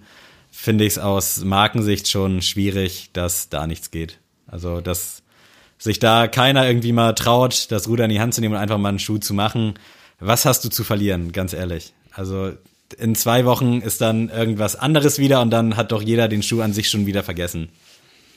finde 0.60 0.86
ich 0.86 0.94
es 0.94 1.00
aus 1.00 1.46
Markensicht 1.46 2.10
schon 2.10 2.42
schwierig, 2.42 3.12
dass 3.14 3.48
da 3.50 3.68
nichts 3.68 3.92
geht. 3.92 4.18
Also, 4.48 4.82
dass 4.82 5.22
sich 5.78 6.00
da 6.00 6.28
keiner 6.28 6.68
irgendwie 6.68 6.94
mal 6.94 7.14
traut, 7.14 7.68
das 7.70 7.88
Ruder 7.88 8.06
in 8.06 8.10
die 8.10 8.20
Hand 8.20 8.34
zu 8.34 8.42
nehmen 8.42 8.56
und 8.56 8.60
einfach 8.60 8.80
mal 8.80 8.90
einen 8.90 8.98
Schuh 9.00 9.20
zu 9.20 9.36
machen. 9.36 9.76
Was 10.20 10.46
hast 10.46 10.66
du 10.66 10.70
zu 10.70 10.84
verlieren, 10.84 11.32
ganz 11.32 11.54
ehrlich? 11.54 11.94
Also, 12.12 12.54
in 12.98 13.14
zwei 13.14 13.46
Wochen 13.46 13.82
ist 13.82 14.02
dann 14.02 14.30
irgendwas 14.30 14.76
anderes 14.76 15.20
wieder 15.20 15.42
und 15.42 15.52
dann 15.52 15.78
hat 15.78 15.92
doch 15.92 16.02
jeder 16.02 16.28
den 16.28 16.42
Schuh 16.42 16.62
an 16.62 16.74
sich 16.74 16.90
schon 16.90 17.06
wieder 17.06 17.22
vergessen. 17.22 17.70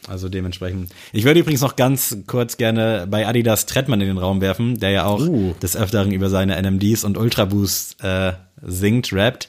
Also 0.06 0.28
dementsprechend. 0.28 0.92
Ich 1.12 1.24
würde 1.24 1.40
übrigens 1.40 1.62
noch 1.62 1.76
ganz 1.76 2.18
kurz 2.26 2.58
gerne 2.58 3.06
bei 3.08 3.26
Adidas 3.26 3.64
Trettmann 3.66 4.00
in 4.00 4.08
den 4.08 4.18
Raum 4.18 4.40
werfen, 4.40 4.78
der 4.78 4.90
ja 4.90 5.04
auch 5.04 5.20
Uh. 5.20 5.54
des 5.62 5.76
Öfteren 5.76 6.12
über 6.12 6.28
seine 6.28 6.60
NMDs 6.60 7.04
und 7.04 7.16
Ultra 7.16 7.46
Boost 7.46 8.02
äh, 8.02 8.32
singt, 8.62 9.12
rappt. 9.12 9.48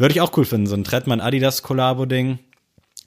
Würde 0.00 0.14
ich 0.14 0.22
auch 0.22 0.34
cool 0.38 0.46
finden, 0.46 0.66
so 0.66 0.74
ein 0.74 0.82
Trettmann 0.82 1.20
Adidas 1.20 1.62
Kollabo 1.62 2.06
Ding. 2.06 2.38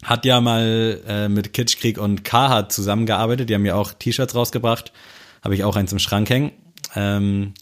Hat 0.03 0.25
ja 0.25 0.39
mal 0.41 1.01
äh, 1.07 1.27
mit 1.27 1.51
Kitschkrieg 1.51 1.97
und 1.97 2.23
Carhartt 2.23 2.71
zusammengearbeitet. 2.71 3.49
Die 3.49 3.55
haben 3.55 3.65
ja 3.65 3.73
auch 3.73 3.93
T-Shirts 3.93 4.35
rausgebracht. 4.35 4.93
Habe 5.41 5.55
ich 5.55 5.63
auch 5.63 5.75
eins 5.75 5.91
im 5.91 5.97
Schrank 5.97 6.29
hängen. 6.29 6.51
Ähm, 6.95 7.55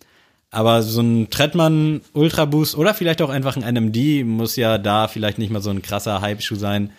aber 0.50 0.82
so 0.82 1.00
ein 1.00 1.30
Trettmann 1.30 2.02
Ultra 2.12 2.44
Boost 2.44 2.76
oder 2.76 2.94
vielleicht 2.94 3.22
auch 3.22 3.30
einfach 3.30 3.56
ein 3.56 3.74
NMD 3.74 4.26
muss 4.26 4.58
ja 4.58 4.78
da 4.78 5.08
vielleicht 5.08 5.38
nicht 5.38 5.50
mal 5.50 5.62
so 5.62 5.70
ein 5.70 5.82
krasser 5.82 6.20
Hype-Schuh 6.20 6.56
sein, 6.56 6.92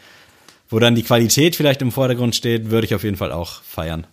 wo 0.70 0.78
dann 0.78 0.94
die 0.94 1.02
Qualität 1.02 1.54
vielleicht 1.54 1.82
im 1.82 1.92
Vordergrund 1.92 2.34
steht, 2.34 2.70
würde 2.70 2.86
ich 2.86 2.94
auf 2.94 3.04
jeden 3.04 3.18
Fall 3.18 3.30
auch 3.30 3.60
feiern. 3.60 4.06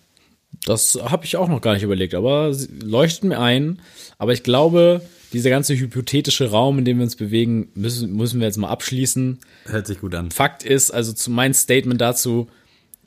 Das 0.65 0.99
habe 1.01 1.23
ich 1.23 1.37
auch 1.37 1.47
noch 1.47 1.61
gar 1.61 1.73
nicht 1.73 1.83
überlegt, 1.83 2.13
aber 2.15 2.53
leuchtet 2.83 3.23
mir 3.23 3.39
ein. 3.39 3.79
Aber 4.17 4.33
ich 4.33 4.43
glaube, 4.43 5.03
dieser 5.33 5.49
ganze 5.49 5.75
hypothetische 5.75 6.49
Raum, 6.49 6.79
in 6.79 6.85
dem 6.85 6.97
wir 6.97 7.03
uns 7.03 7.15
bewegen, 7.15 7.69
müssen, 7.75 8.13
müssen 8.13 8.39
wir 8.39 8.47
jetzt 8.47 8.57
mal 8.57 8.69
abschließen. 8.69 9.39
Hört 9.65 9.87
sich 9.87 9.99
gut 9.99 10.15
an. 10.15 10.31
Fakt 10.31 10.63
ist, 10.63 10.91
also 10.91 11.13
zu 11.13 11.31
mein 11.31 11.53
Statement 11.53 12.01
dazu, 12.01 12.47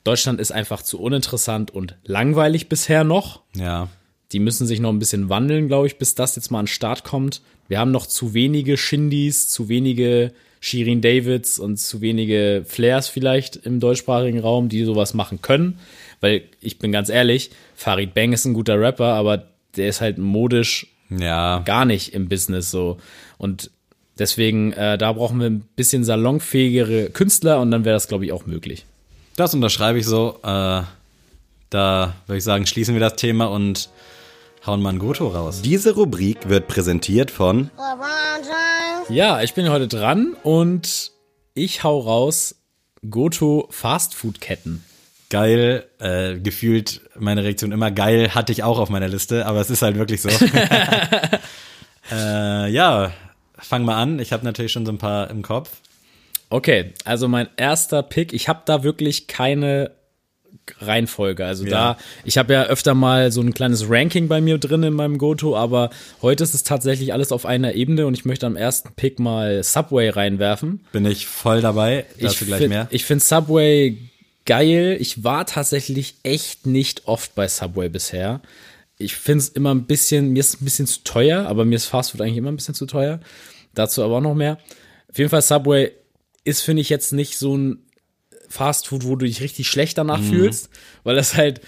Deutschland 0.03 0.39
ist 0.39 0.51
einfach 0.51 0.81
zu 0.81 0.99
uninteressant 0.99 1.71
und 1.71 1.95
langweilig 2.03 2.67
bisher 2.69 3.03
noch. 3.03 3.41
Ja. 3.55 3.89
Die 4.31 4.39
müssen 4.39 4.67
sich 4.67 4.79
noch 4.79 4.89
ein 4.89 4.99
bisschen 4.99 5.29
wandeln, 5.29 5.67
glaube 5.67 5.87
ich, 5.87 5.97
bis 5.97 6.15
das 6.15 6.35
jetzt 6.35 6.51
mal 6.51 6.59
an 6.59 6.65
den 6.65 6.69
Start 6.71 7.03
kommt. 7.03 7.41
Wir 7.67 7.79
haben 7.79 7.91
noch 7.91 8.07
zu 8.07 8.33
wenige 8.33 8.77
Shindys, 8.77 9.47
zu 9.47 9.69
wenige 9.69 10.33
Shirin 10.59 11.01
Davids 11.01 11.59
und 11.59 11.77
zu 11.77 12.01
wenige 12.01 12.63
Flairs 12.65 13.07
vielleicht 13.07 13.57
im 13.57 13.79
deutschsprachigen 13.79 14.39
Raum, 14.39 14.69
die 14.69 14.83
sowas 14.83 15.13
machen 15.13 15.41
können. 15.41 15.79
Weil 16.21 16.43
ich 16.61 16.79
bin 16.79 16.91
ganz 16.91 17.09
ehrlich, 17.09 17.51
Farid 17.75 18.13
Bang 18.13 18.33
ist 18.33 18.45
ein 18.45 18.53
guter 18.53 18.79
Rapper, 18.79 19.13
aber 19.13 19.49
der 19.75 19.89
ist 19.89 20.01
halt 20.01 20.17
modisch 20.17 20.87
Ja. 21.09 21.59
gar 21.59 21.85
nicht 21.85 22.13
im 22.13 22.27
Business 22.27 22.71
so. 22.71 22.97
Und 23.37 23.71
deswegen, 24.17 24.73
äh, 24.73 24.97
da 24.97 25.13
brauchen 25.13 25.39
wir 25.39 25.47
ein 25.47 25.61
bisschen 25.75 26.03
salonfähigere 26.03 27.09
Künstler 27.09 27.59
und 27.59 27.71
dann 27.71 27.85
wäre 27.85 27.95
das, 27.95 28.07
glaube 28.07 28.25
ich, 28.25 28.31
auch 28.31 28.45
möglich. 28.45 28.85
Das 29.35 29.53
unterschreibe 29.53 29.99
ich 29.99 30.05
so. 30.05 30.39
Äh, 30.43 30.83
da 31.69 32.15
würde 32.27 32.37
ich 32.37 32.43
sagen, 32.43 32.65
schließen 32.67 32.93
wir 32.93 33.01
das 33.01 33.15
Thema 33.15 33.45
und 33.45 33.89
hauen 34.65 34.81
mal 34.81 34.93
ein 34.93 34.99
Goto 34.99 35.27
raus. 35.27 35.61
Diese 35.61 35.95
Rubrik 35.95 36.47
wird 36.49 36.67
präsentiert 36.67 37.31
von. 37.31 37.71
Ja, 39.09 39.41
ich 39.41 39.53
bin 39.53 39.69
heute 39.69 39.87
dran 39.87 40.35
und 40.43 41.11
ich 41.55 41.83
hau 41.83 41.99
raus 41.99 42.55
Goto 43.09 43.67
Fastfood-Ketten. 43.69 44.83
Geil, 45.33 45.85
äh, 45.99 46.37
gefühlt 46.37 47.01
meine 47.17 47.43
Reaktion 47.43 47.71
immer 47.71 47.89
geil, 47.89 48.35
hatte 48.35 48.51
ich 48.51 48.61
auch 48.61 48.77
auf 48.77 48.89
meiner 48.89 49.07
Liste, 49.07 49.47
aber 49.47 49.59
es 49.61 49.71
ist 49.71 49.81
halt 49.81 49.97
wirklich 49.97 50.21
so. 50.21 50.29
äh, 52.11 52.69
ja, 52.71 53.11
fang 53.57 53.83
mal 53.83 53.99
an. 53.99 54.19
Ich 54.19 54.31
habe 54.31 54.45
natürlich 54.45 54.71
schon 54.71 54.85
so 54.85 54.91
ein 54.91 54.99
paar 54.99 55.31
im 55.31 55.41
Kopf. 55.41 55.69
Okay, 56.51 56.93
also 57.03 57.27
mein 57.27 57.47
erster 57.57 58.03
Pick, 58.03 58.31
ich 58.31 58.47
habe 58.47 58.61
da 58.65 58.83
wirklich 58.83 59.25
keine 59.27 59.89
Reihenfolge. 60.79 61.43
Also 61.45 61.65
Ja. 61.65 61.69
da, 61.95 61.97
ich 62.25 62.37
habe 62.37 62.53
ja 62.53 62.65
öfter 62.65 62.93
mal 62.93 63.31
so 63.31 63.41
ein 63.41 63.55
kleines 63.55 63.89
Ranking 63.89 64.27
bei 64.27 64.39
mir 64.39 64.59
drin 64.59 64.83
in 64.83 64.93
meinem 64.93 65.17
Goto, 65.17 65.57
aber 65.57 65.89
heute 66.21 66.43
ist 66.43 66.53
es 66.53 66.63
tatsächlich 66.63 67.11
alles 67.11 67.31
auf 67.31 67.47
einer 67.47 67.73
Ebene 67.73 68.05
und 68.05 68.13
ich 68.13 68.23
möchte 68.23 68.45
am 68.45 68.55
ersten 68.55 68.93
Pick 68.95 69.17
mal 69.19 69.63
Subway 69.63 70.09
reinwerfen. 70.09 70.85
Bin 70.91 71.05
ich 71.07 71.25
voll 71.25 71.61
dabei. 71.61 72.05
Dazu 72.21 72.43
ich 72.43 72.47
gleich 72.47 72.59
find- 72.59 72.69
mehr. 72.69 72.87
Ich 72.91 73.03
finde 73.03 73.23
Subway 73.25 73.97
geil. 74.45 74.97
Ich 74.99 75.23
war 75.23 75.45
tatsächlich 75.45 76.15
echt 76.23 76.65
nicht 76.65 77.07
oft 77.07 77.35
bei 77.35 77.47
Subway 77.47 77.89
bisher. 77.89 78.41
Ich 78.97 79.15
finde 79.15 79.39
es 79.39 79.49
immer 79.49 79.73
ein 79.73 79.85
bisschen, 79.85 80.29
mir 80.33 80.39
ist 80.39 80.61
ein 80.61 80.65
bisschen 80.65 80.87
zu 80.87 81.03
teuer, 81.03 81.45
aber 81.47 81.65
mir 81.65 81.75
ist 81.75 81.85
Fastfood 81.85 82.21
eigentlich 82.21 82.37
immer 82.37 82.51
ein 82.51 82.55
bisschen 82.55 82.75
zu 82.75 82.85
teuer. 82.85 83.19
Dazu 83.73 84.03
aber 84.03 84.17
auch 84.17 84.21
noch 84.21 84.35
mehr. 84.35 84.59
Auf 85.09 85.17
jeden 85.17 85.29
Fall 85.29 85.41
Subway 85.41 85.91
ist, 86.43 86.61
finde 86.61 86.81
ich, 86.81 86.89
jetzt 86.89 87.11
nicht 87.13 87.37
so 87.37 87.55
ein 87.57 87.79
Fastfood, 88.49 89.05
wo 89.05 89.15
du 89.15 89.25
dich 89.25 89.41
richtig 89.41 89.67
schlecht 89.67 89.97
danach 89.97 90.19
Mhm. 90.19 90.29
fühlst, 90.29 90.69
weil 91.03 91.15
das 91.15 91.35
halt 91.35 91.61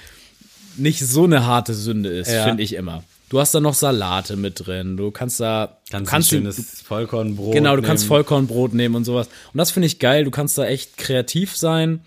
nicht 0.78 0.99
so 0.99 1.23
eine 1.23 1.45
harte 1.45 1.73
Sünde 1.73 2.09
ist, 2.09 2.32
Ja. 2.32 2.43
finde 2.45 2.61
ich 2.63 2.73
immer. 2.73 3.03
Du 3.30 3.39
hast 3.39 3.55
da 3.55 3.59
noch 3.59 3.73
Salate 3.73 4.36
mit 4.36 4.67
drin. 4.67 4.97
Du 4.97 5.09
kannst 5.09 5.39
da, 5.39 5.80
du 5.89 6.03
kannst 6.03 6.13
ein 6.13 6.21
du- 6.21 6.28
schönes 6.53 6.82
Vollkornbrot. 6.82 7.53
Genau, 7.55 7.76
du 7.76 7.82
kannst 7.82 8.03
nehmen. 8.03 8.09
Vollkornbrot 8.09 8.73
nehmen 8.76 8.93
und 8.95 9.03
sowas. 9.03 9.28
Und 9.51 9.57
das 9.57 9.71
finde 9.71 9.88
ich 9.88 9.97
geil. 9.97 10.26
Du 10.26 10.32
kannst 10.32 10.57
da 10.59 10.65
echt 10.65 10.97
kreativ 10.97 11.57
sein. 11.57 12.01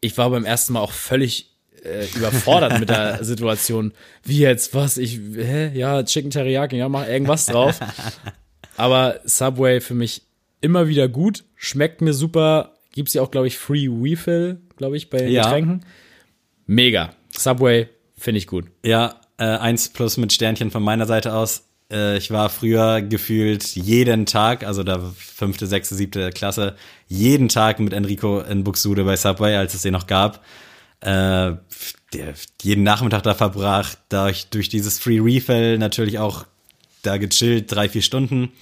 Ich 0.00 0.16
war 0.18 0.30
beim 0.30 0.44
ersten 0.44 0.72
Mal 0.74 0.80
auch 0.80 0.92
völlig 0.92 1.54
äh, 1.84 2.06
überfordert 2.16 2.78
mit 2.80 2.88
der 2.88 3.18
Situation. 3.24 3.92
Wie 4.24 4.38
jetzt? 4.38 4.74
Was? 4.74 4.96
Ich, 4.98 5.18
hä? 5.18 5.70
Ja, 5.74 6.02
Chicken 6.02 6.30
Teriyaki, 6.30 6.76
ja, 6.76 6.88
mach 6.88 7.06
irgendwas 7.06 7.46
drauf. 7.46 7.78
Aber 8.76 9.20
Subway 9.24 9.80
für 9.80 9.94
mich 9.94 10.22
immer 10.60 10.88
wieder 10.88 11.08
gut. 11.08 11.44
Schmeckt 11.56 12.00
mir 12.00 12.12
super. 12.14 12.74
Gibt's 12.92 13.14
ja 13.14 13.22
auch, 13.22 13.30
glaube 13.30 13.46
ich, 13.46 13.58
Free 13.58 13.88
Refill, 13.88 14.60
glaube 14.76 14.96
ich, 14.96 15.10
bei 15.10 15.26
Ja. 15.26 15.44
Getränken. 15.44 15.84
Mega. 16.66 17.14
Subway 17.36 17.88
finde 18.16 18.38
ich 18.38 18.46
gut. 18.46 18.66
Ja, 18.84 19.20
äh, 19.38 19.44
eins 19.44 19.88
plus 19.88 20.16
mit 20.16 20.32
Sternchen 20.32 20.70
von 20.70 20.82
meiner 20.82 21.06
Seite 21.06 21.34
aus. 21.34 21.67
Äh, 21.90 22.18
ich 22.18 22.30
war 22.30 22.48
früher 22.48 23.02
gefühlt 23.02 23.64
jeden 23.76 24.26
Tag, 24.26 24.64
also 24.64 24.82
da 24.82 25.00
fünfte, 25.16 25.66
sechste, 25.66 25.94
siebte 25.94 26.30
Klasse, 26.30 26.76
jeden 27.06 27.48
Tag 27.48 27.80
mit 27.80 27.92
Enrico 27.92 28.40
in 28.40 28.64
Buxtehude 28.64 29.04
bei 29.04 29.16
Subway, 29.16 29.56
als 29.56 29.74
es 29.74 29.82
den 29.82 29.92
noch 29.92 30.06
gab. 30.06 30.44
Äh, 31.00 31.54
der, 32.12 32.34
jeden 32.62 32.82
Nachmittag 32.82 33.22
da 33.22 33.34
verbracht, 33.34 33.98
da 34.08 34.28
ich 34.28 34.48
durch 34.48 34.68
dieses 34.68 34.98
Free 34.98 35.20
Refill 35.20 35.78
natürlich 35.78 36.18
auch 36.18 36.44
da 37.02 37.16
gechillt, 37.16 37.70
drei, 37.70 37.88
vier 37.88 38.02
Stunden. 38.02 38.52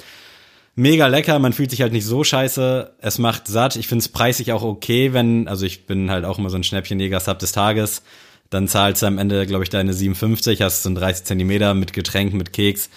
Mega 0.74 1.06
lecker, 1.06 1.38
man 1.38 1.54
fühlt 1.54 1.70
sich 1.70 1.80
halt 1.80 1.92
nicht 1.92 2.04
so 2.04 2.22
scheiße. 2.22 2.92
Es 3.00 3.18
macht 3.18 3.46
satt. 3.46 3.76
Ich 3.76 3.88
finde 3.88 4.02
es 4.02 4.10
preisig 4.10 4.52
auch 4.52 4.62
okay, 4.62 5.14
wenn, 5.14 5.48
also 5.48 5.64
ich 5.64 5.86
bin 5.86 6.10
halt 6.10 6.26
auch 6.26 6.38
immer 6.38 6.50
so 6.50 6.56
ein 6.56 6.64
Schnäppchenjäger-Sub 6.64 7.38
des 7.38 7.52
Tages. 7.52 8.02
Dann 8.50 8.68
zahlst 8.68 9.02
du 9.02 9.06
am 9.06 9.18
Ende, 9.18 9.46
glaube 9.46 9.64
ich, 9.64 9.70
deine 9.70 9.92
57, 9.92 10.62
hast 10.62 10.82
so 10.82 10.90
ein 10.90 10.94
30 10.94 11.24
Zentimeter 11.24 11.74
mit 11.74 11.92
Getränk, 11.92 12.32
mit 12.32 12.52
Keks. 12.52 12.90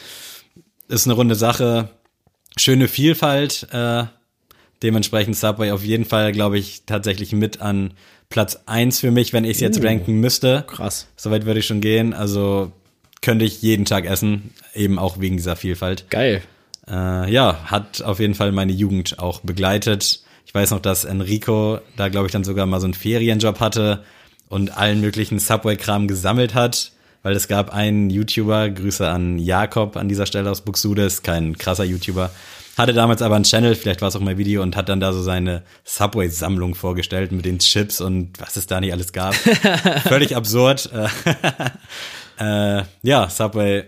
Ist 0.88 1.08
eine 1.08 1.16
runde 1.16 1.36
Sache. 1.36 1.90
Schöne 2.58 2.88
Vielfalt. 2.88 3.68
Äh, 3.72 4.06
dementsprechend 4.84 5.36
Subway 5.36 5.72
auf 5.72 5.84
jeden 5.84 6.06
Fall, 6.06 6.32
glaube 6.32 6.58
ich, 6.58 6.84
tatsächlich 6.86 7.34
mit 7.34 7.62
an 7.62 7.94
Platz 8.30 8.60
eins 8.66 9.00
für 9.00 9.12
mich, 9.12 9.34
wenn 9.34 9.44
ich 9.44 9.52
es 9.56 9.60
jetzt 9.60 9.80
Uh. 9.80 9.84
ranken 9.86 10.20
müsste. 10.20 10.66
Krass. 10.68 11.08
Soweit 11.16 11.46
würde 11.46 11.60
ich 11.60 11.66
schon 11.68 11.82
gehen. 11.82 12.14
Also 12.14 12.72
könnte 13.22 13.46
ich 13.46 13.62
jeden 13.62 13.86
Tag 13.86 14.06
essen, 14.06 14.54
eben 14.74 15.00
auch 15.00 15.20
wegen 15.20 15.38
dieser 15.38 15.56
Vielfalt. 15.56 16.10
Geil. 16.10 16.42
Äh, 16.88 17.32
ja, 17.32 17.60
hat 17.66 18.02
auf 18.02 18.20
jeden 18.20 18.36
Fall 18.36 18.52
meine 18.52 18.72
Jugend 18.72 19.20
auch 19.20 19.42
begleitet. 19.42 20.22
Ich 20.46 20.54
weiß 20.54 20.72
noch, 20.72 20.80
dass 20.80 21.06
Enrico 21.06 21.80
da, 21.98 22.08
glaube 22.10 22.28
ich, 22.28 22.32
dann 22.32 22.44
sogar 22.44 22.66
mal 22.66 22.80
so 22.80 22.86
einen 22.86 22.94
Ferienjob 22.94 23.60
hatte 23.60 24.04
und 24.50 24.78
allen 24.78 25.00
möglichen 25.00 25.40
Subway-Kram 25.40 26.08
gesammelt 26.08 26.54
hat, 26.54 26.92
weil 27.24 27.36
es 27.36 27.48
gab 27.48 27.74
einen 27.74 28.10
YouTuber, 28.10 28.70
Grüße 28.70 29.08
an 29.08 29.40
Jakob 29.40 29.96
an 29.96 30.10
dieser 30.10 30.26
Stelle 30.26 30.50
aus 30.50 30.62
Buxtehude, 30.62 31.04
ist 31.04 31.24
kein 31.24 31.58
krasser 31.58 31.84
YouTuber, 31.84 32.32
hatte 32.78 32.94
damals 32.94 33.22
aber 33.22 33.36
einen 33.36 33.44
Channel, 33.46 33.76
vielleicht 33.76 34.02
war 34.02 34.08
es 34.10 34.16
auch 34.16 34.22
mal 34.22 34.38
Video 34.38 34.64
und 34.64 34.76
hat 34.76 34.90
dann 34.90 35.00
da 35.00 35.14
so 35.14 35.22
seine 35.22 35.64
Subway-Sammlung 35.84 36.76
vorgestellt 36.76 37.32
mit 37.32 37.46
den 37.46 37.60
Chips 37.60 38.02
und 38.02 38.40
was 38.40 38.56
es 38.56 38.68
da 38.68 38.80
nicht 38.80 38.94
alles 38.94 39.14
gab. 39.14 39.36
Völlig 40.08 40.36
absurd. 40.36 40.90
Äh, 42.40 42.84
ja, 43.04 43.30
Subway, 43.30 43.84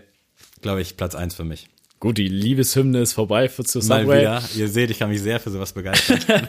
glaube 0.60 0.82
ich, 0.82 0.96
Platz 0.96 1.14
eins 1.14 1.34
für 1.34 1.44
mich. 1.44 1.68
Gut, 2.00 2.18
die 2.18 2.28
Liebeshymne 2.28 3.00
ist 3.00 3.12
vorbei 3.14 3.48
für 3.48 3.64
zu 3.64 3.78
Mal 3.78 4.02
Subway. 4.02 4.20
wieder. 4.20 4.42
Ihr 4.56 4.68
seht, 4.68 4.90
ich 4.90 4.98
kann 4.98 5.08
mich 5.08 5.22
sehr 5.22 5.40
für 5.40 5.50
sowas 5.50 5.72
begeistern. 5.72 6.20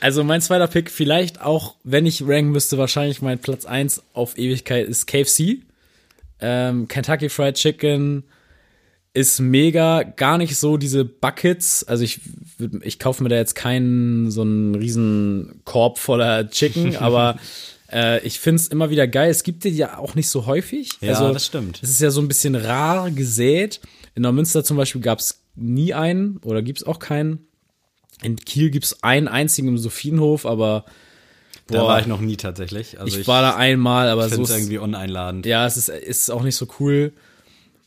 Also 0.00 0.22
mein 0.24 0.40
zweiter 0.40 0.66
Pick, 0.68 0.90
vielleicht 0.90 1.40
auch, 1.40 1.74
wenn 1.82 2.06
ich 2.06 2.26
ranken 2.26 2.52
müsste, 2.52 2.78
wahrscheinlich 2.78 3.22
mein 3.22 3.38
Platz 3.38 3.64
1 3.64 4.02
auf 4.12 4.38
Ewigkeit 4.38 4.86
ist 4.86 5.06
KFC. 5.06 5.62
Ähm, 6.40 6.88
Kentucky 6.88 7.28
Fried 7.28 7.54
Chicken 7.54 8.24
ist 9.14 9.40
mega, 9.40 10.02
gar 10.02 10.38
nicht 10.38 10.56
so 10.56 10.76
diese 10.76 11.04
Buckets. 11.04 11.84
Also 11.84 12.04
ich, 12.04 12.20
ich 12.82 12.98
kaufe 12.98 13.22
mir 13.22 13.28
da 13.28 13.36
jetzt 13.36 13.54
keinen 13.54 14.30
so 14.30 14.42
einen 14.42 14.74
riesen 14.74 15.60
Korb 15.64 15.98
voller 15.98 16.50
Chicken, 16.50 16.96
aber 16.98 17.38
äh, 17.92 18.24
ich 18.26 18.40
finde 18.40 18.60
es 18.60 18.68
immer 18.68 18.90
wieder 18.90 19.06
geil. 19.06 19.30
Es 19.30 19.44
gibt 19.44 19.64
die 19.64 19.70
ja 19.70 19.98
auch 19.98 20.16
nicht 20.16 20.28
so 20.28 20.46
häufig. 20.46 20.90
Ja, 21.00 21.10
also, 21.10 21.32
das 21.32 21.46
stimmt. 21.46 21.80
Es 21.82 21.90
ist 21.90 22.00
ja 22.00 22.10
so 22.10 22.20
ein 22.20 22.28
bisschen 22.28 22.56
rar 22.56 23.10
gesät. 23.10 23.80
In 24.16 24.22
Neumünster 24.22 24.64
zum 24.64 24.76
Beispiel 24.76 25.00
gab 25.00 25.20
es 25.20 25.40
nie 25.54 25.94
einen 25.94 26.38
oder 26.38 26.62
gibt 26.62 26.80
es 26.80 26.86
auch 26.86 26.98
keinen. 26.98 27.46
In 28.22 28.36
Kiel 28.36 28.70
gibt's 28.70 29.02
einen 29.02 29.28
einzigen 29.28 29.68
im 29.68 29.78
Sophienhof, 29.78 30.46
aber 30.46 30.84
Da 31.66 31.80
Boah. 31.80 31.88
war 31.88 32.00
ich 32.00 32.06
noch 32.06 32.20
nie 32.20 32.36
tatsächlich. 32.36 33.00
Also 33.00 33.18
ich, 33.18 33.26
war 33.26 33.42
da 33.42 33.56
einmal, 33.56 34.08
aber 34.08 34.28
so 34.28 34.42
es 34.42 34.50
ist, 34.50 34.56
irgendwie 34.56 34.78
uneinladend. 34.78 35.46
ja, 35.46 35.66
es 35.66 35.76
ist, 35.76 35.88
ist 35.88 36.30
auch 36.30 36.42
nicht 36.42 36.56
so 36.56 36.66
cool. 36.78 37.12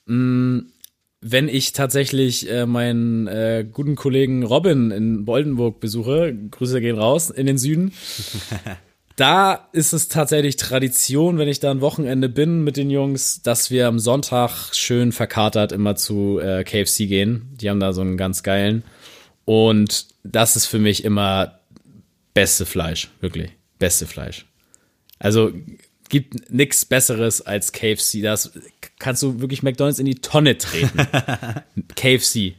Mm, 0.05 0.59
Wenn 1.21 1.47
ich 1.47 1.73
tatsächlich 1.73 2.49
äh, 2.49 2.65
meinen 2.65 3.27
äh, 3.27 3.65
guten 3.71 3.95
Kollegen 3.95 4.43
Robin 4.43 4.91
in 4.91 5.25
Boldenburg 5.25 5.79
besuche, 5.79 6.35
Grüße 6.51 6.81
gehen 6.81 6.97
raus 6.97 7.29
in 7.29 7.45
den 7.45 7.57
Süden, 7.57 7.93
da 9.15 9.67
ist 9.73 9.93
es 9.93 10.07
tatsächlich 10.09 10.57
Tradition, 10.57 11.37
wenn 11.37 11.47
ich 11.47 11.59
da 11.59 11.71
ein 11.71 11.81
Wochenende 11.81 12.29
bin 12.29 12.63
mit 12.63 12.77
den 12.77 12.89
Jungs, 12.91 13.41
dass 13.41 13.71
wir 13.71 13.87
am 13.87 13.99
Sonntag 13.99 14.73
schön 14.73 15.11
verkatert 15.11 15.71
immer 15.71 15.95
zu 15.95 16.39
äh, 16.39 16.63
KFC 16.63 17.07
gehen. 17.07 17.55
Die 17.59 17.69
haben 17.69 17.79
da 17.79 17.93
so 17.93 18.01
einen 18.01 18.17
ganz 18.17 18.43
geilen. 18.43 18.83
Und 19.47 20.07
das 20.25 20.57
ist 20.57 20.65
für 20.65 20.77
mich 20.77 21.05
immer 21.05 21.57
beste 22.33 22.65
Fleisch, 22.65 23.07
wirklich. 23.21 23.51
Beste 23.79 24.05
Fleisch. 24.05 24.45
Also 25.19 25.53
gibt 26.09 26.51
nix 26.51 26.83
Besseres 26.83 27.41
als 27.41 27.71
KFC. 27.71 28.21
Das 28.23 28.51
kannst 28.99 29.23
du 29.23 29.39
wirklich 29.39 29.63
McDonalds 29.63 29.99
in 29.99 30.05
die 30.05 30.15
Tonne 30.15 30.57
treten. 30.57 30.99
KFC. 31.95 32.55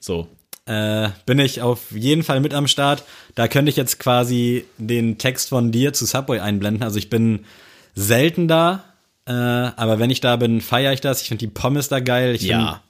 So. 0.00 0.28
Äh, 0.64 1.10
bin 1.26 1.38
ich 1.40 1.60
auf 1.60 1.92
jeden 1.92 2.22
Fall 2.22 2.40
mit 2.40 2.54
am 2.54 2.68
Start. 2.68 3.02
Da 3.34 3.46
könnte 3.46 3.68
ich 3.68 3.76
jetzt 3.76 3.98
quasi 3.98 4.64
den 4.78 5.18
Text 5.18 5.50
von 5.50 5.70
dir 5.72 5.92
zu 5.92 6.06
Subway 6.06 6.38
einblenden. 6.40 6.82
Also 6.82 6.98
ich 6.98 7.10
bin 7.10 7.44
selten 7.94 8.48
da, 8.48 8.82
äh, 9.26 9.32
aber 9.32 9.98
wenn 9.98 10.08
ich 10.08 10.22
da 10.22 10.36
bin, 10.36 10.62
feiere 10.62 10.94
ich 10.94 11.02
das. 11.02 11.20
Ich 11.20 11.28
finde 11.28 11.44
die 11.46 11.52
Pommes 11.52 11.88
da 11.90 12.00
geil. 12.00 12.34
Ich 12.34 12.42
Ja. 12.44 12.82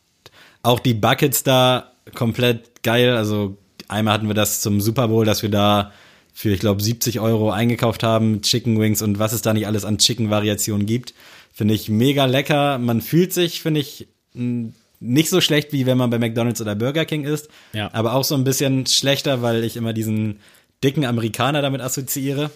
auch 0.63 0.79
die 0.79 0.95
Buckets 0.95 1.43
da 1.43 1.90
komplett 2.15 2.83
geil. 2.83 3.17
Also 3.17 3.57
einmal 3.89 4.15
hatten 4.15 4.29
wir 4.29 4.35
das 4.35 4.61
zum 4.61 4.81
Super 4.81 5.09
Bowl, 5.09 5.25
dass 5.25 5.43
wir 5.43 5.51
da 5.51 5.93
für, 6.33 6.51
ich 6.51 6.61
glaube, 6.61 6.83
70 6.83 7.21
Euro 7.21 7.51
eingekauft 7.51 8.03
haben, 8.03 8.43
Chicken 8.43 8.81
Wings 8.81 9.03
und 9.03 9.19
was 9.19 9.33
es 9.33 9.43
da 9.43 9.53
nicht 9.53 9.67
alles 9.67 9.85
an 9.85 9.99
Chicken-Variationen 9.99 10.87
gibt. 10.87 11.15
Finde 11.53 11.75
ich 11.75 11.89
mega 11.89 12.25
lecker. 12.27 12.79
Man 12.79 13.01
fühlt 13.01 13.33
sich, 13.33 13.61
finde 13.61 13.81
ich, 13.81 14.09
nicht 14.33 15.29
so 15.29 15.41
schlecht, 15.41 15.73
wie 15.73 15.87
wenn 15.87 15.99
man 15.99 16.11
bei 16.11 16.19
McDonalds 16.19 16.61
oder 16.61 16.75
Burger 16.75 17.05
King 17.05 17.25
ist. 17.25 17.49
Ja. 17.73 17.91
Aber 17.93 18.15
auch 18.15 18.25
so 18.25 18.35
ein 18.35 18.45
bisschen 18.45 18.87
schlechter, 18.87 19.43
weil 19.43 19.65
ich 19.65 19.77
immer 19.77 19.93
diesen 19.93 20.41
dicken 20.85 21.05
Amerikaner 21.05 21.63
damit 21.63 21.81
assoziiere. 21.81 22.51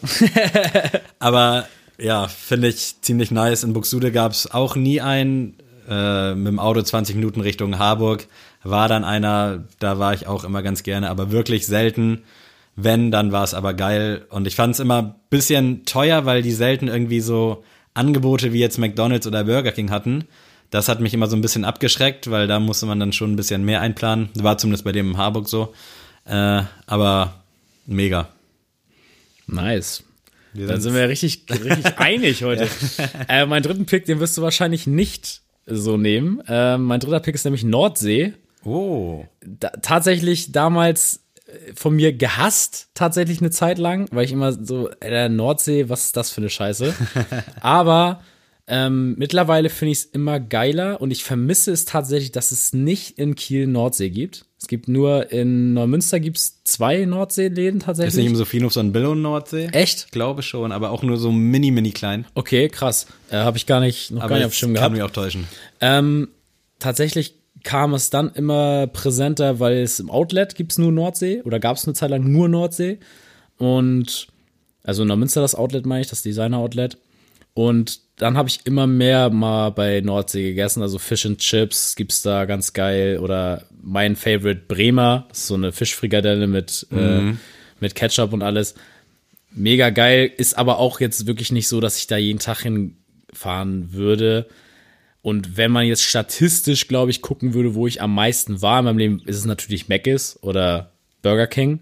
Aber 1.18 1.66
ja, 1.98 2.28
finde 2.28 2.68
ich 2.68 3.00
ziemlich 3.02 3.30
nice. 3.30 3.64
In 3.64 3.72
Buxtehude 3.72 4.12
gab 4.12 4.32
es 4.32 4.50
auch 4.50 4.76
nie 4.76 5.00
einen. 5.00 5.56
Äh, 5.86 6.34
mit 6.34 6.46
dem 6.46 6.58
Auto 6.58 6.80
20 6.80 7.14
Minuten 7.14 7.42
Richtung 7.42 7.78
Harburg 7.78 8.26
war 8.64 8.88
dann 8.88 9.04
einer, 9.04 9.64
da 9.78 9.98
war 9.98 10.12
ich 10.14 10.26
auch 10.26 10.42
immer 10.44 10.62
ganz 10.62 10.82
gerne, 10.82 11.08
aber 11.10 11.30
wirklich 11.30 11.66
selten. 11.66 12.22
Wenn, 12.76 13.12
dann 13.12 13.30
war 13.30 13.44
es 13.44 13.54
aber 13.54 13.72
geil. 13.74 14.26
Und 14.30 14.46
ich 14.48 14.56
fand 14.56 14.74
es 14.74 14.80
immer 14.80 15.00
ein 15.02 15.14
bisschen 15.30 15.84
teuer, 15.84 16.24
weil 16.26 16.42
die 16.42 16.50
selten 16.50 16.88
irgendwie 16.88 17.20
so 17.20 17.62
Angebote 17.94 18.52
wie 18.52 18.58
jetzt 18.58 18.78
McDonalds 18.78 19.26
oder 19.28 19.44
Burger 19.44 19.70
King 19.70 19.90
hatten. 19.92 20.24
Das 20.70 20.88
hat 20.88 20.98
mich 21.00 21.14
immer 21.14 21.28
so 21.28 21.36
ein 21.36 21.40
bisschen 21.40 21.64
abgeschreckt, 21.64 22.30
weil 22.32 22.48
da 22.48 22.58
musste 22.58 22.86
man 22.86 22.98
dann 22.98 23.12
schon 23.12 23.32
ein 23.32 23.36
bisschen 23.36 23.64
mehr 23.64 23.80
einplanen. 23.80 24.28
War 24.34 24.58
zumindest 24.58 24.82
bei 24.84 24.90
dem 24.90 25.12
in 25.12 25.16
Harburg 25.18 25.48
so. 25.48 25.72
Äh, 26.24 26.62
aber 26.86 27.34
mega. 27.86 28.28
Nice. 29.46 30.02
Wir 30.52 30.66
Dann 30.66 30.80
sind- 30.80 30.94
wir 30.94 31.08
richtig, 31.08 31.44
richtig 31.48 31.84
einig 31.98 32.42
heute. 32.44 32.68
Äh, 33.28 33.46
mein 33.46 33.62
dritten 33.62 33.86
Pick, 33.86 34.06
den 34.06 34.20
wirst 34.20 34.36
du 34.38 34.42
wahrscheinlich 34.42 34.86
nicht 34.86 35.42
so 35.66 35.96
nehmen. 35.96 36.40
Äh, 36.48 36.78
mein 36.78 37.00
dritter 37.00 37.20
Pick 37.20 37.34
ist 37.34 37.44
nämlich 37.44 37.64
Nordsee. 37.64 38.34
Oh. 38.64 39.24
Da, 39.44 39.70
tatsächlich 39.82 40.52
damals 40.52 41.24
äh, 41.46 41.72
von 41.74 41.94
mir 41.94 42.12
gehasst, 42.12 42.88
tatsächlich 42.94 43.40
eine 43.40 43.50
Zeit 43.50 43.78
lang, 43.78 44.06
weil 44.10 44.24
ich 44.24 44.32
immer 44.32 44.52
so, 44.52 44.90
äh, 45.00 45.28
Nordsee, 45.28 45.88
was 45.88 46.06
ist 46.06 46.16
das 46.16 46.30
für 46.30 46.40
eine 46.40 46.50
Scheiße? 46.50 46.94
Aber 47.60 48.22
ähm, 48.66 49.14
mittlerweile 49.18 49.68
finde 49.68 49.92
ich 49.92 49.98
es 49.98 50.04
immer 50.06 50.40
geiler 50.40 51.00
und 51.02 51.10
ich 51.10 51.22
vermisse 51.22 51.70
es 51.70 51.84
tatsächlich, 51.84 52.32
dass 52.32 52.50
es 52.50 52.72
nicht 52.72 53.18
in 53.18 53.34
Kiel 53.34 53.66
Nordsee 53.66 54.08
gibt. 54.08 54.46
Es 54.58 54.68
gibt 54.68 54.88
nur 54.88 55.30
in 55.30 55.74
Neumünster 55.74 56.18
gibt's 56.18 56.62
zwei 56.64 57.04
Nordseeläden 57.04 57.80
Ist 57.80 57.86
nicht 57.88 57.96
tatsächlich. 57.98 58.24
im 58.26 58.36
Sophienhof 58.36 58.72
so 58.72 58.80
ein 58.80 58.92
Billo 58.92 59.14
Nordsee? 59.14 59.66
Echt? 59.66 60.04
Ich 60.06 60.10
glaube 60.12 60.42
schon, 60.42 60.72
aber 60.72 60.90
auch 60.90 61.02
nur 61.02 61.18
so 61.18 61.30
mini, 61.30 61.70
mini 61.70 61.90
klein. 61.92 62.24
Okay, 62.34 62.70
krass. 62.70 63.06
Äh, 63.30 63.36
Habe 63.36 63.58
ich 63.58 63.66
gar 63.66 63.80
nicht, 63.80 64.10
noch 64.12 64.22
Aber 64.22 64.30
gar 64.30 64.36
nicht 64.36 64.46
auf 64.46 64.54
Schirm 64.54 64.72
kann 64.72 64.80
gehabt. 64.80 64.92
mich 64.94 65.02
auch 65.02 65.10
täuschen. 65.10 65.46
Ähm, 65.82 66.28
tatsächlich 66.78 67.34
kam 67.64 67.94
es 67.94 68.10
dann 68.10 68.30
immer 68.30 68.86
präsenter, 68.86 69.58
weil 69.58 69.78
es 69.78 69.98
im 69.98 70.10
Outlet 70.10 70.54
gibt's 70.54 70.78
nur 70.78 70.92
Nordsee 70.92 71.42
oder 71.42 71.58
gab 71.58 71.76
es 71.76 71.86
eine 71.86 71.94
Zeit 71.94 72.10
lang 72.10 72.30
nur 72.30 72.48
Nordsee. 72.48 72.98
Und 73.58 74.28
also 74.84 75.02
in 75.02 75.08
Neumünster 75.08 75.40
das 75.40 75.54
Outlet 75.54 75.86
meine 75.86 76.02
ich, 76.02 76.08
das 76.08 76.22
Designer-Outlet. 76.22 76.98
Und 77.54 78.00
dann 78.16 78.36
habe 78.36 78.48
ich 78.48 78.60
immer 78.64 78.86
mehr 78.86 79.30
mal 79.30 79.70
bei 79.70 80.00
Nordsee 80.00 80.42
gegessen, 80.42 80.82
also 80.82 80.98
Fish 80.98 81.26
and 81.26 81.38
Chips 81.38 81.96
gibt's 81.96 82.22
da 82.22 82.44
ganz 82.44 82.72
geil 82.72 83.18
oder 83.18 83.64
mein 83.82 84.14
Favorite 84.14 84.62
Bremer, 84.68 85.26
so 85.32 85.54
eine 85.54 85.72
Fischfrikadelle 85.72 86.46
mit 86.46 86.86
äh, 86.92 87.32
mit 87.80 87.94
Ketchup 87.94 88.32
und 88.32 88.42
alles. 88.42 88.74
Mega 89.52 89.90
geil, 89.90 90.30
ist 90.36 90.58
aber 90.58 90.78
auch 90.78 91.00
jetzt 91.00 91.26
wirklich 91.26 91.52
nicht 91.52 91.68
so, 91.68 91.80
dass 91.80 91.96
ich 91.96 92.08
da 92.08 92.16
jeden 92.16 92.40
Tag 92.40 92.62
hinfahren 92.62 93.92
würde. 93.92 94.48
Und 95.24 95.56
wenn 95.56 95.70
man 95.72 95.86
jetzt 95.86 96.02
statistisch, 96.02 96.86
glaube 96.86 97.10
ich, 97.10 97.22
gucken 97.22 97.54
würde, 97.54 97.74
wo 97.74 97.86
ich 97.86 98.02
am 98.02 98.14
meisten 98.14 98.60
war 98.60 98.80
in 98.80 98.84
meinem 98.84 98.98
Leben, 98.98 99.22
ist 99.24 99.38
es 99.38 99.46
natürlich 99.46 99.88
Mc's 99.88 100.38
oder 100.42 100.90
Burger 101.22 101.46
King. 101.46 101.80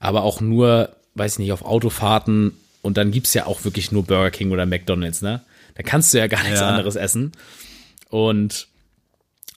Aber 0.00 0.24
auch 0.24 0.40
nur, 0.40 0.88
weiß 1.14 1.34
ich 1.34 1.38
nicht, 1.38 1.52
auf 1.52 1.62
Autofahrten. 1.64 2.50
Und 2.82 2.96
dann 2.96 3.12
gibt's 3.12 3.34
ja 3.34 3.46
auch 3.46 3.62
wirklich 3.62 3.92
nur 3.92 4.02
Burger 4.02 4.32
King 4.32 4.50
oder 4.50 4.66
McDonalds, 4.66 5.22
ne? 5.22 5.42
Da 5.76 5.84
kannst 5.84 6.12
du 6.12 6.18
ja 6.18 6.26
gar 6.26 6.42
nichts 6.42 6.58
Ja. 6.58 6.68
anderes 6.70 6.96
essen. 6.96 7.30
Und, 8.10 8.66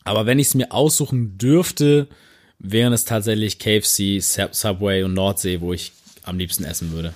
aber 0.03 0.27
wenn 0.27 0.37
ich 0.37 0.47
es 0.49 0.53
mir 0.53 0.71
aussuchen 0.71 1.39
dürfte, 1.39 2.05
wären 2.59 2.93
es 2.93 3.05
tatsächlich 3.05 3.57
KFC, 3.57 4.21
Sub- 4.21 4.53
Subway 4.53 5.01
und 5.01 5.15
Nordsee, 5.15 5.61
wo 5.61 5.73
ich 5.73 5.93
am 6.21 6.37
liebsten 6.37 6.63
essen 6.63 6.91
würde. 6.91 7.11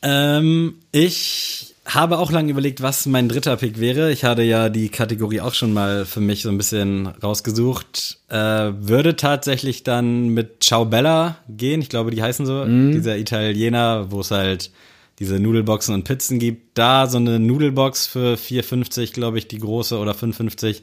Ähm, 0.00 0.76
ich 0.90 1.71
habe 1.84 2.18
auch 2.18 2.30
lange 2.30 2.50
überlegt, 2.50 2.80
was 2.80 3.06
mein 3.06 3.28
dritter 3.28 3.56
Pick 3.56 3.80
wäre. 3.80 4.12
Ich 4.12 4.24
hatte 4.24 4.42
ja 4.42 4.68
die 4.68 4.88
Kategorie 4.88 5.40
auch 5.40 5.54
schon 5.54 5.72
mal 5.72 6.04
für 6.04 6.20
mich 6.20 6.42
so 6.42 6.48
ein 6.48 6.56
bisschen 6.56 7.06
rausgesucht. 7.06 8.18
Äh, 8.28 8.36
würde 8.36 9.16
tatsächlich 9.16 9.82
dann 9.82 10.28
mit 10.28 10.62
Ciao 10.62 10.84
Bella 10.84 11.38
gehen. 11.48 11.82
Ich 11.82 11.88
glaube, 11.88 12.12
die 12.12 12.22
heißen 12.22 12.46
so. 12.46 12.64
Dieser 12.92 13.18
Italiener, 13.18 14.10
wo 14.10 14.20
es 14.20 14.30
halt 14.30 14.70
diese 15.18 15.38
Nudelboxen 15.38 15.94
und 15.94 16.04
Pizzen 16.04 16.38
gibt. 16.38 16.78
Da 16.78 17.08
so 17.08 17.18
eine 17.18 17.38
Nudelbox 17.38 18.06
für 18.06 18.34
4,50, 18.34 19.12
glaube 19.12 19.38
ich, 19.38 19.48
die 19.48 19.58
große 19.58 19.98
oder 19.98 20.12
5,50. 20.12 20.82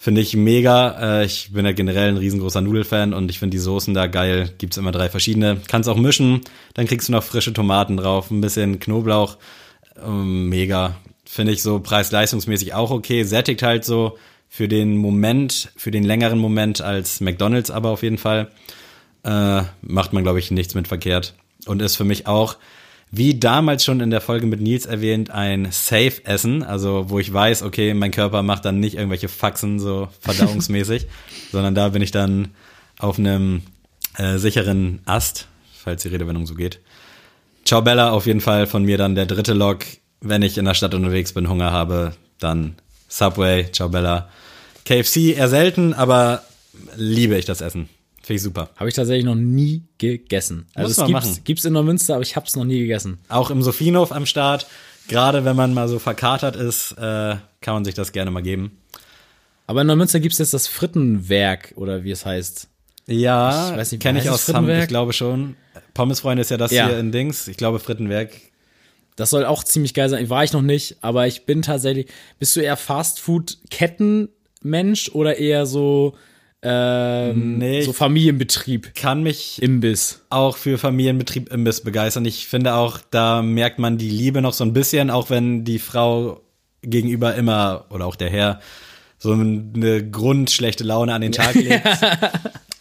Finde 0.00 0.20
ich 0.20 0.36
mega. 0.36 1.20
Äh, 1.20 1.24
ich 1.24 1.52
bin 1.52 1.64
ja 1.64 1.72
generell 1.72 2.10
ein 2.10 2.16
riesengroßer 2.16 2.60
Nudelfan 2.60 3.12
und 3.12 3.28
ich 3.28 3.40
finde 3.40 3.56
die 3.56 3.60
Soßen 3.60 3.92
da 3.92 4.06
geil. 4.06 4.54
Gibt's 4.58 4.76
immer 4.76 4.92
drei 4.92 5.08
verschiedene. 5.08 5.60
Kannst 5.66 5.88
auch 5.88 5.96
mischen. 5.96 6.42
Dann 6.74 6.86
kriegst 6.86 7.08
du 7.08 7.12
noch 7.12 7.24
frische 7.24 7.52
Tomaten 7.52 7.96
drauf, 7.96 8.30
ein 8.30 8.40
bisschen 8.40 8.78
Knoblauch. 8.78 9.36
Ähm, 10.04 10.48
mega. 10.48 10.96
Finde 11.24 11.52
ich 11.52 11.62
so 11.62 11.80
preis-leistungsmäßig 11.80 12.74
auch 12.74 12.90
okay. 12.90 13.22
Sättigt 13.24 13.62
halt 13.62 13.84
so 13.84 14.18
für 14.48 14.68
den 14.68 14.96
Moment, 14.96 15.70
für 15.76 15.90
den 15.90 16.04
längeren 16.04 16.38
Moment 16.38 16.80
als 16.80 17.20
McDonalds 17.20 17.70
aber 17.70 17.90
auf 17.90 18.02
jeden 18.02 18.18
Fall. 18.18 18.50
Äh, 19.24 19.62
macht 19.82 20.12
man, 20.12 20.22
glaube 20.22 20.38
ich, 20.38 20.50
nichts 20.50 20.74
mit 20.74 20.88
verkehrt. 20.88 21.34
Und 21.66 21.82
ist 21.82 21.96
für 21.96 22.04
mich 22.04 22.26
auch, 22.26 22.56
wie 23.10 23.38
damals 23.38 23.84
schon 23.84 24.00
in 24.00 24.10
der 24.10 24.20
Folge 24.20 24.46
mit 24.46 24.60
Nils 24.60 24.86
erwähnt, 24.86 25.30
ein 25.30 25.68
Safe-Essen. 25.70 26.62
Also, 26.62 27.10
wo 27.10 27.18
ich 27.18 27.32
weiß, 27.32 27.62
okay, 27.62 27.94
mein 27.94 28.10
Körper 28.10 28.42
macht 28.42 28.64
dann 28.64 28.80
nicht 28.80 28.94
irgendwelche 28.94 29.28
Faxen 29.28 29.78
so 29.78 30.08
verdauungsmäßig, 30.20 31.06
sondern 31.52 31.74
da 31.74 31.90
bin 31.90 32.02
ich 32.02 32.10
dann 32.10 32.48
auf 32.98 33.18
einem 33.18 33.62
äh, 34.16 34.38
sicheren 34.38 35.00
Ast, 35.04 35.48
falls 35.76 36.02
die 36.02 36.08
Redewendung 36.08 36.46
so 36.46 36.54
geht. 36.54 36.80
Ciao 37.64 37.82
Bella, 37.82 38.10
auf 38.10 38.26
jeden 38.26 38.40
Fall 38.40 38.66
von 38.66 38.84
mir 38.84 38.98
dann 38.98 39.14
der 39.14 39.26
dritte 39.26 39.52
Log. 39.52 39.84
Wenn 40.20 40.42
ich 40.42 40.58
in 40.58 40.64
der 40.64 40.74
Stadt 40.74 40.94
unterwegs 40.94 41.32
bin, 41.32 41.48
Hunger 41.48 41.70
habe, 41.70 42.12
dann 42.38 42.74
Subway, 43.08 43.70
Ciao 43.72 43.88
Bella. 43.88 44.28
KFC 44.84 45.34
eher 45.36 45.48
selten, 45.48 45.92
aber 45.94 46.42
liebe 46.96 47.36
ich 47.36 47.44
das 47.44 47.60
Essen. 47.60 47.88
Finde 48.22 48.36
ich 48.36 48.42
super. 48.42 48.70
Habe 48.76 48.88
ich 48.88 48.94
tatsächlich 48.94 49.24
noch 49.24 49.34
nie 49.34 49.82
gegessen. 49.98 50.66
Also 50.74 50.88
Muss 50.88 50.98
es 50.98 51.06
gibt's, 51.06 51.28
machen. 51.28 51.40
gibt's 51.44 51.64
in 51.64 51.72
Neumünster, 51.72 52.14
aber 52.14 52.22
ich 52.22 52.36
habe 52.36 52.46
es 52.46 52.56
noch 52.56 52.64
nie 52.64 52.78
gegessen. 52.80 53.18
Auch 53.28 53.50
im 53.50 53.62
Sophienhof 53.62 54.12
am 54.12 54.26
Start. 54.26 54.66
Gerade 55.08 55.44
wenn 55.46 55.56
man 55.56 55.72
mal 55.72 55.88
so 55.88 55.98
verkatert 55.98 56.56
ist, 56.56 56.92
äh, 56.92 57.36
kann 57.60 57.74
man 57.74 57.84
sich 57.84 57.94
das 57.94 58.12
gerne 58.12 58.30
mal 58.30 58.42
geben. 58.42 58.78
Aber 59.66 59.80
in 59.82 59.86
Neumünster 59.86 60.20
gibt's 60.20 60.38
jetzt 60.38 60.52
das 60.52 60.66
Frittenwerk 60.68 61.72
oder 61.76 62.04
wie 62.04 62.10
es 62.10 62.26
heißt. 62.26 62.68
Ja, 63.06 63.70
Ich 63.70 63.76
weiß 63.78 63.92
nicht, 63.92 64.02
kenne 64.02 64.18
ich 64.20 64.28
aus 64.28 64.44
Frittenwerk? 64.44 64.82
ich 64.82 64.88
glaube 64.88 65.12
schon. 65.14 65.56
Pommesfreunde 65.98 66.40
ist 66.42 66.50
ja 66.50 66.56
das 66.56 66.70
Ja. 66.70 66.86
hier 66.88 66.98
in 66.98 67.10
Dings. 67.12 67.48
Ich 67.48 67.56
glaube 67.56 67.78
Frittenwerk. 67.80 68.30
Das 69.16 69.30
soll 69.30 69.44
auch 69.44 69.64
ziemlich 69.64 69.94
geil 69.94 70.08
sein. 70.08 70.30
War 70.30 70.44
ich 70.44 70.52
noch 70.52 70.62
nicht, 70.62 70.98
aber 71.00 71.26
ich 71.26 71.44
bin 71.44 71.60
tatsächlich. 71.62 72.06
Bist 72.38 72.54
du 72.54 72.60
eher 72.60 72.76
Fastfood-Kettenmensch 72.76 75.10
oder 75.12 75.38
eher 75.38 75.66
so 75.66 76.14
ähm, 76.62 77.58
Nee, 77.58 77.82
so 77.82 77.92
Familienbetrieb, 77.92 78.94
Kann 78.94 79.22
mich 79.24 79.60
Imbiss. 79.62 80.20
auch 80.30 80.56
für 80.56 80.78
Familienbetrieb 80.78 81.52
Imbiss 81.52 81.80
begeistern. 81.82 82.24
Ich 82.24 82.46
finde 82.46 82.74
auch, 82.74 83.00
da 83.10 83.42
merkt 83.42 83.78
man 83.80 83.98
die 83.98 84.10
Liebe 84.10 84.40
noch 84.40 84.54
so 84.54 84.62
ein 84.64 84.72
bisschen, 84.72 85.10
auch 85.10 85.30
wenn 85.30 85.64
die 85.64 85.78
Frau 85.80 86.40
gegenüber 86.82 87.34
immer 87.34 87.86
oder 87.90 88.06
auch 88.06 88.14
der 88.16 88.30
Herr 88.30 88.60
so 89.18 89.32
eine 89.32 90.08
grundschlechte 90.08 90.84
Laune 90.84 91.12
an 91.14 91.20
den 91.22 91.32
Tag 91.32 91.54
legt. 91.56 91.84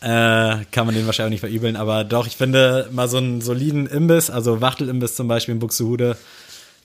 Äh, 0.07 0.63
kann 0.71 0.85
man 0.85 0.95
den 0.95 1.05
wahrscheinlich 1.05 1.41
auch 1.41 1.43
nicht 1.43 1.51
verübeln, 1.51 1.75
aber 1.75 2.05
doch, 2.05 2.27
ich 2.27 2.37
finde 2.37 2.87
mal 2.93 3.09
so 3.09 3.17
einen 3.17 3.41
soliden 3.41 3.87
Imbiss, 3.87 4.29
also 4.29 4.61
Wachtelimbiss 4.61 5.15
zum 5.15 5.27
Beispiel 5.27 5.53
in 5.53 5.59
Buxtehude, 5.59 6.15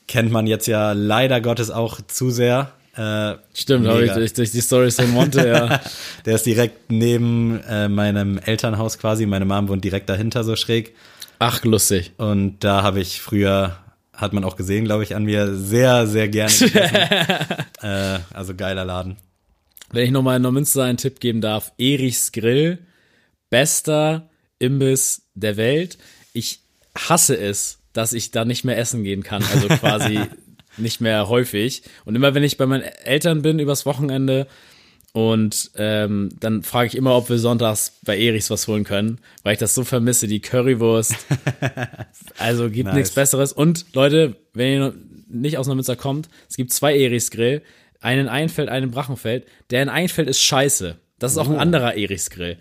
kennt 0.08 0.32
man 0.32 0.48
jetzt 0.48 0.66
ja 0.66 0.90
leider 0.90 1.40
Gottes 1.40 1.70
auch 1.70 2.00
zu 2.00 2.30
sehr. 2.30 2.72
Äh, 2.96 3.34
Stimmt, 3.54 3.86
habe 3.86 4.04
ich 4.04 4.10
durch, 4.10 4.32
durch 4.32 4.50
die 4.50 4.60
Stories 4.60 4.96
von 4.96 5.12
Monte, 5.12 5.46
ja. 5.46 5.80
Der 6.26 6.34
ist 6.34 6.46
direkt 6.46 6.90
neben 6.90 7.60
äh, 7.68 7.88
meinem 7.88 8.38
Elternhaus 8.38 8.98
quasi. 8.98 9.24
Meine 9.24 9.44
Mom 9.44 9.68
wohnt 9.68 9.84
direkt 9.84 10.08
dahinter 10.08 10.42
so 10.42 10.56
schräg. 10.56 10.92
Ach, 11.38 11.62
lustig. 11.64 12.12
Und 12.16 12.64
da 12.64 12.82
habe 12.82 13.00
ich 13.00 13.20
früher, 13.20 13.76
hat 14.12 14.32
man 14.32 14.42
auch 14.42 14.56
gesehen, 14.56 14.84
glaube 14.84 15.04
ich, 15.04 15.14
an 15.14 15.24
mir 15.24 15.54
sehr, 15.54 16.08
sehr 16.08 16.28
gerne 16.28 16.52
gegessen. 16.52 16.76
äh, 17.82 18.18
also 18.34 18.54
geiler 18.56 18.84
Laden. 18.84 19.16
Wenn 19.92 20.06
ich 20.06 20.10
nochmal 20.10 20.38
in 20.38 20.42
Neumünster 20.42 20.82
einen 20.82 20.98
Tipp 20.98 21.20
geben 21.20 21.40
darf, 21.40 21.72
Erichs 21.78 22.32
Grill, 22.32 22.78
bester 23.52 24.30
Imbiss 24.58 25.28
der 25.34 25.58
Welt. 25.58 25.98
Ich 26.32 26.60
hasse 26.98 27.36
es, 27.36 27.78
dass 27.92 28.14
ich 28.14 28.30
da 28.30 28.46
nicht 28.46 28.64
mehr 28.64 28.78
essen 28.78 29.04
gehen 29.04 29.22
kann, 29.22 29.44
also 29.44 29.68
quasi 29.80 30.20
nicht 30.78 31.02
mehr 31.02 31.28
häufig. 31.28 31.82
Und 32.06 32.16
immer 32.16 32.34
wenn 32.34 32.42
ich 32.42 32.56
bei 32.56 32.64
meinen 32.64 32.82
Eltern 32.82 33.42
bin 33.42 33.58
übers 33.58 33.84
Wochenende 33.84 34.46
und 35.12 35.70
ähm, 35.76 36.30
dann 36.40 36.62
frage 36.62 36.86
ich 36.86 36.96
immer, 36.96 37.14
ob 37.14 37.28
wir 37.28 37.38
sonntags 37.38 37.92
bei 38.02 38.18
Erichs 38.18 38.48
was 38.48 38.66
holen 38.66 38.84
können, 38.84 39.18
weil 39.42 39.52
ich 39.52 39.58
das 39.58 39.74
so 39.74 39.84
vermisse, 39.84 40.26
die 40.26 40.40
Currywurst. 40.40 41.14
Also 42.38 42.70
gibt 42.70 42.86
Nice. 42.86 42.94
nichts 42.94 43.10
Besseres. 43.10 43.52
Und 43.52 43.84
Leute, 43.92 44.36
wenn 44.54 44.72
ihr 44.72 44.80
noch 44.80 44.94
nicht 45.28 45.58
aus 45.58 45.66
Neumünster 45.66 45.96
kommt, 45.96 46.28
es 46.48 46.56
gibt 46.56 46.72
zwei 46.72 46.96
Erichs 46.96 47.30
Grill, 47.30 47.62
einen 48.00 48.22
in 48.22 48.28
Einfeld, 48.28 48.70
einen 48.70 48.86
in 48.86 48.90
Brachenfeld. 48.90 49.46
Der 49.70 49.82
in 49.82 49.90
Einfeld 49.90 50.28
ist 50.28 50.42
scheiße. 50.42 50.96
Das 51.18 51.32
ist 51.32 51.38
auch 51.38 51.48
ein 51.48 51.58
anderer 51.58 51.94
Erichs 51.94 52.30
Grill. 52.30 52.56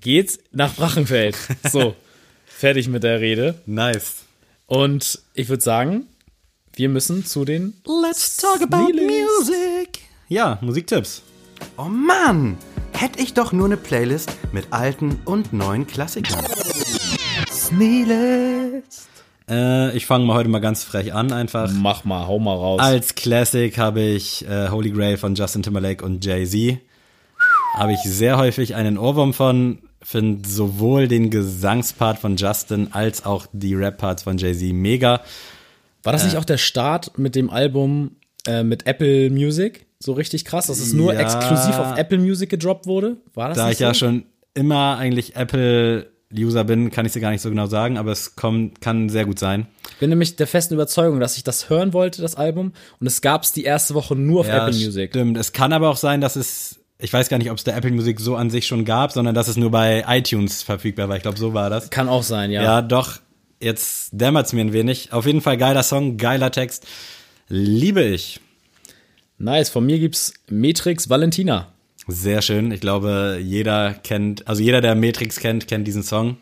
Geht's 0.00 0.38
nach 0.52 0.74
Brachenfeld. 0.74 1.36
So, 1.70 1.94
fertig 2.46 2.88
mit 2.88 3.02
der 3.02 3.20
Rede. 3.20 3.60
Nice. 3.66 4.24
Und 4.66 5.20
ich 5.34 5.48
würde 5.48 5.62
sagen, 5.62 6.06
wir 6.74 6.88
müssen 6.88 7.24
zu 7.24 7.44
den 7.44 7.74
Let's 7.86 8.36
talk 8.36 8.62
about 8.62 8.92
music. 8.92 10.00
Ja, 10.28 10.58
Musiktipps. 10.60 11.22
Oh 11.78 11.84
Mann, 11.84 12.58
hätte 12.92 13.20
ich 13.20 13.34
doch 13.34 13.52
nur 13.52 13.66
eine 13.66 13.76
Playlist 13.76 14.30
mit 14.52 14.72
alten 14.72 15.20
und 15.24 15.52
neuen 15.52 15.86
Klassikern. 15.86 16.44
Sneelist. 17.50 19.08
Äh, 19.48 19.96
ich 19.96 20.06
fange 20.06 20.26
mal 20.26 20.34
heute 20.34 20.48
mal 20.48 20.60
ganz 20.60 20.82
frech 20.82 21.14
an, 21.14 21.32
einfach. 21.32 21.70
Mach 21.72 22.04
mal, 22.04 22.26
hau 22.26 22.38
mal 22.38 22.54
raus. 22.54 22.80
Als 22.80 23.14
Classic 23.14 23.76
habe 23.78 24.00
ich 24.00 24.46
äh, 24.48 24.68
Holy 24.68 24.90
Grail 24.90 25.16
von 25.16 25.34
Justin 25.34 25.62
Timberlake 25.62 26.04
und 26.04 26.24
Jay-Z. 26.24 26.78
Habe 27.76 27.92
ich 27.92 28.00
sehr 28.00 28.38
häufig 28.38 28.74
einen 28.74 28.98
Ohrwurm 28.98 29.32
von. 29.34 29.78
Finde 30.02 30.48
sowohl 30.48 31.08
den 31.08 31.30
Gesangspart 31.30 32.18
von 32.20 32.36
Justin 32.36 32.88
als 32.92 33.24
auch 33.26 33.46
die 33.52 33.74
Rap-Parts 33.74 34.22
von 34.22 34.38
Jay-Z 34.38 34.72
mega. 34.72 35.20
War 36.04 36.12
das 36.12 36.24
nicht 36.24 36.36
auch 36.36 36.44
der 36.44 36.58
Start 36.58 37.18
mit 37.18 37.34
dem 37.34 37.50
Album 37.50 38.12
äh, 38.46 38.62
mit 38.62 38.86
Apple 38.86 39.30
Music? 39.30 39.86
So 39.98 40.12
richtig 40.12 40.44
krass, 40.44 40.68
dass 40.68 40.78
es 40.78 40.92
nur 40.92 41.12
Ja. 41.12 41.20
exklusiv 41.20 41.76
auf 41.78 41.98
Apple 41.98 42.18
Music 42.18 42.50
gedroppt 42.50 42.86
wurde? 42.86 43.16
War 43.34 43.48
das 43.48 43.58
Da 43.58 43.70
ich 43.70 43.80
ja 43.80 43.92
so? 43.94 43.98
schon 44.06 44.26
immer 44.54 44.96
eigentlich 44.98 45.34
Apple-User 45.34 46.62
bin, 46.64 46.90
kann 46.90 47.04
ich 47.04 47.12
dir 47.12 47.20
gar 47.20 47.30
nicht 47.32 47.42
so 47.42 47.50
genau 47.50 47.66
sagen, 47.66 47.98
aber 47.98 48.12
es 48.12 48.36
kommt, 48.36 48.80
kann 48.80 49.08
sehr 49.08 49.24
gut 49.24 49.40
sein. 49.40 49.66
Ich 49.90 49.96
bin 49.96 50.10
nämlich 50.10 50.36
der 50.36 50.46
festen 50.46 50.74
Überzeugung, 50.74 51.18
dass 51.18 51.36
ich 51.36 51.42
das 51.42 51.68
hören 51.68 51.92
wollte, 51.92 52.22
das 52.22 52.36
Album. 52.36 52.72
Und 53.00 53.06
es 53.08 53.20
gab's 53.22 53.52
die 53.52 53.64
erste 53.64 53.94
Woche 53.94 54.14
nur 54.14 54.40
auf 54.40 54.48
Apple 54.48 54.72
Music. 54.74 55.10
Stimmt. 55.10 55.36
Es 55.36 55.52
kann 55.52 55.72
aber 55.72 55.88
auch 55.90 55.96
sein, 55.96 56.20
dass 56.20 56.36
es, 56.36 56.78
ich 56.98 57.12
weiß 57.12 57.28
gar 57.28 57.38
nicht, 57.38 57.50
ob 57.50 57.58
es 57.58 57.64
der 57.64 57.76
Apple 57.76 57.90
Music 57.90 58.20
so 58.20 58.36
an 58.36 58.50
sich 58.50 58.66
schon 58.66 58.84
gab, 58.84 59.12
sondern 59.12 59.34
dass 59.34 59.48
es 59.48 59.56
nur 59.56 59.70
bei 59.70 60.04
iTunes 60.08 60.62
verfügbar 60.62 61.08
war. 61.08 61.16
Ich 61.16 61.22
glaube, 61.22 61.38
so 61.38 61.52
war 61.52 61.68
das. 61.68 61.90
Kann 61.90 62.08
auch 62.08 62.22
sein, 62.22 62.50
ja. 62.50 62.62
Ja, 62.62 62.82
doch. 62.82 63.18
Jetzt 63.60 64.10
dämmert's 64.12 64.52
mir 64.52 64.62
ein 64.62 64.72
wenig. 64.72 65.12
Auf 65.12 65.26
jeden 65.26 65.40
Fall 65.40 65.56
geiler 65.56 65.82
Song, 65.82 66.16
geiler 66.16 66.50
Text. 66.50 66.86
Liebe 67.48 68.02
ich. 68.02 68.40
Nice. 69.38 69.68
Von 69.68 69.84
mir 69.84 69.98
gibt's 69.98 70.32
Matrix 70.48 71.08
Valentina. 71.08 71.68
Sehr 72.08 72.40
schön. 72.40 72.70
Ich 72.70 72.80
glaube, 72.80 73.38
jeder 73.42 73.94
kennt, 73.94 74.46
also 74.46 74.62
jeder, 74.62 74.80
der 74.80 74.94
Matrix 74.94 75.38
kennt, 75.38 75.66
kennt 75.68 75.86
diesen 75.86 76.02
Song. 76.02 76.36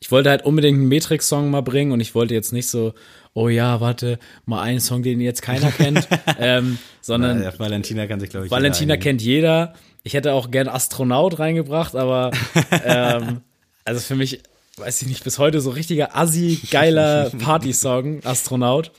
Ich 0.00 0.10
wollte 0.10 0.30
halt 0.30 0.44
unbedingt 0.44 0.78
einen 0.78 0.88
Matrix-Song 0.88 1.50
mal 1.50 1.62
bringen 1.62 1.92
und 1.92 2.00
ich 2.00 2.14
wollte 2.14 2.34
jetzt 2.34 2.52
nicht 2.52 2.68
so, 2.68 2.94
oh 3.34 3.48
ja, 3.48 3.80
warte, 3.80 4.18
mal 4.44 4.62
einen 4.62 4.80
Song, 4.80 5.02
den 5.02 5.20
jetzt 5.20 5.42
keiner 5.42 5.70
kennt, 5.70 6.06
ähm, 6.38 6.78
sondern 7.00 7.42
Äh, 7.42 7.58
Valentina 7.58 8.06
kann 8.06 8.20
sich, 8.20 8.30
glaube 8.30 8.46
ich, 8.46 8.52
Valentina 8.52 8.94
jeder 8.94 9.02
kennt 9.02 9.22
jeder. 9.22 9.74
Ich 10.02 10.14
hätte 10.14 10.32
auch 10.32 10.50
gern 10.50 10.68
Astronaut 10.68 11.38
reingebracht, 11.38 11.96
aber 11.96 12.30
ähm, 12.84 13.40
also 13.84 14.00
für 14.00 14.14
mich, 14.14 14.42
weiß 14.76 15.02
ich 15.02 15.08
nicht, 15.08 15.24
bis 15.24 15.38
heute 15.38 15.60
so 15.60 15.70
richtiger 15.70 16.16
assi 16.16 16.60
geiler 16.70 17.30
Party-Song, 17.38 18.24
Astronaut. 18.24 18.92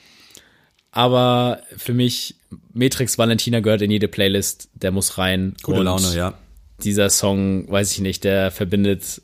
Aber 0.92 1.62
für 1.76 1.94
mich, 1.94 2.36
Matrix 2.74 3.18
Valentina 3.18 3.60
gehört 3.60 3.82
in 3.82 3.92
jede 3.92 4.08
Playlist, 4.08 4.70
der 4.74 4.92
muss 4.92 5.18
rein. 5.18 5.54
Gute 5.62 5.84
Laune, 5.84 6.16
ja. 6.16 6.34
Dieser 6.84 7.10
Song, 7.10 7.70
weiß 7.70 7.92
ich 7.92 8.00
nicht, 8.00 8.24
der 8.24 8.52
verbindet, 8.52 9.22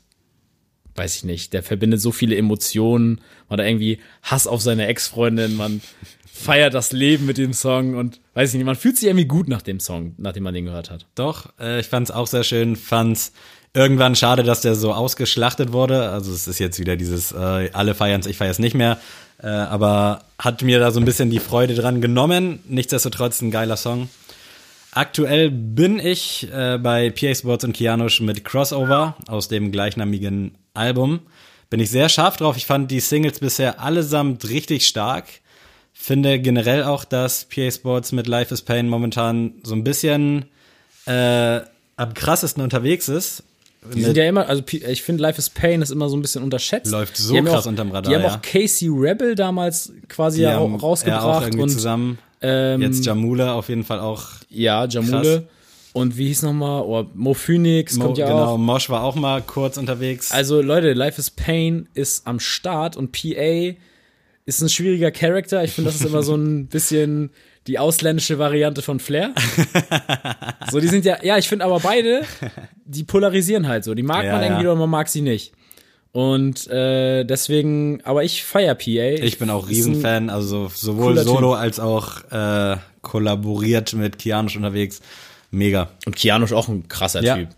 weiß 0.94 1.16
ich 1.16 1.24
nicht, 1.24 1.52
der 1.52 1.62
verbindet 1.62 2.00
so 2.00 2.12
viele 2.12 2.36
Emotionen. 2.36 3.20
Man 3.48 3.58
hat 3.58 3.66
irgendwie 3.66 3.98
Hass 4.22 4.46
auf 4.46 4.62
seine 4.62 4.86
Ex-Freundin, 4.86 5.56
man 5.56 5.80
feiert 6.32 6.74
das 6.74 6.92
Leben 6.92 7.26
mit 7.26 7.38
dem 7.38 7.52
Song 7.52 7.94
und 7.94 8.20
weiß 8.34 8.50
ich 8.50 8.56
nicht, 8.56 8.66
man 8.66 8.76
fühlt 8.76 8.96
sich 8.96 9.08
irgendwie 9.08 9.26
gut 9.26 9.48
nach 9.48 9.62
dem 9.62 9.80
Song, 9.80 10.14
nachdem 10.18 10.42
man 10.42 10.54
den 10.54 10.64
gehört 10.64 10.90
hat. 10.90 11.06
Doch, 11.14 11.52
äh, 11.60 11.80
ich 11.80 11.86
fand's 11.86 12.10
auch 12.10 12.26
sehr 12.26 12.44
schön. 12.44 12.76
Fand's 12.76 13.32
irgendwann 13.74 14.14
schade, 14.14 14.44
dass 14.44 14.60
der 14.60 14.74
so 14.74 14.92
ausgeschlachtet 14.92 15.72
wurde. 15.72 16.10
Also 16.10 16.32
es 16.32 16.46
ist 16.46 16.58
jetzt 16.58 16.78
wieder 16.78 16.96
dieses, 16.96 17.32
äh, 17.32 17.70
alle 17.72 17.94
feiern's, 17.94 18.26
ich 18.26 18.36
feier's 18.36 18.58
nicht 18.58 18.74
mehr. 18.74 18.98
Äh, 19.42 19.48
aber 19.48 20.22
hat 20.38 20.62
mir 20.62 20.78
da 20.78 20.90
so 20.90 21.00
ein 21.00 21.04
bisschen 21.04 21.30
die 21.30 21.40
Freude 21.40 21.74
dran 21.74 22.00
genommen. 22.00 22.60
Nichtsdestotrotz 22.68 23.42
ein 23.42 23.50
geiler 23.50 23.76
Song. 23.76 24.08
Aktuell 24.94 25.50
bin 25.50 25.98
ich 25.98 26.48
äh, 26.52 26.78
bei 26.78 27.10
PA 27.10 27.34
Sports 27.34 27.64
und 27.64 27.72
Kianosch 27.72 28.20
mit 28.20 28.44
Crossover 28.44 29.16
aus 29.26 29.48
dem 29.48 29.72
gleichnamigen 29.72 30.52
Album. 30.72 31.20
Bin 31.68 31.80
ich 31.80 31.90
sehr 31.90 32.08
scharf 32.08 32.36
drauf. 32.36 32.56
Ich 32.56 32.66
fand 32.66 32.90
die 32.90 33.00
Singles 33.00 33.40
bisher 33.40 33.80
allesamt 33.80 34.48
richtig 34.48 34.86
stark. 34.86 35.24
Finde 35.92 36.38
generell 36.38 36.84
auch, 36.84 37.04
dass 37.04 37.46
PA 37.46 37.70
Sports 37.70 38.12
mit 38.12 38.26
Life 38.28 38.54
is 38.54 38.62
Pain 38.62 38.88
momentan 38.88 39.54
so 39.64 39.74
ein 39.74 39.82
bisschen 39.82 40.44
äh, 41.06 41.60
am 41.96 42.14
krassesten 42.14 42.62
unterwegs 42.62 43.08
ist. 43.08 43.42
Die 43.92 44.02
sind 44.02 44.16
ja 44.16 44.24
immer, 44.24 44.48
also 44.48 44.62
ich 44.70 45.02
finde 45.02 45.22
Life 45.22 45.38
is 45.38 45.50
Pain 45.50 45.82
ist 45.82 45.90
immer 45.90 46.08
so 46.08 46.16
ein 46.16 46.22
bisschen 46.22 46.42
unterschätzt. 46.42 46.90
Läuft 46.90 47.16
so 47.16 47.34
krass 47.42 47.64
auch, 47.64 47.70
unterm 47.70 47.90
Radar, 47.90 48.10
Die 48.10 48.16
haben 48.16 48.22
ja. 48.22 48.36
auch 48.36 48.42
Casey 48.42 48.88
Rebel 48.88 49.34
damals 49.34 49.92
quasi 50.08 50.42
ja, 50.42 50.52
haben 50.54 50.74
ra- 50.76 50.80
rausgebracht 50.80 51.52
ja 51.52 51.58
auch 51.58 51.62
und 51.62 51.68
zusammen. 51.68 52.18
Ähm, 52.44 52.82
Jetzt 52.82 53.04
Jamule 53.04 53.52
auf 53.52 53.68
jeden 53.68 53.84
Fall 53.84 54.00
auch. 54.00 54.24
ja, 54.48 54.84
Jamule. 54.86 55.48
Und 55.92 56.16
wie 56.18 56.26
hieß 56.26 56.42
nochmal? 56.42 56.82
Oh, 56.82 57.06
Mo 57.14 57.34
Phoenix 57.34 57.96
Mo, 57.96 58.06
kommt 58.06 58.18
ja 58.18 58.26
genau, 58.26 58.44
auch. 58.54 58.58
Mosh 58.58 58.90
war 58.90 59.04
auch 59.04 59.14
mal 59.14 59.40
kurz 59.42 59.76
unterwegs. 59.76 60.32
Also 60.32 60.60
Leute, 60.60 60.92
Life 60.92 61.20
is 61.20 61.30
Pain 61.30 61.88
ist 61.94 62.26
am 62.26 62.40
Start 62.40 62.96
und 62.96 63.12
PA 63.12 63.74
ist 64.44 64.60
ein 64.60 64.68
schwieriger 64.68 65.12
Charakter. 65.12 65.62
Ich 65.62 65.70
finde, 65.72 65.90
das 65.90 66.00
ist 66.00 66.06
immer 66.06 66.22
so 66.24 66.34
ein 66.34 66.66
bisschen 66.68 67.30
die 67.68 67.78
ausländische 67.78 68.38
Variante 68.38 68.82
von 68.82 68.98
Flair. 69.00 69.32
so, 70.70 70.80
die 70.80 70.88
sind 70.88 71.04
ja, 71.04 71.18
ja, 71.22 71.38
ich 71.38 71.48
finde 71.48 71.64
aber 71.64 71.78
beide, 71.80 72.22
die 72.84 73.04
polarisieren 73.04 73.68
halt 73.68 73.84
so. 73.84 73.94
Die 73.94 74.02
mag 74.02 74.24
Ja, 74.24 74.32
man 74.32 74.42
irgendwie 74.42 74.64
ja. 74.64 74.70
oder 74.72 74.80
man 74.80 74.90
mag 74.90 75.08
sie 75.08 75.22
nicht. 75.22 75.52
Und 76.14 76.68
äh, 76.68 77.24
deswegen, 77.24 78.00
aber 78.04 78.22
ich 78.22 78.44
feier 78.44 78.76
PA. 78.76 78.84
ich 78.86 79.36
bin 79.40 79.50
auch 79.50 79.68
Riesenfan, 79.68 80.30
also 80.30 80.68
so- 80.68 80.92
sowohl 80.92 81.18
solo 81.18 81.54
als 81.54 81.80
auch 81.80 82.22
äh, 82.30 82.76
kollaboriert 83.02 83.94
mit 83.94 84.20
Kianosch 84.20 84.54
unterwegs. 84.56 85.00
Mega. 85.50 85.88
Und 86.06 86.14
Keanu 86.14 86.44
ist 86.44 86.52
auch 86.52 86.68
ein 86.68 86.86
krasser 86.86 87.20
Ja. 87.24 87.34
Typ. 87.36 87.48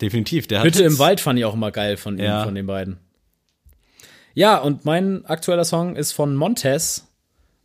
Definitiv. 0.00 0.48
Der 0.48 0.58
hat 0.58 0.66
Hütte 0.66 0.82
im. 0.82 0.98
Wald 0.98 1.20
fand 1.20 1.38
ich 1.38 1.44
auch 1.44 1.54
immer 1.54 1.70
geil 1.70 1.96
von, 1.96 2.18
ihm, 2.18 2.24
Ja. 2.24 2.42
von 2.42 2.56
den 2.56 2.66
beiden. 2.66 2.98
Ja, 4.34 4.58
und 4.58 4.84
mein 4.84 5.24
aktueller 5.26 5.64
Song 5.64 5.94
ist 5.94 6.10
von 6.10 6.34
Montez. 6.34 7.06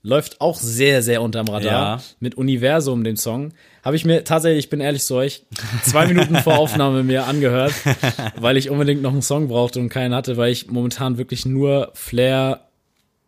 Läuft 0.07 0.39
auch 0.39 0.57
sehr, 0.57 1.03
sehr 1.03 1.21
unterm 1.21 1.49
Radar. 1.49 1.97
Ja. 1.97 2.03
Mit 2.21 2.35
Universum, 2.35 3.03
dem 3.03 3.17
Song. 3.17 3.51
Habe 3.83 3.97
ich 3.97 4.05
mir 4.05 4.23
tatsächlich, 4.23 4.63
ich 4.63 4.69
bin 4.69 4.79
ehrlich 4.79 5.03
zu 5.03 5.15
euch, 5.15 5.43
zwei 5.83 6.07
Minuten 6.07 6.37
vor 6.37 6.57
Aufnahme 6.59 7.03
mir 7.03 7.25
angehört, 7.25 7.73
weil 8.37 8.55
ich 8.55 8.69
unbedingt 8.69 9.01
noch 9.01 9.11
einen 9.11 9.21
Song 9.21 9.49
brauchte 9.49 9.81
und 9.81 9.89
keinen 9.89 10.15
hatte, 10.15 10.37
weil 10.37 10.53
ich 10.53 10.71
momentan 10.71 11.17
wirklich 11.17 11.45
nur 11.45 11.91
Flair, 11.93 12.61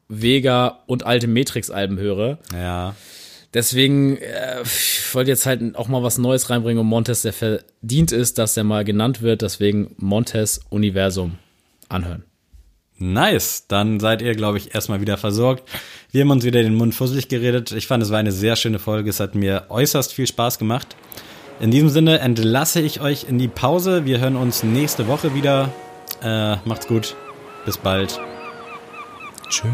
Vega 0.07 0.79
und 0.85 1.05
alte 1.05 1.27
Matrix-Alben 1.27 1.99
höre. 1.99 2.37
Ja. 2.53 2.95
Deswegen 3.53 4.15
äh, 4.15 4.61
ich 4.63 5.13
wollte 5.13 5.31
jetzt 5.31 5.45
halt 5.45 5.75
auch 5.75 5.89
mal 5.89 6.01
was 6.01 6.17
Neues 6.17 6.49
reinbringen 6.49 6.79
und 6.79 6.87
Montes, 6.87 7.23
der 7.23 7.33
verdient 7.33 8.13
ist, 8.13 8.37
dass 8.37 8.55
er 8.55 8.63
mal 8.63 8.85
genannt 8.85 9.21
wird. 9.21 9.41
Deswegen 9.41 9.95
Montes 9.97 10.61
Universum 10.69 11.39
anhören. 11.89 12.23
Nice, 12.99 13.65
dann 13.67 13.99
seid 13.99 14.21
ihr, 14.21 14.35
glaube 14.35 14.57
ich, 14.57 14.75
erstmal 14.75 14.99
wieder 14.99 15.17
versorgt. 15.17 15.63
Wir 16.11 16.21
haben 16.21 16.31
uns 16.31 16.43
wieder 16.43 16.61
den 16.61 16.75
Mund 16.75 16.93
fusselig 16.93 17.29
geredet. 17.29 17.71
Ich 17.71 17.87
fand, 17.87 18.03
es 18.03 18.11
war 18.11 18.19
eine 18.19 18.33
sehr 18.33 18.55
schöne 18.55 18.77
Folge. 18.77 19.09
Es 19.09 19.19
hat 19.19 19.35
mir 19.35 19.65
äußerst 19.69 20.13
viel 20.13 20.27
Spaß 20.27 20.59
gemacht. 20.59 20.95
In 21.61 21.71
diesem 21.71 21.89
Sinne 21.89 22.19
entlasse 22.19 22.81
ich 22.81 23.01
euch 23.01 23.25
in 23.27 23.37
die 23.37 23.47
Pause. 23.47 24.05
Wir 24.05 24.19
hören 24.19 24.35
uns 24.35 24.63
nächste 24.63 25.07
Woche 25.07 25.33
wieder. 25.33 25.69
Äh, 26.21 26.57
macht's 26.65 26.87
gut. 26.87 27.15
Bis 27.65 27.77
bald. 27.77 28.19
Tschüss. 29.49 29.69